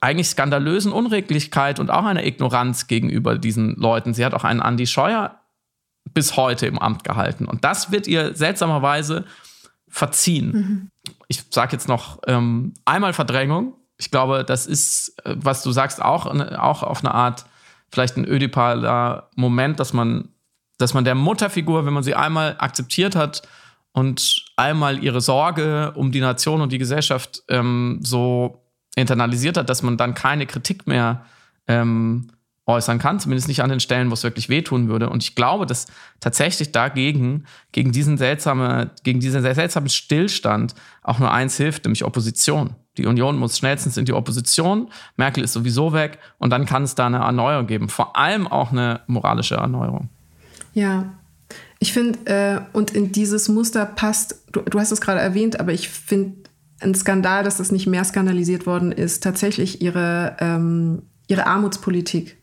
eigentlich 0.00 0.28
skandalösen 0.28 0.92
Unreglichkeit 0.92 1.78
und 1.78 1.90
auch 1.90 2.04
einer 2.04 2.24
Ignoranz 2.24 2.86
gegenüber 2.86 3.36
diesen 3.36 3.76
Leuten. 3.76 4.14
Sie 4.14 4.24
hat 4.24 4.34
auch 4.34 4.44
einen 4.44 4.60
Andi 4.60 4.86
Scheuer 4.86 5.40
bis 6.14 6.36
heute 6.36 6.66
im 6.66 6.78
Amt 6.78 7.04
gehalten. 7.04 7.44
Und 7.44 7.64
das 7.64 7.92
wird 7.92 8.06
ihr 8.06 8.34
seltsamerweise 8.34 9.24
verziehen. 9.88 10.52
Mhm. 10.52 10.90
Ich 11.26 11.44
sage 11.50 11.72
jetzt 11.72 11.88
noch 11.88 12.20
ähm, 12.26 12.74
einmal 12.84 13.12
Verdrängung. 13.12 13.74
Ich 13.98 14.10
glaube, 14.10 14.44
das 14.44 14.66
ist, 14.66 15.18
äh, 15.24 15.34
was 15.36 15.62
du 15.62 15.72
sagst, 15.72 16.00
auch, 16.00 16.26
auch 16.26 16.82
auf 16.82 17.04
eine 17.04 17.14
Art 17.14 17.44
vielleicht 17.90 18.16
ein 18.16 18.26
ödipaler 18.26 19.28
Moment, 19.34 19.80
dass 19.80 19.92
man, 19.92 20.28
dass 20.78 20.94
man 20.94 21.04
der 21.04 21.14
Mutterfigur, 21.14 21.84
wenn 21.84 21.92
man 21.92 22.02
sie 22.02 22.14
einmal 22.14 22.56
akzeptiert 22.58 23.16
hat 23.16 23.42
und 23.92 24.44
einmal 24.56 25.02
ihre 25.02 25.20
Sorge 25.20 25.92
um 25.94 26.12
die 26.12 26.20
Nation 26.20 26.60
und 26.60 26.72
die 26.72 26.78
Gesellschaft 26.78 27.42
ähm, 27.48 27.98
so 28.02 28.62
internalisiert 28.96 29.56
hat, 29.56 29.68
dass 29.68 29.82
man 29.82 29.96
dann 29.96 30.14
keine 30.14 30.46
Kritik 30.46 30.86
mehr 30.86 31.24
ähm, 31.66 32.30
äußern 32.68 32.98
kann, 32.98 33.18
zumindest 33.18 33.48
nicht 33.48 33.62
an 33.62 33.70
den 33.70 33.80
Stellen, 33.80 34.10
wo 34.10 34.14
es 34.14 34.22
wirklich 34.22 34.50
wehtun 34.50 34.88
würde. 34.88 35.08
Und 35.08 35.22
ich 35.22 35.34
glaube, 35.34 35.64
dass 35.64 35.86
tatsächlich 36.20 36.70
dagegen, 36.70 37.46
gegen 37.72 37.92
diesen, 37.92 38.18
seltsame, 38.18 38.90
gegen 39.04 39.20
diesen 39.20 39.42
seltsamen 39.42 39.88
Stillstand 39.88 40.74
auch 41.02 41.18
nur 41.18 41.32
eins 41.32 41.56
hilft, 41.56 41.84
nämlich 41.84 42.04
Opposition. 42.04 42.74
Die 42.98 43.06
Union 43.06 43.38
muss 43.38 43.56
schnellstens 43.56 43.96
in 43.96 44.04
die 44.04 44.12
Opposition, 44.12 44.90
Merkel 45.16 45.44
ist 45.44 45.54
sowieso 45.54 45.92
weg 45.92 46.18
und 46.36 46.50
dann 46.50 46.66
kann 46.66 46.82
es 46.82 46.94
da 46.94 47.06
eine 47.06 47.18
Erneuerung 47.18 47.66
geben, 47.66 47.88
vor 47.88 48.16
allem 48.16 48.46
auch 48.46 48.70
eine 48.70 49.00
moralische 49.06 49.54
Erneuerung. 49.54 50.10
Ja, 50.74 51.17
ich 51.78 51.92
finde, 51.92 52.18
äh, 52.24 52.60
und 52.72 52.92
in 52.92 53.12
dieses 53.12 53.48
Muster 53.48 53.86
passt, 53.86 54.42
du, 54.52 54.60
du 54.60 54.78
hast 54.78 54.92
es 54.92 55.00
gerade 55.00 55.20
erwähnt, 55.20 55.60
aber 55.60 55.72
ich 55.72 55.88
finde 55.88 56.48
ein 56.80 56.94
Skandal, 56.94 57.44
dass 57.44 57.56
das 57.58 57.72
nicht 57.72 57.86
mehr 57.86 58.04
skandalisiert 58.04 58.66
worden 58.66 58.92
ist, 58.92 59.22
tatsächlich 59.22 59.80
ihre, 59.80 60.36
ähm, 60.40 61.02
ihre 61.26 61.46
Armutspolitik. 61.46 62.36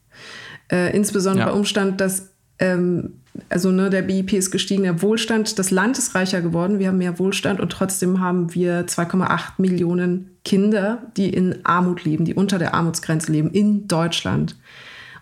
Äh, 0.72 0.96
insbesondere 0.96 1.48
ja. 1.48 1.52
bei 1.52 1.58
Umstand, 1.58 2.02
dass 2.02 2.30
ähm, 2.60 3.22
also 3.50 3.72
ne, 3.72 3.90
der 3.90 4.02
BIP 4.02 4.34
ist 4.34 4.52
gestiegen, 4.52 4.84
der 4.84 5.02
Wohlstand, 5.02 5.60
das 5.60 5.72
Land 5.72 5.98
ist 5.98 6.16
reicher 6.16 6.42
geworden, 6.42 6.80
wir 6.80 6.88
haben 6.88 6.98
mehr 6.98 7.20
Wohlstand 7.20 7.60
und 7.60 7.72
trotzdem 7.72 8.20
haben 8.20 8.54
wir 8.54 8.88
2,8 8.88 9.54
Millionen 9.58 10.38
Kinder, 10.46 11.04
die 11.18 11.30
in 11.30 11.66
Armut 11.66 12.06
leben, 12.06 12.26
die 12.26 12.34
unter 12.34 12.58
der 12.58 12.74
Armutsgrenze 12.74 13.32
leben 13.32 13.52
in 13.52 13.88
Deutschland. 13.88 14.56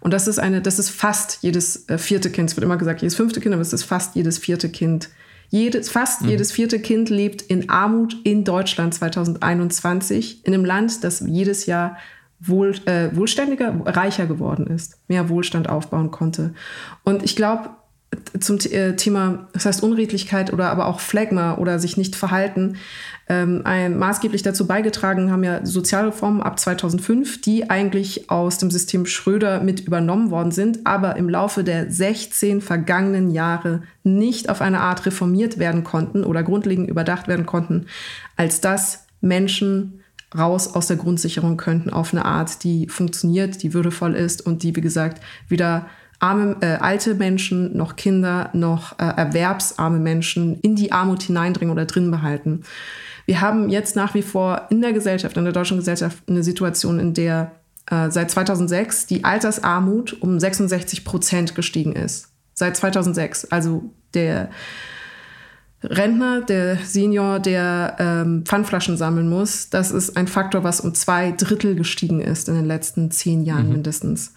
Und 0.04 0.12
das 0.12 0.28
ist 0.28 0.38
eine, 0.38 0.62
das 0.62 0.80
ist 0.80 0.90
fast 0.90 1.38
jedes 1.42 1.88
äh, 1.88 1.98
vierte 1.98 2.30
Kind. 2.30 2.50
Es 2.50 2.58
wird 2.58 2.66
immer 2.66 2.76
gesagt, 2.76 3.02
jedes 3.02 3.16
fünfte 3.16 3.40
Kind, 3.40 3.54
aber 3.54 3.62
es 3.62 3.72
ist 3.72 3.84
fast 3.84 4.16
jedes 4.16 4.38
vierte 4.38 4.68
Kind. 4.68 5.10
Jedes, 5.50 5.90
fast 5.90 6.24
mhm. 6.24 6.30
jedes 6.30 6.52
vierte 6.52 6.80
Kind 6.80 7.10
lebt 7.10 7.42
in 7.42 7.70
Armut 7.70 8.18
in 8.26 8.44
Deutschland 8.44 8.94
2021, 8.94 10.46
in 10.46 10.54
einem 10.54 10.66
Land, 10.66 11.06
das 11.06 11.24
jedes 11.26 11.68
Jahr 11.68 11.98
wohl, 12.42 12.76
äh, 12.86 13.16
wohlständiger, 13.16 13.74
reicher 13.86 14.26
geworden 14.26 14.68
ist, 14.68 14.98
mehr 15.08 15.30
Wohlstand 15.30 15.70
aufbauen 15.70 16.12
konnte. 16.12 16.54
Und 17.06 17.24
ich 17.24 17.38
glaube, 17.38 17.70
zum 18.42 18.58
äh, 18.60 18.98
Thema, 18.98 19.48
das 19.54 19.66
heißt 19.66 19.84
Unredlichkeit 19.84 20.52
oder 20.52 20.70
aber 20.70 20.88
auch 20.88 21.00
Phlegma 21.00 21.56
oder 21.56 21.80
sich 21.80 21.96
nicht 21.96 22.18
verhalten, 22.18 22.76
ähm, 23.30 23.64
maßgeblich 23.98 24.44
dazu 24.44 24.68
beigetragen 24.68 25.32
haben 25.32 25.44
ja 25.44 25.66
Sozialreformen 25.66 26.42
ab 26.42 26.60
2005, 26.60 27.40
die 27.42 27.70
eigentlich 27.70 28.30
aus 28.30 28.58
dem 28.58 28.70
System 28.70 29.06
Schröder 29.06 29.62
mit 29.62 29.80
übernommen 29.80 30.30
worden 30.30 30.52
sind, 30.52 30.86
aber 30.86 31.16
im 31.16 31.30
Laufe 31.30 31.64
der 31.64 31.90
16 31.90 32.62
vergangenen 32.62 33.32
Jahre 33.32 33.84
nicht 34.04 34.50
auf 34.50 34.62
eine 34.62 34.82
Art 34.82 35.06
reformiert 35.06 35.58
werden 35.58 35.84
konnten 35.86 36.26
oder 36.26 36.44
grundlegend 36.44 36.90
überdacht 36.90 37.30
werden 37.30 37.46
konnten, 37.46 37.86
als 38.36 38.60
dass 38.60 39.06
Menschen 39.22 40.02
raus 40.38 40.74
aus 40.74 40.88
der 40.88 40.98
Grundsicherung 40.98 41.58
könnten 41.58 41.92
auf 41.92 42.14
eine 42.14 42.26
Art, 42.26 42.64
die 42.64 42.88
funktioniert, 42.90 43.64
die 43.64 43.74
würdevoll 43.74 44.16
ist 44.16 44.46
und 44.46 44.64
die, 44.64 44.76
wie 44.76 44.82
gesagt, 44.82 45.22
weder 45.48 45.86
arme, 46.24 46.56
äh, 46.62 46.78
alte 46.80 47.16
Menschen 47.16 47.76
noch 47.76 47.98
Kinder 47.98 48.50
noch 48.54 48.98
äh, 48.98 49.04
erwerbsarme 49.04 50.00
Menschen 50.00 50.60
in 50.62 50.76
die 50.76 50.94
Armut 50.94 51.24
hineindringen 51.24 51.74
oder 51.74 51.86
drin 51.86 52.10
behalten. 52.12 52.64
Wir 53.26 53.42
haben 53.42 53.70
jetzt 53.70 53.96
nach 53.96 54.14
wie 54.14 54.22
vor 54.22 54.68
in 54.70 54.82
der 54.82 54.94
Gesellschaft, 54.94 55.36
in 55.36 55.44
der 55.44 55.54
deutschen 55.54 55.78
Gesellschaft, 55.78 56.24
eine 56.28 56.44
Situation, 56.44 57.00
in 57.00 57.14
der 57.14 57.52
äh, 57.92 58.10
seit 58.10 58.32
2006 58.32 59.06
die 59.08 59.26
Altersarmut 59.26 60.22
um 60.22 60.40
66 60.40 61.04
Prozent 61.04 61.56
gestiegen 61.56 61.94
ist. 61.94 62.30
Seit 62.54 62.78
2006. 62.78 63.46
Also 63.52 63.92
der 64.14 64.50
Rentner, 65.84 66.40
der 66.40 66.78
Senior, 66.78 67.40
der 67.40 67.98
ähm, 68.00 68.44
Pfandflaschen 68.46 68.96
sammeln 68.96 69.28
muss, 69.28 69.70
das 69.70 69.92
ist 69.92 70.16
ein 70.16 70.28
Faktor, 70.28 70.64
was 70.64 70.80
um 70.80 70.94
zwei 70.94 71.32
Drittel 71.32 71.76
gestiegen 71.76 72.22
ist 72.22 72.48
in 72.48 72.56
den 72.56 72.66
letzten 72.66 73.12
zehn 73.12 73.44
Jahren 73.44 73.68
mhm. 73.68 73.74
mindestens 73.74 74.34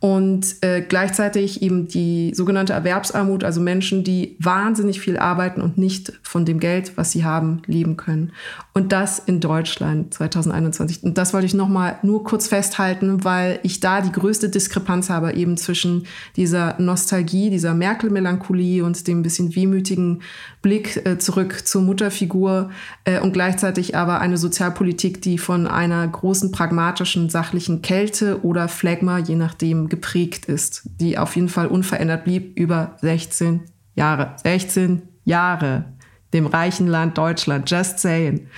und 0.00 0.56
äh, 0.60 0.82
gleichzeitig 0.82 1.62
eben 1.62 1.88
die 1.88 2.32
sogenannte 2.34 2.74
Erwerbsarmut, 2.74 3.42
also 3.42 3.60
Menschen, 3.62 4.04
die 4.04 4.36
wahnsinnig 4.38 5.00
viel 5.00 5.16
arbeiten 5.16 5.62
und 5.62 5.78
nicht 5.78 6.12
von 6.22 6.44
dem 6.44 6.60
Geld, 6.60 6.96
was 6.96 7.10
sie 7.10 7.24
haben, 7.24 7.62
leben 7.66 7.96
können. 7.96 8.32
Und 8.74 8.92
das 8.92 9.18
in 9.18 9.40
Deutschland 9.40 10.12
2021. 10.12 11.04
Und 11.04 11.16
das 11.16 11.32
wollte 11.32 11.46
ich 11.46 11.54
nochmal 11.54 11.98
nur 12.02 12.22
kurz 12.22 12.48
festhalten, 12.48 13.24
weil 13.24 13.60
ich 13.62 13.80
da 13.80 14.02
die 14.02 14.12
größte 14.12 14.50
Diskrepanz 14.50 15.08
habe 15.08 15.32
eben 15.32 15.56
zwischen 15.56 16.06
dieser 16.36 16.78
Nostalgie, 16.78 17.48
dieser 17.48 17.72
Merkel-Melancholie 17.72 18.84
und 18.84 19.06
dem 19.06 19.22
bisschen 19.22 19.54
wehmütigen 19.54 20.20
Blick 20.64 21.04
äh, 21.06 21.18
zurück 21.18 21.66
zur 21.66 21.82
Mutterfigur 21.82 22.70
äh, 23.04 23.20
und 23.20 23.32
gleichzeitig 23.34 23.94
aber 23.94 24.20
eine 24.22 24.38
Sozialpolitik, 24.38 25.20
die 25.20 25.36
von 25.36 25.66
einer 25.66 26.08
großen 26.08 26.52
pragmatischen, 26.52 27.28
sachlichen 27.28 27.82
Kälte 27.82 28.42
oder 28.42 28.68
Phlegma, 28.68 29.18
je 29.18 29.36
nachdem, 29.36 29.90
geprägt 29.90 30.46
ist, 30.46 30.88
die 30.98 31.18
auf 31.18 31.36
jeden 31.36 31.50
Fall 31.50 31.66
unverändert 31.66 32.24
blieb 32.24 32.58
über 32.58 32.96
16 33.02 33.60
Jahre. 33.94 34.34
16 34.42 35.02
Jahre 35.26 35.84
dem 36.32 36.46
reichen 36.46 36.86
Land 36.86 37.18
Deutschland, 37.18 37.70
just 37.70 37.98
saying. 37.98 38.48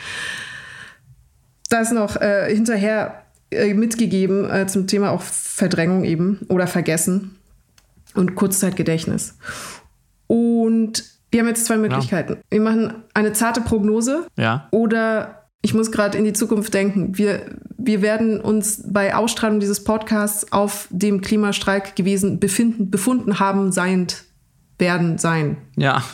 Das 1.68 1.90
noch 1.90 2.14
äh, 2.20 2.54
hinterher 2.54 3.24
äh, 3.50 3.74
mitgegeben 3.74 4.48
äh, 4.48 4.68
zum 4.68 4.86
Thema 4.86 5.10
auch 5.10 5.22
Verdrängung 5.22 6.04
eben 6.04 6.38
oder 6.48 6.68
Vergessen 6.68 7.36
und 8.14 8.36
Kurzzeitgedächtnis. 8.36 9.36
Und 10.28 11.15
wir 11.30 11.40
haben 11.40 11.48
jetzt 11.48 11.66
zwei 11.66 11.76
Möglichkeiten. 11.76 12.34
Ja. 12.34 12.38
Wir 12.50 12.60
machen 12.60 12.94
eine 13.14 13.32
zarte 13.32 13.60
Prognose 13.60 14.26
ja. 14.36 14.68
oder 14.70 15.46
ich 15.62 15.74
muss 15.74 15.90
gerade 15.90 16.16
in 16.16 16.24
die 16.24 16.32
Zukunft 16.32 16.72
denken. 16.74 17.18
Wir, 17.18 17.42
wir 17.76 18.00
werden 18.00 18.40
uns 18.40 18.84
bei 18.86 19.14
Ausstrahlung 19.14 19.58
dieses 19.58 19.82
Podcasts 19.82 20.52
auf 20.52 20.86
dem 20.90 21.20
Klimastreik 21.20 21.96
gewesen 21.96 22.38
befinden, 22.38 22.90
befunden 22.90 23.40
haben, 23.40 23.72
seiend 23.72 24.24
werden 24.78 25.18
sein. 25.18 25.56
Ja. 25.76 26.04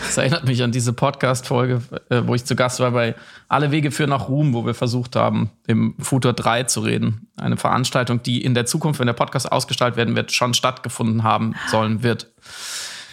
Das 0.00 0.16
erinnert 0.16 0.46
mich 0.46 0.62
an 0.62 0.72
diese 0.72 0.92
Podcast-Folge, 0.92 1.80
äh, 2.08 2.22
wo 2.24 2.34
ich 2.34 2.44
zu 2.44 2.56
Gast 2.56 2.80
war 2.80 2.90
bei 2.90 3.14
Alle 3.48 3.70
Wege 3.70 3.90
führen 3.90 4.10
nach 4.10 4.28
Ruhm, 4.28 4.52
wo 4.52 4.66
wir 4.66 4.74
versucht 4.74 5.16
haben, 5.16 5.50
im 5.66 5.94
Futur 6.00 6.32
3 6.32 6.64
zu 6.64 6.80
reden. 6.80 7.28
Eine 7.36 7.56
Veranstaltung, 7.56 8.22
die 8.22 8.42
in 8.42 8.54
der 8.54 8.66
Zukunft, 8.66 9.00
wenn 9.00 9.06
der 9.06 9.12
Podcast 9.14 9.50
ausgestaltet 9.50 9.96
werden 9.96 10.16
wird, 10.16 10.32
schon 10.32 10.54
stattgefunden 10.54 11.22
haben 11.22 11.54
sollen 11.68 12.02
wird. 12.02 12.32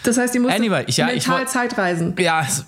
Das 0.04 0.18
heißt, 0.18 0.34
ihr 0.34 0.42
musst 0.42 0.56
anyway, 0.56 0.84
ich, 0.88 0.98
ja, 0.98 1.08
mental 1.08 1.44
ich, 1.44 1.50
Zeitreisen. 1.50 2.16
Ja, 2.18 2.42
es, 2.42 2.66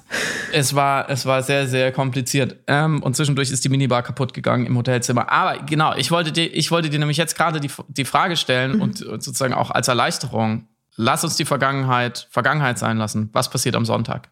es, 0.52 0.76
war, 0.76 1.10
es 1.10 1.26
war 1.26 1.42
sehr, 1.42 1.68
sehr 1.68 1.92
kompliziert. 1.92 2.58
Ähm, 2.68 3.02
und 3.02 3.16
zwischendurch 3.16 3.52
ist 3.52 3.66
die 3.66 3.70
Minibar 3.70 4.04
kaputt 4.04 4.34
gegangen 4.34 4.66
im 4.66 4.78
Hotelzimmer. 4.78 5.32
Aber 5.32 5.64
genau, 5.64 5.96
ich 5.96 6.12
wollte 6.12 6.32
dir, 6.32 6.46
ich 6.46 6.70
wollte 6.70 6.90
dir 6.90 7.00
nämlich 7.00 7.18
jetzt 7.18 7.36
gerade 7.36 7.60
die, 7.60 7.72
die 7.88 8.06
Frage 8.06 8.38
stellen 8.38 8.76
mhm. 8.76 8.82
und, 8.82 9.02
und 9.02 9.24
sozusagen 9.24 9.54
auch 9.54 9.72
als 9.72 9.88
Erleichterung. 9.88 10.68
Lass 10.96 11.24
uns 11.24 11.36
die 11.36 11.46
Vergangenheit 11.46 12.28
Vergangenheit 12.30 12.78
sein 12.78 12.98
lassen. 12.98 13.30
Was 13.34 13.50
passiert 13.50 13.76
am 13.76 13.86
Sonntag? 13.86 14.30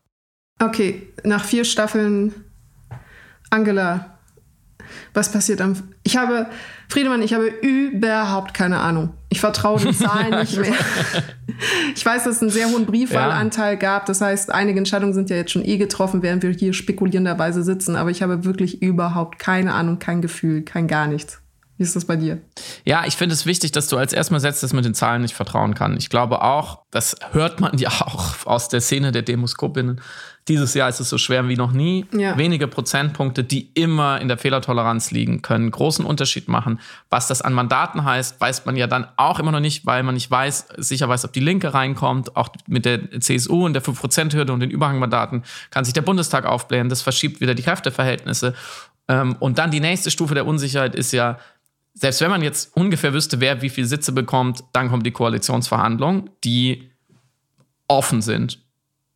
Okay, 0.60 1.08
nach 1.24 1.44
vier 1.44 1.66
Staffeln 1.66 2.36
Angela, 3.50 4.11
was 5.14 5.32
passiert 5.32 5.62
am. 5.62 5.76
Ich 6.04 6.18
habe, 6.18 6.48
Friedemann, 6.90 7.22
ich 7.22 7.34
habe 7.34 7.48
überhaupt 7.48 8.54
keine 8.54 8.80
Ahnung. 8.80 9.12
Ich 9.30 9.40
vertraue 9.40 9.80
den 9.80 9.94
Zahlen 9.94 10.40
nicht 10.40 10.58
mehr. 10.58 10.74
Ich 11.96 12.04
weiß, 12.04 12.24
dass 12.24 12.38
es 12.38 12.42
einen 12.42 12.50
sehr 12.50 12.70
hohen 12.70 12.88
Briefwahlanteil 12.88 13.74
ja. 13.74 13.80
gab. 13.80 14.08
Das 14.08 14.20
heißt, 14.20 14.52
einige 14.52 14.80
Entscheidungen 14.80 15.14
sind 15.14 15.30
ja 15.30 15.36
jetzt 15.36 15.52
schon 15.52 15.64
eh 15.64 15.78
getroffen, 15.78 16.24
während 16.24 16.42
wir 16.42 16.50
hier 16.50 16.74
spekulierenderweise 16.74 17.62
sitzen. 17.64 17.96
Aber 17.96 18.10
ich 18.10 18.24
habe 18.24 18.46
wirklich 18.46 18.82
überhaupt 18.82 19.38
keine 19.38 19.74
Ahnung, 19.74 20.00
kein 20.00 20.24
Gefühl, 20.24 20.64
kein 20.64 20.88
gar 20.88 21.06
nichts. 21.06 21.42
Wie 21.82 21.84
ist 21.84 21.96
das 21.96 22.06
bei 22.06 22.16
dir? 22.16 22.40
Ja, 22.86 23.06
ich 23.08 23.16
finde 23.16 23.34
es 23.34 23.48
wichtig, 23.48 23.72
dass 23.72 23.88
du 23.88 23.98
als 23.98 24.14
erstmal 24.14 24.40
setzt, 24.40 24.62
dass 24.62 24.72
man 24.72 24.84
den 24.84 24.94
Zahlen 24.94 25.24
nicht 25.24 25.34
vertrauen 25.34 25.74
kann. 25.74 25.98
Ich 25.98 26.12
glaube 26.12 26.44
auch, 26.44 26.84
das 26.92 27.16
hört 27.32 27.60
man 27.60 27.76
ja 27.80 27.90
auch 27.90 28.46
aus 28.46 28.70
der 28.70 28.82
Szene 28.82 29.12
der 29.12 29.24
Demoskopinnen, 29.24 30.00
dieses 30.52 30.74
Jahr 30.74 30.90
ist 30.90 31.00
es 31.00 31.08
so 31.08 31.18
schwer 31.18 31.48
wie 31.48 31.56
noch 31.56 31.72
nie. 31.72 32.06
Ja. 32.12 32.38
Wenige 32.38 32.68
Prozentpunkte, 32.68 33.42
die 33.42 33.72
immer 33.74 34.20
in 34.20 34.28
der 34.28 34.38
Fehlertoleranz 34.38 35.12
liegen, 35.12 35.42
können 35.42 35.72
großen 35.72 36.06
Unterschied 36.06 36.50
machen. 36.50 36.82
Was 37.10 37.28
das 37.28 37.42
an 37.42 37.54
Mandaten 37.54 38.04
heißt, 38.04 38.42
weiß 38.42 38.66
man 38.66 38.76
ja 38.76 38.88
dann 38.88 39.08
auch 39.16 39.40
immer 39.40 39.54
noch 39.54 39.62
nicht, 39.62 39.86
weil 39.86 40.04
man 40.04 40.16
nicht 40.16 40.30
weiß, 40.30 40.68
sicher 40.78 41.08
weiß, 41.08 41.24
ob 41.24 41.32
die 41.32 41.40
Linke 41.40 41.74
reinkommt. 41.74 42.36
Auch 42.36 42.50
mit 42.68 42.84
der 42.84 43.22
CSU 43.22 43.66
und 43.66 43.74
der 43.74 43.82
5%-Hürde 43.82 44.52
und 44.52 44.60
den 44.60 44.72
Überhangmandaten 44.72 45.44
kann 45.70 45.86
sich 45.86 45.94
der 45.94 46.02
Bundestag 46.02 46.46
aufblähen. 46.46 46.90
Das 46.90 47.02
verschiebt 47.02 47.40
wieder 47.40 47.56
die 47.56 47.64
Kräfteverhältnisse. 47.64 48.54
Ähm, 49.08 49.38
und 49.40 49.58
dann 49.58 49.72
die 49.72 49.80
nächste 49.80 50.12
Stufe 50.12 50.34
der 50.34 50.46
Unsicherheit 50.46 50.96
ist 50.96 51.14
ja, 51.14 51.40
selbst 51.94 52.20
wenn 52.20 52.30
man 52.30 52.44
jetzt 52.44 52.76
ungefähr 52.76 53.14
wüsste, 53.14 53.40
wer 53.40 53.62
wie 53.62 53.70
viele 53.70 53.88
Sitze 53.88 54.12
bekommt, 54.12 54.66
dann 54.74 54.90
kommen 54.90 55.04
die 55.04 55.12
Koalitionsverhandlungen, 55.12 56.30
die 56.44 56.92
offen 57.88 58.22
sind. 58.22 58.61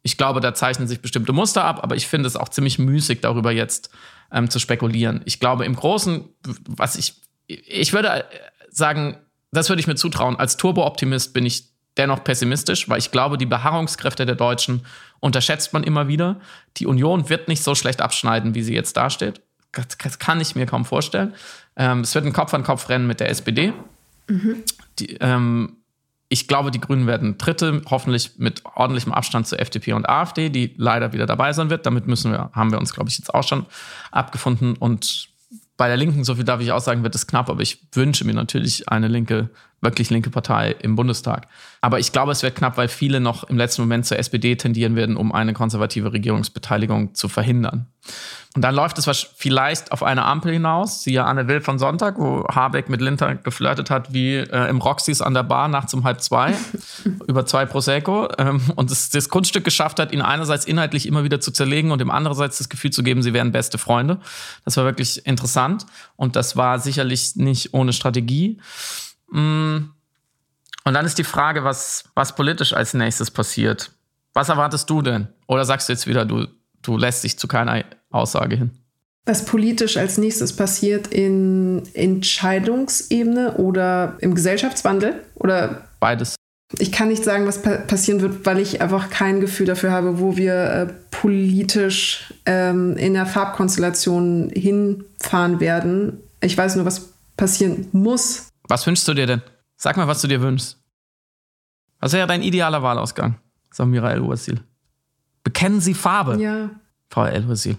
Ich 0.06 0.18
glaube, 0.18 0.40
da 0.40 0.54
zeichnen 0.54 0.88
sich 0.88 1.02
bestimmte 1.02 1.34
Muster 1.34 1.64
ab, 1.64 1.80
aber 1.82 1.96
ich 1.96 2.06
finde 2.06 2.28
es 2.28 2.36
auch 2.36 2.50
ziemlich 2.50 2.78
müßig, 2.78 3.22
darüber 3.22 3.52
jetzt 3.52 3.90
ähm, 4.32 4.52
zu 4.52 4.60
spekulieren. 4.60 5.22
Ich 5.26 5.40
glaube, 5.40 5.66
im 5.66 5.76
Großen, 5.76 6.30
was 6.68 6.96
ich, 6.96 7.16
ich 7.48 7.92
würde 7.92 8.24
sagen, 8.70 9.18
das 9.52 9.68
würde 9.68 9.80
ich 9.80 9.88
mir 9.88 9.96
zutrauen. 9.96 10.36
Als 10.36 10.58
Turbo-Optimist 10.58 11.34
bin 11.34 11.44
ich 11.44 11.70
dennoch 11.98 12.24
pessimistisch, 12.24 12.88
weil 12.88 13.00
ich 13.00 13.10
glaube, 13.10 13.40
die 13.40 13.48
Beharrungskräfte 13.48 14.28
der 14.28 14.36
Deutschen 14.36 14.86
unterschätzt 15.22 15.74
man 15.74 15.84
immer 15.84 16.08
wieder. 16.08 16.40
Die 16.78 16.86
Union 16.86 17.28
wird 17.30 17.48
nicht 17.48 17.64
so 17.64 17.74
schlecht 17.74 18.00
abschneiden, 18.00 18.54
wie 18.54 18.62
sie 18.62 18.76
jetzt 18.76 18.98
dasteht. 18.98 19.42
Das 19.72 20.20
kann 20.20 20.40
ich 20.40 20.54
mir 20.54 20.68
kaum 20.68 20.86
vorstellen. 20.86 21.34
Ähm, 21.76 22.02
es 22.02 22.14
wird 22.14 22.28
ein 22.28 22.34
Kopf-an-Kopf-Rennen 22.34 23.08
mit 23.08 23.20
der 23.22 23.30
SPD. 23.30 23.74
Mhm. 24.28 24.64
Die, 25.00 25.16
ähm, 25.16 25.78
ich 26.28 26.48
glaube, 26.48 26.72
die 26.72 26.82
Grünen 26.82 27.08
werden 27.08 27.38
Dritte, 27.38 27.82
hoffentlich 27.90 28.32
mit 28.38 28.64
ordentlichem 28.66 29.14
Abstand 29.14 29.48
zu 29.48 29.58
FDP 29.58 29.94
und 29.94 30.10
AfD, 30.10 30.50
die 30.50 30.74
leider 30.78 31.14
wieder 31.14 31.26
dabei 31.26 31.54
sein 31.54 31.70
wird. 31.70 31.86
Damit 31.86 32.08
müssen 32.08 32.32
wir, 32.32 32.50
haben 32.54 32.72
wir 32.72 32.80
uns, 32.80 32.94
glaube 32.94 33.10
ich, 33.10 33.18
jetzt 33.18 33.34
auch 33.34 33.44
schon 33.44 33.66
abgefunden. 34.12 34.76
Und 34.76 35.30
bei 35.78 35.88
der 35.88 35.98
Linken, 35.98 36.24
so 36.24 36.36
viel 36.36 36.44
darf 36.44 36.62
ich 36.62 36.72
auch 36.72 36.80
sagen, 36.80 37.04
wird 37.04 37.16
es 37.16 37.28
knapp, 37.28 37.50
aber 37.50 37.62
ich 37.62 37.80
wünsche 37.94 38.26
mir 38.26 38.34
natürlich 38.34 38.90
eine 38.90 39.08
linke, 39.08 39.50
wirklich 39.86 40.10
linke 40.10 40.30
Partei 40.30 40.76
im 40.80 40.98
Bundestag. 40.98 41.48
Aber 41.80 42.00
ich 42.00 42.12
glaube, 42.12 42.34
es 42.34 42.44
wird 42.44 42.56
knapp, 42.56 42.76
weil 42.76 42.90
viele 42.90 43.22
noch 43.22 43.46
im 43.46 43.58
letzten 43.58 43.84
Moment 43.84 44.06
zur 44.06 44.20
SPD 44.20 44.58
tendieren 44.58 44.98
werden, 44.98 45.16
um 45.16 45.32
eine 45.32 45.54
konservative 45.54 46.12
Regierungsbeteiligung 46.12 47.16
zu 47.16 47.30
verhindern. 47.30 47.88
Und 48.56 48.62
dann 48.62 48.74
läuft 48.74 48.98
es 48.98 49.28
vielleicht 49.36 49.92
auf 49.92 50.02
eine 50.02 50.24
Ampel 50.24 50.54
hinaus, 50.54 51.04
siehe 51.04 51.26
Anne 51.26 51.50
Will 51.50 51.60
von 51.60 51.78
Sonntag, 51.78 52.18
wo 52.18 52.46
Habeck 52.48 52.88
mit 52.88 53.02
Linter 53.02 53.36
geflirtet 53.36 53.90
hat, 53.90 54.14
wie 54.14 54.36
äh, 54.36 54.70
im 54.70 54.80
Roxys 54.80 55.22
an 55.22 55.34
der 55.34 55.44
Bar 55.44 55.68
nachts 55.68 55.94
um 55.94 56.06
halb 56.06 56.22
zwei, 56.22 56.56
über 57.28 57.46
zwei 57.46 57.66
Prosecco. 57.66 58.30
Ähm, 58.38 58.62
und 58.78 58.92
das, 58.92 59.10
das, 59.10 59.28
Kunststück 59.28 59.66
geschafft 59.66 60.00
hat, 60.00 60.14
ihn 60.14 60.22
einerseits 60.22 60.64
inhaltlich 60.64 61.06
immer 61.06 61.26
wieder 61.26 61.42
zu 61.42 61.52
zerlegen 61.52 61.92
und 61.92 62.02
ihm 62.02 62.10
andererseits 62.10 62.58
das 62.58 62.70
Gefühl 62.70 62.92
zu 62.92 63.04
geben, 63.04 63.22
sie 63.24 63.34
wären 63.34 63.52
beste 63.52 63.78
Freunde. 63.78 64.20
Das 64.64 64.78
war 64.78 64.86
wirklich 64.86 65.26
interessant. 65.28 65.86
Und 66.16 66.38
das 66.38 66.56
war 66.56 66.80
sicherlich 66.80 67.36
nicht 67.36 67.74
ohne 67.74 67.92
Strategie. 67.92 68.58
Mm. 69.30 69.90
Und 70.88 70.94
dann 70.94 71.06
ist 71.06 71.18
die 71.18 71.24
Frage, 71.24 71.64
was, 71.64 72.06
was 72.14 72.36
politisch 72.36 72.74
als 72.74 72.94
nächstes 72.94 73.32
passiert. 73.32 73.92
Was 74.34 74.50
erwartest 74.50 74.90
du 74.90 75.02
denn? 75.02 75.28
Oder 75.48 75.66
sagst 75.66 75.90
du 75.90 75.94
jetzt 75.94 76.06
wieder, 76.06 76.26
du, 76.26 76.48
du 76.82 76.98
lässt 76.98 77.24
dich 77.24 77.40
zu 77.40 77.48
keiner 77.48 77.84
Aussage 78.12 78.56
hin. 78.56 78.72
Was 79.26 79.46
politisch 79.46 79.98
als 79.98 80.20
nächstes 80.20 80.56
passiert 80.56 81.08
in 81.08 81.82
Entscheidungsebene 81.94 83.54
oder 83.54 84.18
im 84.20 84.36
Gesellschaftswandel? 84.36 85.24
Oder 85.36 85.88
beides? 86.00 86.36
Ich 86.78 86.92
kann 86.92 87.08
nicht 87.08 87.24
sagen, 87.24 87.48
was 87.48 87.62
pa 87.62 87.78
passieren 87.78 88.22
wird, 88.22 88.46
weil 88.46 88.60
ich 88.60 88.82
einfach 88.82 89.10
kein 89.10 89.40
Gefühl 89.40 89.66
dafür 89.66 89.92
habe, 89.92 90.20
wo 90.20 90.38
wir 90.38 90.54
äh, 90.54 90.88
politisch 91.12 92.34
ähm, 92.46 92.98
in 92.98 93.14
der 93.14 93.26
Farbkonstellation 93.26 94.52
hinfahren 94.54 95.60
werden. 95.60 96.20
Ich 96.42 96.58
weiß 96.58 96.76
nur, 96.76 96.86
was 96.86 97.10
passieren 97.38 97.88
muss. 97.92 98.50
Was 98.68 98.86
wünschst 98.88 99.08
du 99.08 99.14
dir 99.14 99.28
denn? 99.28 99.42
Sag 99.78 99.98
mal, 99.98 100.08
was 100.08 100.22
du 100.22 100.28
dir 100.28 100.42
wünschst. 100.42 100.80
Was 102.00 102.14
wäre 102.14 102.28
dein 102.28 102.42
idealer 102.42 102.82
Wahlausgang, 102.84 103.40
Samira 103.72 104.12
El-Wasil? 104.12 104.62
Bekennen 105.44 105.82
Sie 105.82 105.94
Farbe. 105.94 106.42
Ja. 106.42 106.72
Frau 107.10 107.26
El-Wasil. 107.26 107.78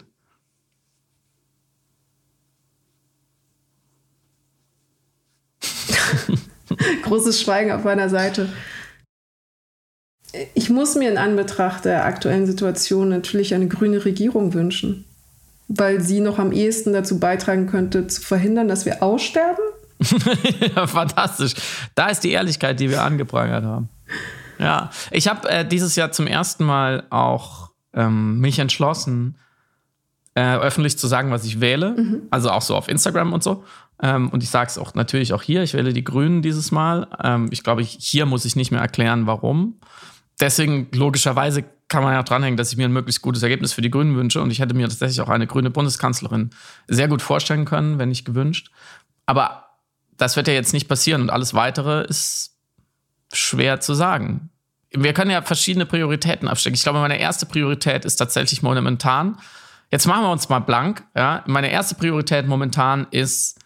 Großes 7.03 7.41
Schweigen 7.41 7.73
auf 7.73 7.85
meiner 7.85 8.09
Seite. 8.09 8.49
Ich 10.55 10.71
muss 10.71 10.95
mir 10.97 11.11
in 11.11 11.19
Anbetracht 11.19 11.85
der 11.85 12.05
aktuellen 12.05 12.47
Situation 12.47 13.09
natürlich 13.09 13.55
eine 13.55 13.69
grüne 13.69 14.05
Regierung 14.05 14.55
wünschen, 14.55 15.05
weil 15.69 16.01
sie 16.01 16.21
noch 16.21 16.39
am 16.39 16.53
ehesten 16.53 16.93
dazu 16.93 17.19
beitragen 17.19 17.67
könnte, 17.67 18.07
zu 18.07 18.21
verhindern, 18.21 18.69
dass 18.69 18.85
wir 18.87 19.03
aussterben. 19.03 19.65
ja, 20.75 20.87
fantastisch. 20.87 21.55
Da 21.95 22.09
ist 22.09 22.21
die 22.21 22.33
Ehrlichkeit, 22.33 22.81
die 22.81 22.91
wir 22.91 23.03
angeprangert 23.03 23.65
haben. 23.65 23.89
Ja, 24.59 24.91
ich 25.11 25.29
habe 25.29 25.49
äh, 25.49 25.67
dieses 25.67 25.97
Jahr 25.97 26.13
zum 26.13 26.27
ersten 26.27 26.65
Mal 26.65 27.05
auch 27.11 27.71
ähm, 27.93 28.41
mich 28.41 28.59
entschlossen, 28.59 29.37
äh, 30.35 30.57
öffentlich 30.57 30.99
zu 30.99 31.07
sagen, 31.07 31.31
was 31.31 31.45
ich 31.45 31.61
wähle. 31.61 31.93
Mhm. 31.93 32.23
Also 32.31 32.51
auch 32.51 32.63
so 32.63 32.77
auf 32.77 32.89
Instagram 32.89 33.33
und 33.33 33.43
so. 33.43 33.65
Ähm, 34.03 34.29
und 34.29 34.43
ich 34.43 34.51
sage 34.51 34.69
es 34.69 34.79
auch 34.79 34.95
natürlich 34.95 35.33
auch 35.33 35.43
hier, 35.43 35.63
ich 35.63 35.75
wähle 35.75 35.93
die 35.93 36.05
Grünen 36.05 36.43
dieses 36.43 36.71
Mal. 36.71 37.07
Ähm, 37.23 37.49
ich 37.51 37.63
glaube, 37.63 37.83
hier 37.83 38.27
muss 38.27 38.45
ich 38.45 38.57
nicht 38.57 38.71
mehr 38.71 38.81
erklären, 38.81 39.27
warum. 39.27 39.81
Deswegen, 40.39 40.89
logischerweise, 40.93 41.65
kann 41.89 42.03
man 42.03 42.13
ja 42.13 42.21
auch 42.21 42.25
dranhängen, 42.25 42.57
dass 42.57 42.73
ich 42.73 42.77
mir 42.77 42.87
ein 42.87 42.93
möglichst 42.93 43.23
gutes 43.23 43.43
Ergebnis 43.43 43.73
für 43.73 43.81
die 43.81 43.91
Grünen 43.91 44.17
wünsche. 44.17 44.43
Und 44.43 44.51
ich 44.51 44.59
hätte 44.59 44.75
mir 44.75 44.89
tatsächlich 44.89 45.21
auch 45.21 45.29
eine 45.29 45.47
grüne 45.47 45.71
Bundeskanzlerin 45.71 46.51
sehr 46.89 47.09
gut 47.09 47.23
vorstellen 47.23 47.65
können, 47.65 47.99
wenn 47.99 48.09
nicht 48.09 48.25
gewünscht. 48.25 48.71
Aber 49.25 49.66
das 50.17 50.37
wird 50.37 50.49
ja 50.49 50.55
jetzt 50.55 50.73
nicht 50.73 50.89
passieren 50.89 51.23
und 51.23 51.31
alles 51.31 51.55
weitere 51.55 52.05
ist 52.05 52.57
schwer 53.33 53.81
zu 53.81 53.95
sagen. 53.95 54.51
Wir 54.91 55.13
können 55.13 55.31
ja 55.31 55.43
verschiedene 55.43 55.85
Prioritäten 55.85 56.49
abstecken. 56.49 56.75
Ich 56.75 56.83
glaube, 56.83 57.01
meine 57.01 57.19
erste 57.19 57.45
Priorität 57.45 58.05
ist 58.05 58.17
tatsächlich 58.17 58.63
momentan. 58.63 59.39
Jetzt 59.91 60.07
machen 60.07 60.23
wir 60.23 60.31
uns 60.31 60.49
mal 60.49 60.61
blank. 60.61 61.05
Ja? 61.15 61.45
Meine 61.47 61.71
erste 61.71 61.97
Priorität 61.97 62.47
momentan 62.47 63.07
ist 63.11 63.59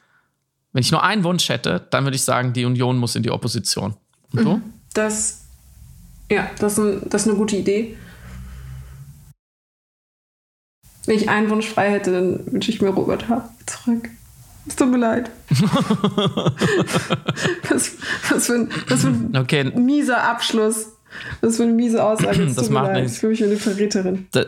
wenn 0.73 0.83
ich 0.83 0.93
nur 0.93 1.03
einen 1.03 1.25
Wunsch 1.25 1.49
hätte, 1.49 1.87
dann 1.91 2.05
würde 2.05 2.17
ich 2.17 2.23
sagen, 2.23 2.53
die 2.53 2.65
Union 2.65 2.97
muss 2.99 3.17
in 3.17 3.23
die 3.23 3.31
Opposition. 3.31 3.95
Und 4.33 4.45
du? 4.45 4.57
Mhm. 4.57 4.63
Das, 4.95 5.43
ja, 6.31 6.49
das 6.59 6.75
ist, 6.75 6.79
ein, 6.79 7.09
das 7.09 7.23
ist 7.23 7.29
eine 7.29 7.37
gute 7.37 7.57
Idee. 7.57 7.97
Wenn 11.07 11.17
ich 11.17 11.29
einen 11.29 11.51
Wunsch 11.51 11.67
frei 11.67 11.91
hätte, 11.91 12.13
dann 12.13 12.53
wünsche 12.53 12.71
ich 12.71 12.81
mir 12.81 12.91
Robert 12.91 13.29
H. 13.29 13.49
zurück. 13.67 14.11
Es 14.67 14.77
tut 14.77 14.91
mir 14.91 14.99
leid. 14.99 15.31
was, 17.69 17.93
was, 18.31 18.47
für 18.47 18.55
ein, 18.55 18.71
was 18.89 19.03
für 19.03 19.09
ein 19.09 19.37
okay. 19.37 19.65
mieser 19.65 20.23
Abschluss. 20.23 20.93
Was 21.41 21.57
für 21.57 21.65
eine 21.65 21.73
miese 21.73 22.05
Aussage. 22.05 22.43
Es 22.43 22.55
das 22.55 22.71
macht 22.71 22.93
nichts. 22.93 23.15
Ich 23.15 23.19
fühle 23.19 23.31
mich 23.31 23.41
wie 23.41 23.45
eine 23.45 23.57
Verräterin. 23.57 24.29
Da, 24.33 24.45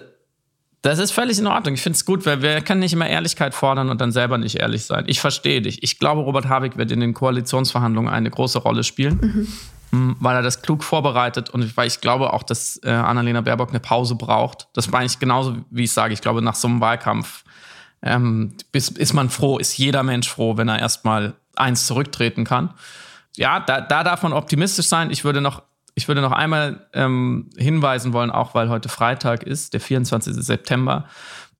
das 0.82 0.98
ist 0.98 1.12
völlig 1.12 1.38
in 1.38 1.46
Ordnung. 1.46 1.74
Ich 1.74 1.82
finde 1.82 1.96
es 1.96 2.04
gut, 2.04 2.26
weil 2.26 2.42
wir 2.42 2.60
können 2.60 2.80
nicht 2.80 2.92
immer 2.92 3.08
Ehrlichkeit 3.08 3.54
fordern 3.54 3.88
und 3.88 4.00
dann 4.00 4.10
selber 4.10 4.36
nicht 4.36 4.56
ehrlich 4.56 4.84
sein. 4.84 5.04
Ich 5.06 5.20
verstehe 5.20 5.62
dich. 5.62 5.82
Ich 5.82 6.00
glaube, 6.00 6.22
Robert 6.22 6.48
Habeck 6.48 6.76
wird 6.76 6.90
in 6.90 6.98
den 6.98 7.14
Koalitionsverhandlungen 7.14 8.12
eine 8.12 8.30
große 8.30 8.58
Rolle 8.58 8.82
spielen, 8.82 9.48
mhm. 9.92 10.16
weil 10.18 10.34
er 10.34 10.42
das 10.42 10.60
klug 10.60 10.82
vorbereitet 10.82 11.50
und 11.50 11.76
weil 11.76 11.86
ich 11.86 12.00
glaube 12.00 12.32
auch, 12.32 12.42
dass 12.42 12.80
äh, 12.82 12.90
Annalena 12.90 13.42
Baerbock 13.42 13.70
eine 13.70 13.78
Pause 13.78 14.16
braucht. 14.16 14.66
Das 14.72 14.90
meine 14.90 15.06
ich 15.06 15.20
genauso, 15.20 15.56
wie 15.70 15.84
ich 15.84 15.92
sage. 15.92 16.14
Ich 16.14 16.20
glaube, 16.20 16.42
nach 16.42 16.56
so 16.56 16.66
einem 16.66 16.80
Wahlkampf 16.80 17.44
ähm, 18.02 18.54
ist, 18.72 18.98
ist 18.98 19.12
man 19.12 19.30
froh, 19.30 19.58
ist 19.58 19.76
jeder 19.78 20.02
Mensch 20.02 20.28
froh, 20.28 20.56
wenn 20.56 20.68
er 20.68 20.78
erstmal 20.78 21.34
eins 21.56 21.86
zurücktreten 21.86 22.44
kann. 22.44 22.74
Ja, 23.36 23.60
da, 23.60 23.80
da 23.80 24.04
darf 24.04 24.22
man 24.22 24.32
optimistisch 24.32 24.86
sein. 24.86 25.10
Ich 25.10 25.24
würde 25.24 25.40
noch 25.40 25.62
ich 25.94 26.08
würde 26.08 26.22
noch 26.22 26.32
einmal 26.32 26.86
ähm, 26.94 27.50
hinweisen 27.56 28.12
wollen, 28.12 28.30
auch 28.30 28.54
weil 28.54 28.68
heute 28.70 28.88
Freitag 28.88 29.42
ist, 29.42 29.74
der 29.74 29.80
24. 29.80 30.34
September. 30.36 31.06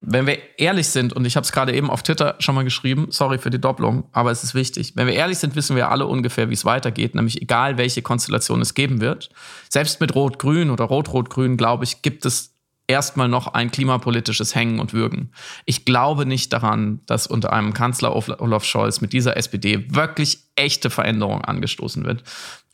Wenn 0.01 0.27
wir 0.27 0.39
ehrlich 0.59 0.89
sind, 0.89 1.13
und 1.13 1.25
ich 1.27 1.37
habe 1.37 1.45
es 1.45 1.53
gerade 1.53 1.73
eben 1.75 1.91
auf 1.91 2.03
Twitter 2.03 2.35
schon 2.41 2.55
mal 2.55 2.65
geschrieben, 2.65 3.09
sorry 3.11 3.39
für 3.39 3.51
die 3.51 3.61
Doppelung, 3.61 4.05
aber 4.13 4.31
es 4.33 4.43
ist 4.43 4.55
wichtig. 4.55 4.95
Wenn 4.97 5.07
wir 5.07 5.15
ehrlich 5.15 5.39
sind, 5.39 5.55
wissen 5.55 5.77
wir 5.77 5.91
alle 5.91 6.07
ungefähr, 6.07 6.49
wie 6.49 6.55
es 6.55 6.65
weitergeht, 6.65 7.15
nämlich 7.15 7.41
egal, 7.41 7.79
welche 7.79 8.03
Konstellation 8.03 8.61
es 8.61 8.75
geben 8.75 9.01
wird. 9.01 9.31
Selbst 9.69 10.01
mit 10.01 10.15
Rot-Grün 10.15 10.71
oder 10.71 10.85
Rot-Rot-Grün, 10.85 11.57
glaube 11.57 11.85
ich, 11.85 12.03
gibt 12.03 12.25
es 12.27 12.52
erstmal 12.87 13.29
noch 13.29 13.49
ein 13.49 13.71
klimapolitisches 13.71 14.55
Hängen 14.55 14.81
und 14.81 14.93
Würgen. 14.93 15.33
Ich 15.65 15.85
glaube 15.85 16.27
nicht 16.27 16.53
daran, 16.53 17.01
dass 17.07 17.27
unter 17.27 17.53
einem 17.53 17.73
Kanzler 17.75 18.15
Olaf 18.15 18.65
Scholz 18.65 19.01
mit 19.01 19.13
dieser 19.13 19.37
SPD 19.37 19.95
wirklich 19.95 20.45
echte 20.57 20.91
Veränderungen 20.91 21.45
angestoßen 21.45 22.05
wird. 22.05 22.23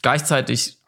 Gleichzeitig 0.03 0.79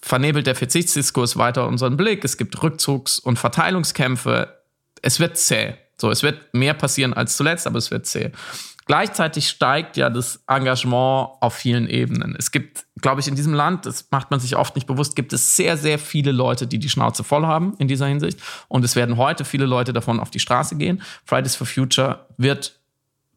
vernebelt 0.00 0.46
der 0.46 0.56
Verzichtsdiskurs 0.56 1.36
weiter 1.36 1.66
unseren 1.68 1.96
Blick. 1.96 2.24
Es 2.24 2.36
gibt 2.36 2.60
Rückzugs- 2.62 3.18
und 3.18 3.38
Verteilungskämpfe. 3.38 4.58
Es 5.00 5.20
wird 5.20 5.38
zäh. 5.38 5.74
So, 5.96 6.10
es 6.10 6.24
wird 6.24 6.52
mehr 6.52 6.74
passieren 6.74 7.14
als 7.14 7.36
zuletzt, 7.36 7.66
aber 7.66 7.78
es 7.78 7.92
wird 7.92 8.06
zäh. 8.06 8.32
Gleichzeitig 8.92 9.48
steigt 9.48 9.96
ja 9.96 10.10
das 10.10 10.44
Engagement 10.46 11.30
auf 11.40 11.54
vielen 11.54 11.88
Ebenen. 11.88 12.36
Es 12.38 12.50
gibt, 12.50 12.84
glaube 13.00 13.22
ich, 13.22 13.26
in 13.26 13.34
diesem 13.34 13.54
Land, 13.54 13.86
das 13.86 14.08
macht 14.10 14.30
man 14.30 14.38
sich 14.38 14.54
oft 14.54 14.74
nicht 14.74 14.86
bewusst, 14.86 15.16
gibt 15.16 15.32
es 15.32 15.56
sehr, 15.56 15.78
sehr 15.78 15.98
viele 15.98 16.30
Leute, 16.30 16.66
die 16.66 16.78
die 16.78 16.90
Schnauze 16.90 17.24
voll 17.24 17.46
haben 17.46 17.74
in 17.78 17.88
dieser 17.88 18.04
Hinsicht. 18.04 18.38
Und 18.68 18.84
es 18.84 18.94
werden 18.94 19.16
heute 19.16 19.46
viele 19.46 19.64
Leute 19.64 19.94
davon 19.94 20.20
auf 20.20 20.28
die 20.28 20.40
Straße 20.40 20.76
gehen. 20.76 21.00
Fridays 21.24 21.56
for 21.56 21.66
Future 21.66 22.26
wird 22.36 22.80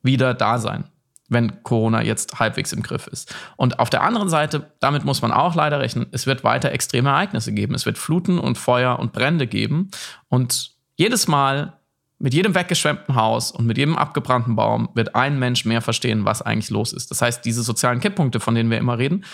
wieder 0.04 0.34
da 0.34 0.60
sein 0.60 0.90
wenn 1.30 1.64
Corona 1.64 2.04
jetzt 2.04 2.38
halbwegs 2.38 2.72
im 2.72 2.84
Griff 2.84 3.08
ist. 3.08 3.34
Und 3.56 3.80
auf 3.80 3.90
der 3.90 4.04
anderen 4.04 4.30
Seite, 4.30 4.74
damit 4.80 5.06
muss 5.06 5.24
man 5.24 5.32
auch 5.32 5.56
leider 5.56 5.80
rechnen, 5.80 6.06
es 6.12 6.28
wird 6.28 6.44
weiter 6.44 6.72
extreme 6.72 7.10
Ereignisse 7.10 7.52
geben. 7.52 7.74
Es 7.74 7.88
wird 7.88 7.98
Fluten 7.98 8.38
und 8.38 8.60
Feuer 8.60 9.00
und 9.00 9.12
Brände 9.12 9.48
geben. 9.48 9.90
Und 10.28 10.76
jedes 10.98 11.28
Mal, 11.28 11.80
mit 12.18 12.34
jedem 12.34 12.56
weggeschwemmten 12.56 13.16
Haus 13.16 13.52
und 13.52 13.66
mit 13.66 13.78
jedem 13.78 13.98
abgebrannten 13.98 14.56
Baum 14.56 14.90
wird 14.94 15.16
ein 15.16 15.38
Mensch 15.38 15.66
mehr 15.66 15.82
verstehen, 15.82 16.26
was 16.26 16.42
eigentlich 16.42 16.70
los 16.70 16.94
ist. 16.94 17.12
Das 17.12 17.22
heißt, 17.22 17.44
diese 17.44 17.62
sozialen 17.62 18.00
Kipppunkte, 18.00 18.40
von 18.40 18.56
denen 18.56 18.70
wir 18.70 18.78
immer 18.78 18.98
reden, 18.98 19.26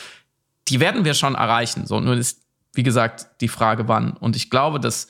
die 0.68 0.80
werden 0.80 1.06
wir 1.06 1.14
schon 1.14 1.36
erreichen. 1.36 1.86
So, 1.86 2.00
nur 2.00 2.16
ist, 2.16 2.42
wie 2.74 2.84
gesagt, 2.84 3.42
die 3.42 3.48
Frage, 3.48 3.88
wann. 3.88 4.12
Und 4.12 4.36
ich 4.36 4.50
glaube, 4.50 4.80
dass 4.80 5.10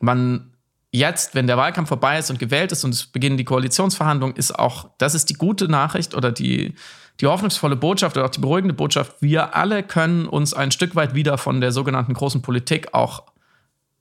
man 0.00 0.52
jetzt, 0.92 1.34
wenn 1.34 1.46
der 1.46 1.56
Wahlkampf 1.56 1.88
vorbei 1.88 2.18
ist 2.18 2.30
und 2.30 2.38
gewählt 2.38 2.70
ist 2.70 2.84
und 2.84 2.94
es 2.94 3.06
beginnen 3.06 3.36
die 3.36 3.44
Koalitionsverhandlungen, 3.44 4.36
ist 4.36 4.56
auch, 4.56 4.90
das 4.98 5.14
ist 5.14 5.30
die 5.30 5.34
gute 5.34 5.68
Nachricht 5.68 6.14
oder 6.14 6.30
die, 6.30 6.74
die 7.20 7.26
hoffnungsvolle 7.26 7.76
Botschaft 7.76 8.16
oder 8.16 8.26
auch 8.26 8.30
die 8.30 8.40
beruhigende 8.40 8.74
Botschaft. 8.74 9.16
Wir 9.20 9.56
alle 9.56 9.82
können 9.82 10.26
uns 10.26 10.54
ein 10.54 10.70
Stück 10.70 10.94
weit 10.94 11.14
wieder 11.14 11.38
von 11.38 11.60
der 11.60 11.72
sogenannten 11.72 12.14
großen 12.14 12.42
Politik 12.42 12.94
auch 12.94 13.24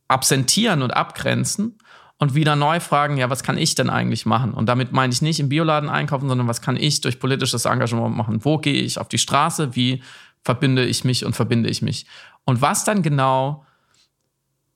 absentieren 0.08 0.82
und 0.82 0.92
abgrenzen 0.92 1.78
und 2.22 2.36
wieder 2.36 2.56
neu 2.56 2.80
fragen, 2.80 3.18
ja, 3.18 3.32
was 3.32 3.42
kann 3.42 3.58
ich 3.58 3.74
denn 3.74 3.90
eigentlich 3.90 4.28
machen? 4.28 4.54
Und 4.54 4.68
damit 4.68 4.92
meine 4.92 5.12
ich 5.12 5.24
nicht 5.24 5.40
im 5.40 5.50
Bioladen 5.50 5.90
einkaufen, 5.90 6.30
sondern 6.30 6.48
was 6.48 6.62
kann 6.62 6.78
ich 6.78 7.02
durch 7.02 7.20
politisches 7.20 7.66
Engagement 7.66 8.16
machen? 8.16 8.46
Wo 8.46 8.60
gehe 8.60 8.84
ich 8.84 9.00
auf 9.00 9.08
die 9.08 9.18
Straße? 9.18 9.76
Wie 9.76 10.04
verbinde 10.44 10.86
ich 10.86 11.04
mich 11.04 11.26
und 11.26 11.36
verbinde 11.36 11.68
ich 11.68 11.82
mich? 11.82 12.06
Und 12.46 12.62
was 12.62 12.84
dann 12.84 13.02
genau 13.02 13.66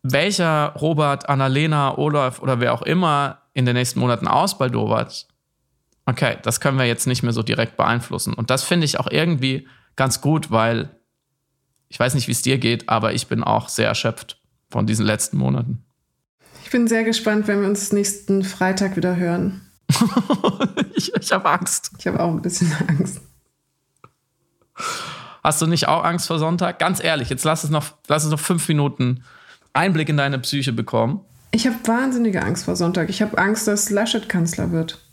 welcher 0.01 0.73
Robert, 0.81 1.29
Annalena, 1.29 1.95
Olaf 1.99 2.41
oder 2.41 2.59
wer 2.61 2.73
auch 2.73 2.81
immer 2.81 3.43
in 3.53 3.67
den 3.67 3.75
nächsten 3.75 3.99
Monaten 3.99 4.27
ausbaldowert, 4.27 5.27
okay, 6.07 6.37
das 6.41 6.59
können 6.59 6.79
wir 6.79 6.85
jetzt 6.85 7.05
nicht 7.05 7.21
mehr 7.21 7.33
so 7.33 7.43
direkt 7.43 7.77
beeinflussen. 7.77 8.33
Und 8.33 8.49
das 8.49 8.63
finde 8.63 8.85
ich 8.85 8.99
auch 8.99 9.11
irgendwie 9.11 9.67
ganz 9.95 10.19
gut, 10.19 10.49
weil 10.49 10.89
ich 11.89 11.99
weiß 11.99 12.15
nicht, 12.15 12.27
wie 12.27 12.31
es 12.31 12.41
dir 12.41 12.57
geht, 12.57 12.89
aber 12.89 13.13
ich 13.13 13.27
bin 13.27 13.43
auch 13.43 13.69
sehr 13.69 13.87
erschöpft 13.87 14.41
von 14.71 14.87
diesen 14.87 15.05
letzten 15.05 15.37
Monaten. 15.37 15.84
Ich 16.65 16.71
bin 16.71 16.87
sehr 16.87 17.03
gespannt, 17.03 17.47
wenn 17.47 17.61
wir 17.61 17.67
uns 17.67 17.91
nächsten 17.91 18.43
Freitag 18.43 18.95
wieder 18.95 19.15
hören. 19.15 19.61
ich 20.95 21.13
ich 21.13 21.31
habe 21.31 21.47
Angst. 21.47 21.91
Ich 21.99 22.07
habe 22.07 22.19
auch 22.19 22.31
ein 22.31 22.41
bisschen 22.41 22.73
Angst. 22.87 23.21
Hast 25.43 25.61
du 25.61 25.67
nicht 25.67 25.87
auch 25.87 26.03
Angst 26.03 26.25
vor 26.25 26.39
Sonntag? 26.39 26.79
Ganz 26.79 27.03
ehrlich, 27.03 27.29
jetzt 27.29 27.43
lass 27.43 27.63
es 27.63 27.69
noch, 27.69 27.93
lass 28.07 28.23
es 28.23 28.31
noch 28.31 28.39
fünf 28.39 28.67
Minuten 28.67 29.23
Einblick 29.73 30.09
in 30.09 30.17
deine 30.17 30.39
Psyche 30.39 30.73
bekommen. 30.73 31.21
Ich 31.51 31.67
habe 31.67 31.75
wahnsinnige 31.85 32.41
Angst 32.41 32.65
vor 32.65 32.75
Sonntag. 32.75 33.09
Ich 33.09 33.21
habe 33.21 33.37
Angst, 33.37 33.67
dass 33.67 33.91
Laschet 33.91 34.27
Kanzler 34.27 34.71
wird. 34.71 35.07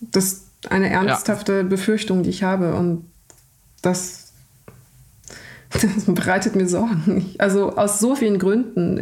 Das 0.00 0.24
ist 0.26 0.70
eine 0.70 0.90
ernsthafte 0.90 1.56
ja. 1.56 1.62
Befürchtung, 1.64 2.22
die 2.22 2.30
ich 2.30 2.44
habe. 2.44 2.76
Und 2.76 3.10
das 3.82 4.23
das 5.82 6.04
bereitet 6.06 6.56
mir 6.56 6.68
Sorgen. 6.68 7.34
Also 7.38 7.70
aus 7.76 7.98
so 7.98 8.14
vielen 8.14 8.38
Gründen. 8.38 9.00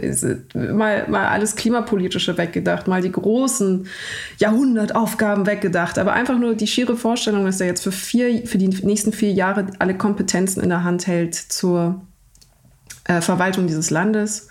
Mal, 0.55 1.07
mal 1.09 1.27
alles 1.27 1.57
Klimapolitische 1.57 2.37
weggedacht, 2.39 2.89
mal 2.89 3.03
die 3.03 3.13
großen 3.13 3.87
Jahrhundertaufgaben 4.39 5.47
weggedacht. 5.47 5.99
Aber 5.99 6.13
einfach 6.13 6.39
nur 6.39 6.55
die 6.55 6.67
schiere 6.67 6.97
Vorstellung, 6.97 7.45
dass 7.45 7.61
er 7.61 7.67
jetzt 7.67 7.83
für, 7.83 7.93
vier, 7.93 8.47
für 8.47 8.59
die 8.59 8.69
nächsten 8.69 9.13
vier 9.13 9.33
Jahre 9.33 9.67
alle 9.79 9.97
Kompetenzen 9.97 10.63
in 10.63 10.71
der 10.71 10.85
Hand 10.85 11.07
hält 11.07 11.35
zur 11.35 12.03
äh, 13.05 13.21
Verwaltung 13.21 13.67
dieses 13.67 13.91
Landes 13.91 14.49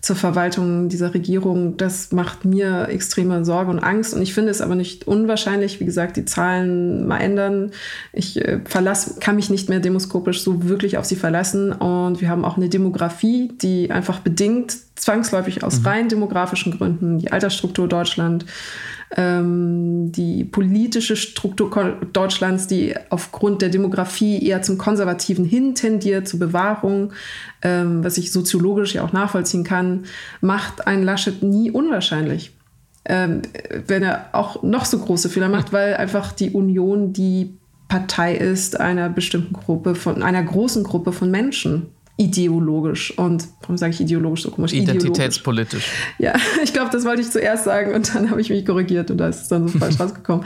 zur 0.00 0.16
Verwaltung 0.16 0.88
dieser 0.88 1.14
Regierung, 1.14 1.76
das 1.76 2.12
macht 2.12 2.44
mir 2.44 2.88
extreme 2.88 3.44
Sorge 3.44 3.70
und 3.70 3.78
Angst. 3.78 4.14
Und 4.14 4.22
ich 4.22 4.34
finde 4.34 4.50
es 4.50 4.60
aber 4.60 4.74
nicht 4.74 5.06
unwahrscheinlich, 5.06 5.80
wie 5.80 5.84
gesagt, 5.84 6.16
die 6.16 6.24
Zahlen 6.24 7.06
mal 7.06 7.18
ändern. 7.18 7.72
Ich 8.12 8.40
äh, 8.40 8.60
verlass, 8.64 9.16
kann 9.20 9.36
mich 9.36 9.50
nicht 9.50 9.68
mehr 9.68 9.80
demoskopisch 9.80 10.42
so 10.42 10.68
wirklich 10.68 10.98
auf 10.98 11.04
sie 11.04 11.16
verlassen. 11.16 11.72
Und 11.72 12.20
wir 12.20 12.28
haben 12.28 12.44
auch 12.44 12.56
eine 12.56 12.68
Demografie, 12.68 13.52
die 13.60 13.90
einfach 13.90 14.20
bedingt, 14.20 14.76
zwangsläufig 14.94 15.64
aus 15.64 15.80
mhm. 15.80 15.86
rein 15.86 16.08
demografischen 16.08 16.76
Gründen, 16.76 17.18
die 17.18 17.32
Altersstruktur 17.32 17.88
Deutschland, 17.88 18.44
ähm, 19.16 20.12
die 20.12 20.44
politische 20.44 21.16
Struktur 21.16 21.96
Deutschlands, 22.12 22.66
die 22.66 22.94
aufgrund 23.10 23.62
der 23.62 23.70
Demografie 23.70 24.44
eher 24.44 24.62
zum 24.62 24.76
Konservativen 24.76 25.44
hin 25.44 25.74
tendiert, 25.74 26.28
zur 26.28 26.40
Bewahrung, 26.40 27.12
ähm, 27.62 28.04
was 28.04 28.18
ich 28.18 28.32
soziologisch 28.32 28.94
ja 28.94 29.04
auch 29.04 29.12
nachvollziehen 29.12 29.64
kann, 29.64 30.04
macht 30.40 30.86
ein 30.86 31.02
Laschet 31.02 31.42
nie 31.42 31.70
unwahrscheinlich. 31.70 32.52
Ähm, 33.04 33.42
wenn 33.86 34.02
er 34.02 34.26
auch 34.32 34.62
noch 34.62 34.84
so 34.84 34.98
große 34.98 35.30
Fehler 35.30 35.48
macht, 35.48 35.72
weil 35.72 35.94
einfach 35.94 36.32
die 36.32 36.50
Union 36.50 37.14
die 37.14 37.58
Partei 37.88 38.34
ist 38.36 38.78
einer 38.78 39.08
bestimmten 39.08 39.54
Gruppe 39.54 39.94
von 39.94 40.22
einer 40.22 40.42
großen 40.42 40.84
Gruppe 40.84 41.12
von 41.12 41.30
Menschen 41.30 41.86
ideologisch 42.18 43.16
und 43.16 43.46
warum 43.60 43.76
sage 43.78 43.92
ich 43.92 44.00
ideologisch 44.00 44.42
so 44.42 44.50
komisch? 44.50 44.72
Identitätspolitisch. 44.72 45.88
Ja, 46.18 46.34
ich 46.64 46.72
glaube, 46.72 46.90
das 46.90 47.04
wollte 47.04 47.22
ich 47.22 47.30
zuerst 47.30 47.64
sagen 47.64 47.94
und 47.94 48.12
dann 48.14 48.30
habe 48.30 48.40
ich 48.40 48.50
mich 48.50 48.66
korrigiert 48.66 49.10
und 49.10 49.18
da 49.18 49.28
ist 49.28 49.42
es 49.42 49.48
dann 49.48 49.68
so 49.68 49.78
falsch 49.78 49.98
rausgekommen. 50.00 50.44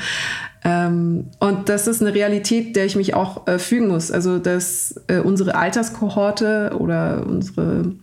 Ähm, 0.64 1.30
und 1.40 1.70
das 1.70 1.86
ist 1.86 2.02
eine 2.02 2.14
Realität, 2.14 2.76
der 2.76 2.84
ich 2.84 2.94
mich 2.94 3.14
auch 3.14 3.46
äh, 3.46 3.58
fügen 3.58 3.88
muss. 3.88 4.12
Also, 4.12 4.38
dass 4.38 4.94
äh, 5.08 5.18
unsere 5.18 5.54
Alterskohorte 5.54 6.76
oder 6.78 7.26
unsere 7.26 7.94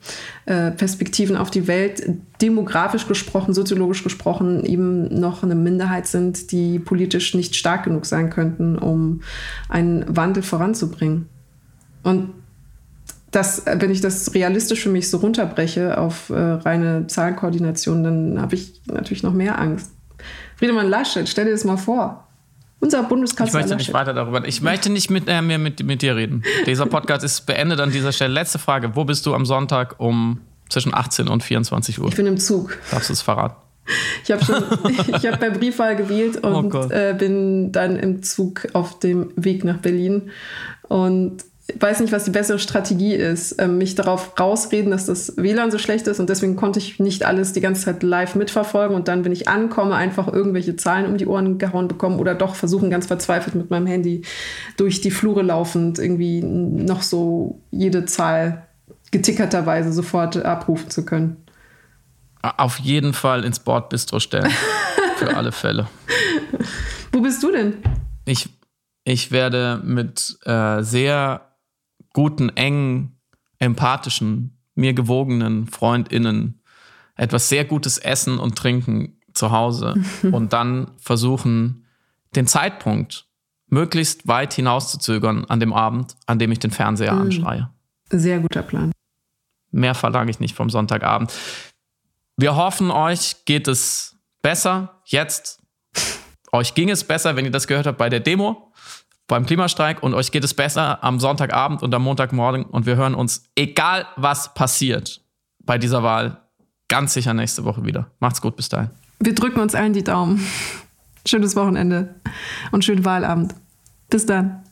äh, 0.45 0.71
Perspektiven 0.71 1.37
auf 1.37 1.51
die 1.51 1.67
Welt 1.67 2.03
demografisch 2.41 3.07
gesprochen, 3.07 3.53
soziologisch 3.53 4.03
gesprochen 4.03 4.65
eben 4.65 5.19
noch 5.19 5.43
eine 5.43 5.55
Minderheit 5.55 6.07
sind, 6.07 6.51
die 6.51 6.79
politisch 6.79 7.35
nicht 7.35 7.55
stark 7.55 7.83
genug 7.83 8.07
sein 8.07 8.31
könnten, 8.31 8.77
um 8.77 9.21
einen 9.69 10.03
Wandel 10.07 10.43
voranzubringen. 10.43 11.29
Und 12.03 12.31
das, 13.31 13.65
äh, 13.67 13.77
wenn 13.79 13.91
ich 13.91 14.01
das 14.01 14.33
realistisch 14.33 14.81
für 14.81 14.89
mich 14.89 15.09
so 15.09 15.17
runterbreche 15.17 15.97
auf 15.97 16.29
äh, 16.29 16.33
reine 16.33 17.07
Zahlenkoordination, 17.07 18.03
dann 18.03 18.41
habe 18.41 18.55
ich 18.55 18.81
natürlich 18.87 19.23
noch 19.23 19.33
mehr 19.33 19.59
Angst. 19.59 19.91
Friedemann 20.57 20.89
Laschet, 20.89 21.27
stell 21.27 21.45
dir 21.45 21.51
das 21.51 21.63
mal 21.63 21.77
vor. 21.77 22.25
Unser 22.81 23.03
Bundeskanzler. 23.03 23.59
Ich 23.59 23.65
möchte 23.65 23.77
nicht 23.77 23.93
weiter 23.93 24.13
darüber. 24.13 24.47
Ich 24.47 24.61
möchte 24.61 24.89
nicht 24.89 25.09
mit, 25.09 25.27
äh, 25.27 25.41
mehr 25.41 25.57
mit, 25.57 25.83
mit 25.83 26.01
dir 26.01 26.15
reden. 26.15 26.43
Dieser 26.65 26.85
Podcast 26.85 27.25
ist 27.25 27.45
beendet 27.45 27.79
an 27.81 27.91
dieser 27.91 28.13
Stelle. 28.13 28.33
Letzte 28.33 28.57
Frage. 28.57 28.95
Wo 28.95 29.03
bist 29.03 29.25
du 29.25 29.33
am 29.33 29.45
Sonntag 29.45 29.99
um 29.99 30.39
zwischen 30.69 30.93
18 30.93 31.27
und 31.27 31.43
24 31.43 31.99
Uhr? 31.99 32.07
Ich 32.07 32.15
bin 32.15 32.25
im 32.25 32.37
Zug. 32.37 32.77
Darfst 32.89 33.09
du 33.09 33.13
es 33.13 33.21
verraten? 33.21 33.55
Ich 34.23 34.31
habe 34.31 34.45
schon, 34.45 34.63
ich 35.07 35.27
habe 35.27 35.37
bei 35.37 35.49
Briefwahl 35.49 35.97
gewählt 35.97 36.39
oh 36.43 36.47
und 36.47 36.73
oh 36.73 36.89
äh, 36.89 37.15
bin 37.17 37.71
dann 37.73 37.97
im 37.97 38.23
Zug 38.23 38.67
auf 38.73 38.99
dem 38.99 39.33
Weg 39.35 39.65
nach 39.65 39.77
Berlin. 39.77 40.31
Und 40.87 41.43
weiß 41.77 41.99
nicht, 41.99 42.11
was 42.11 42.23
die 42.23 42.31
bessere 42.31 42.59
Strategie 42.59 43.13
ist, 43.13 43.61
ähm, 43.61 43.77
mich 43.77 43.95
darauf 43.95 44.39
rausreden, 44.39 44.91
dass 44.91 45.05
das 45.05 45.35
WLAN 45.37 45.71
so 45.71 45.77
schlecht 45.77 46.07
ist 46.07 46.19
und 46.19 46.29
deswegen 46.29 46.55
konnte 46.55 46.79
ich 46.79 46.99
nicht 46.99 47.25
alles 47.25 47.53
die 47.53 47.61
ganze 47.61 47.85
Zeit 47.85 48.03
live 48.03 48.35
mitverfolgen 48.35 48.95
und 48.95 49.07
dann, 49.07 49.25
wenn 49.25 49.31
ich 49.31 49.47
ankomme, 49.47 49.95
einfach 49.95 50.27
irgendwelche 50.27 50.75
Zahlen 50.75 51.05
um 51.05 51.17
die 51.17 51.27
Ohren 51.27 51.57
gehauen 51.57 51.87
bekommen 51.87 52.19
oder 52.19 52.35
doch 52.35 52.55
versuchen, 52.55 52.89
ganz 52.89 53.07
verzweifelt 53.07 53.55
mit 53.55 53.69
meinem 53.69 53.87
Handy 53.87 54.23
durch 54.77 55.01
die 55.01 55.11
Flure 55.11 55.41
laufend 55.41 55.99
irgendwie 55.99 56.41
noch 56.41 57.01
so 57.01 57.61
jede 57.71 58.05
Zahl 58.05 58.67
getickerterweise 59.11 59.91
sofort 59.91 60.37
abrufen 60.37 60.89
zu 60.89 61.05
können. 61.05 61.37
Auf 62.41 62.79
jeden 62.79 63.13
Fall 63.13 63.43
ins 63.43 63.59
Bordbistro 63.59 64.19
stellen. 64.19 64.51
Für 65.17 65.35
alle 65.35 65.51
Fälle. 65.51 65.87
Wo 67.11 67.19
bist 67.19 67.43
du 67.43 67.51
denn? 67.51 67.73
Ich, 68.25 68.49
ich 69.03 69.31
werde 69.31 69.81
mit 69.83 70.37
äh, 70.45 70.81
sehr 70.81 71.48
guten, 72.13 72.49
engen, 72.49 73.19
empathischen, 73.59 74.57
mir 74.75 74.93
gewogenen 74.93 75.67
FreundInnen 75.67 76.61
etwas 77.15 77.49
sehr 77.49 77.65
Gutes 77.65 77.97
essen 77.97 78.39
und 78.39 78.57
trinken 78.57 79.19
zu 79.33 79.51
Hause 79.51 79.95
und 80.31 80.53
dann 80.53 80.91
versuchen, 80.99 81.85
den 82.35 82.47
Zeitpunkt 82.47 83.27
möglichst 83.67 84.27
weit 84.27 84.53
hinauszuzögern 84.53 85.45
an 85.45 85.59
dem 85.59 85.73
Abend, 85.73 86.15
an 86.25 86.39
dem 86.39 86.51
ich 86.51 86.59
den 86.59 86.71
Fernseher 86.71 87.13
mhm. 87.13 87.21
anschreie. 87.21 87.69
Sehr 88.09 88.39
guter 88.39 88.63
Plan. 88.63 88.91
Mehr 89.71 89.93
verlange 89.93 90.31
ich 90.31 90.39
nicht 90.39 90.55
vom 90.55 90.69
Sonntagabend. 90.69 91.31
Wir 92.37 92.55
hoffen, 92.55 92.89
euch 92.89 93.45
geht 93.45 93.67
es 93.67 94.17
besser 94.41 95.01
jetzt. 95.05 95.61
Euch 96.51 96.73
ging 96.73 96.89
es 96.89 97.03
besser, 97.03 97.35
wenn 97.35 97.45
ihr 97.45 97.51
das 97.51 97.67
gehört 97.67 97.85
habt 97.85 97.99
bei 97.99 98.09
der 98.09 98.21
Demo 98.21 98.68
beim 99.29 99.45
Klimastreik 99.45 100.03
und 100.03 100.13
euch 100.13 100.31
geht 100.31 100.43
es 100.43 100.53
besser 100.53 101.01
am 101.01 101.19
Sonntagabend 101.19 101.81
und 101.81 101.93
am 101.93 102.01
Montagmorgen 102.03 102.65
und 102.65 102.85
wir 102.85 102.97
hören 102.97 103.15
uns, 103.15 103.43
egal 103.55 104.05
was 104.17 104.53
passiert 104.53 105.21
bei 105.63 105.77
dieser 105.77 106.03
Wahl, 106.03 106.41
ganz 106.89 107.13
sicher 107.13 107.33
nächste 107.33 107.63
Woche 107.63 107.85
wieder. 107.85 108.11
Macht's 108.19 108.41
gut, 108.41 108.57
bis 108.57 108.67
dahin. 108.67 108.89
Wir 109.19 109.35
drücken 109.35 109.59
uns 109.59 109.75
allen 109.75 109.93
die 109.93 110.03
Daumen. 110.03 110.45
Schönes 111.25 111.55
Wochenende 111.55 112.15
und 112.71 112.83
schönen 112.83 113.05
Wahlabend. 113.05 113.53
Bis 114.09 114.25
dann. 114.25 114.63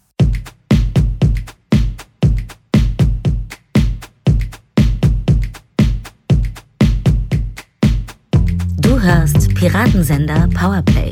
Du 8.79 8.99
hörst 8.99 9.53
Piratensender 9.53 10.47
Powerplay. 10.55 11.11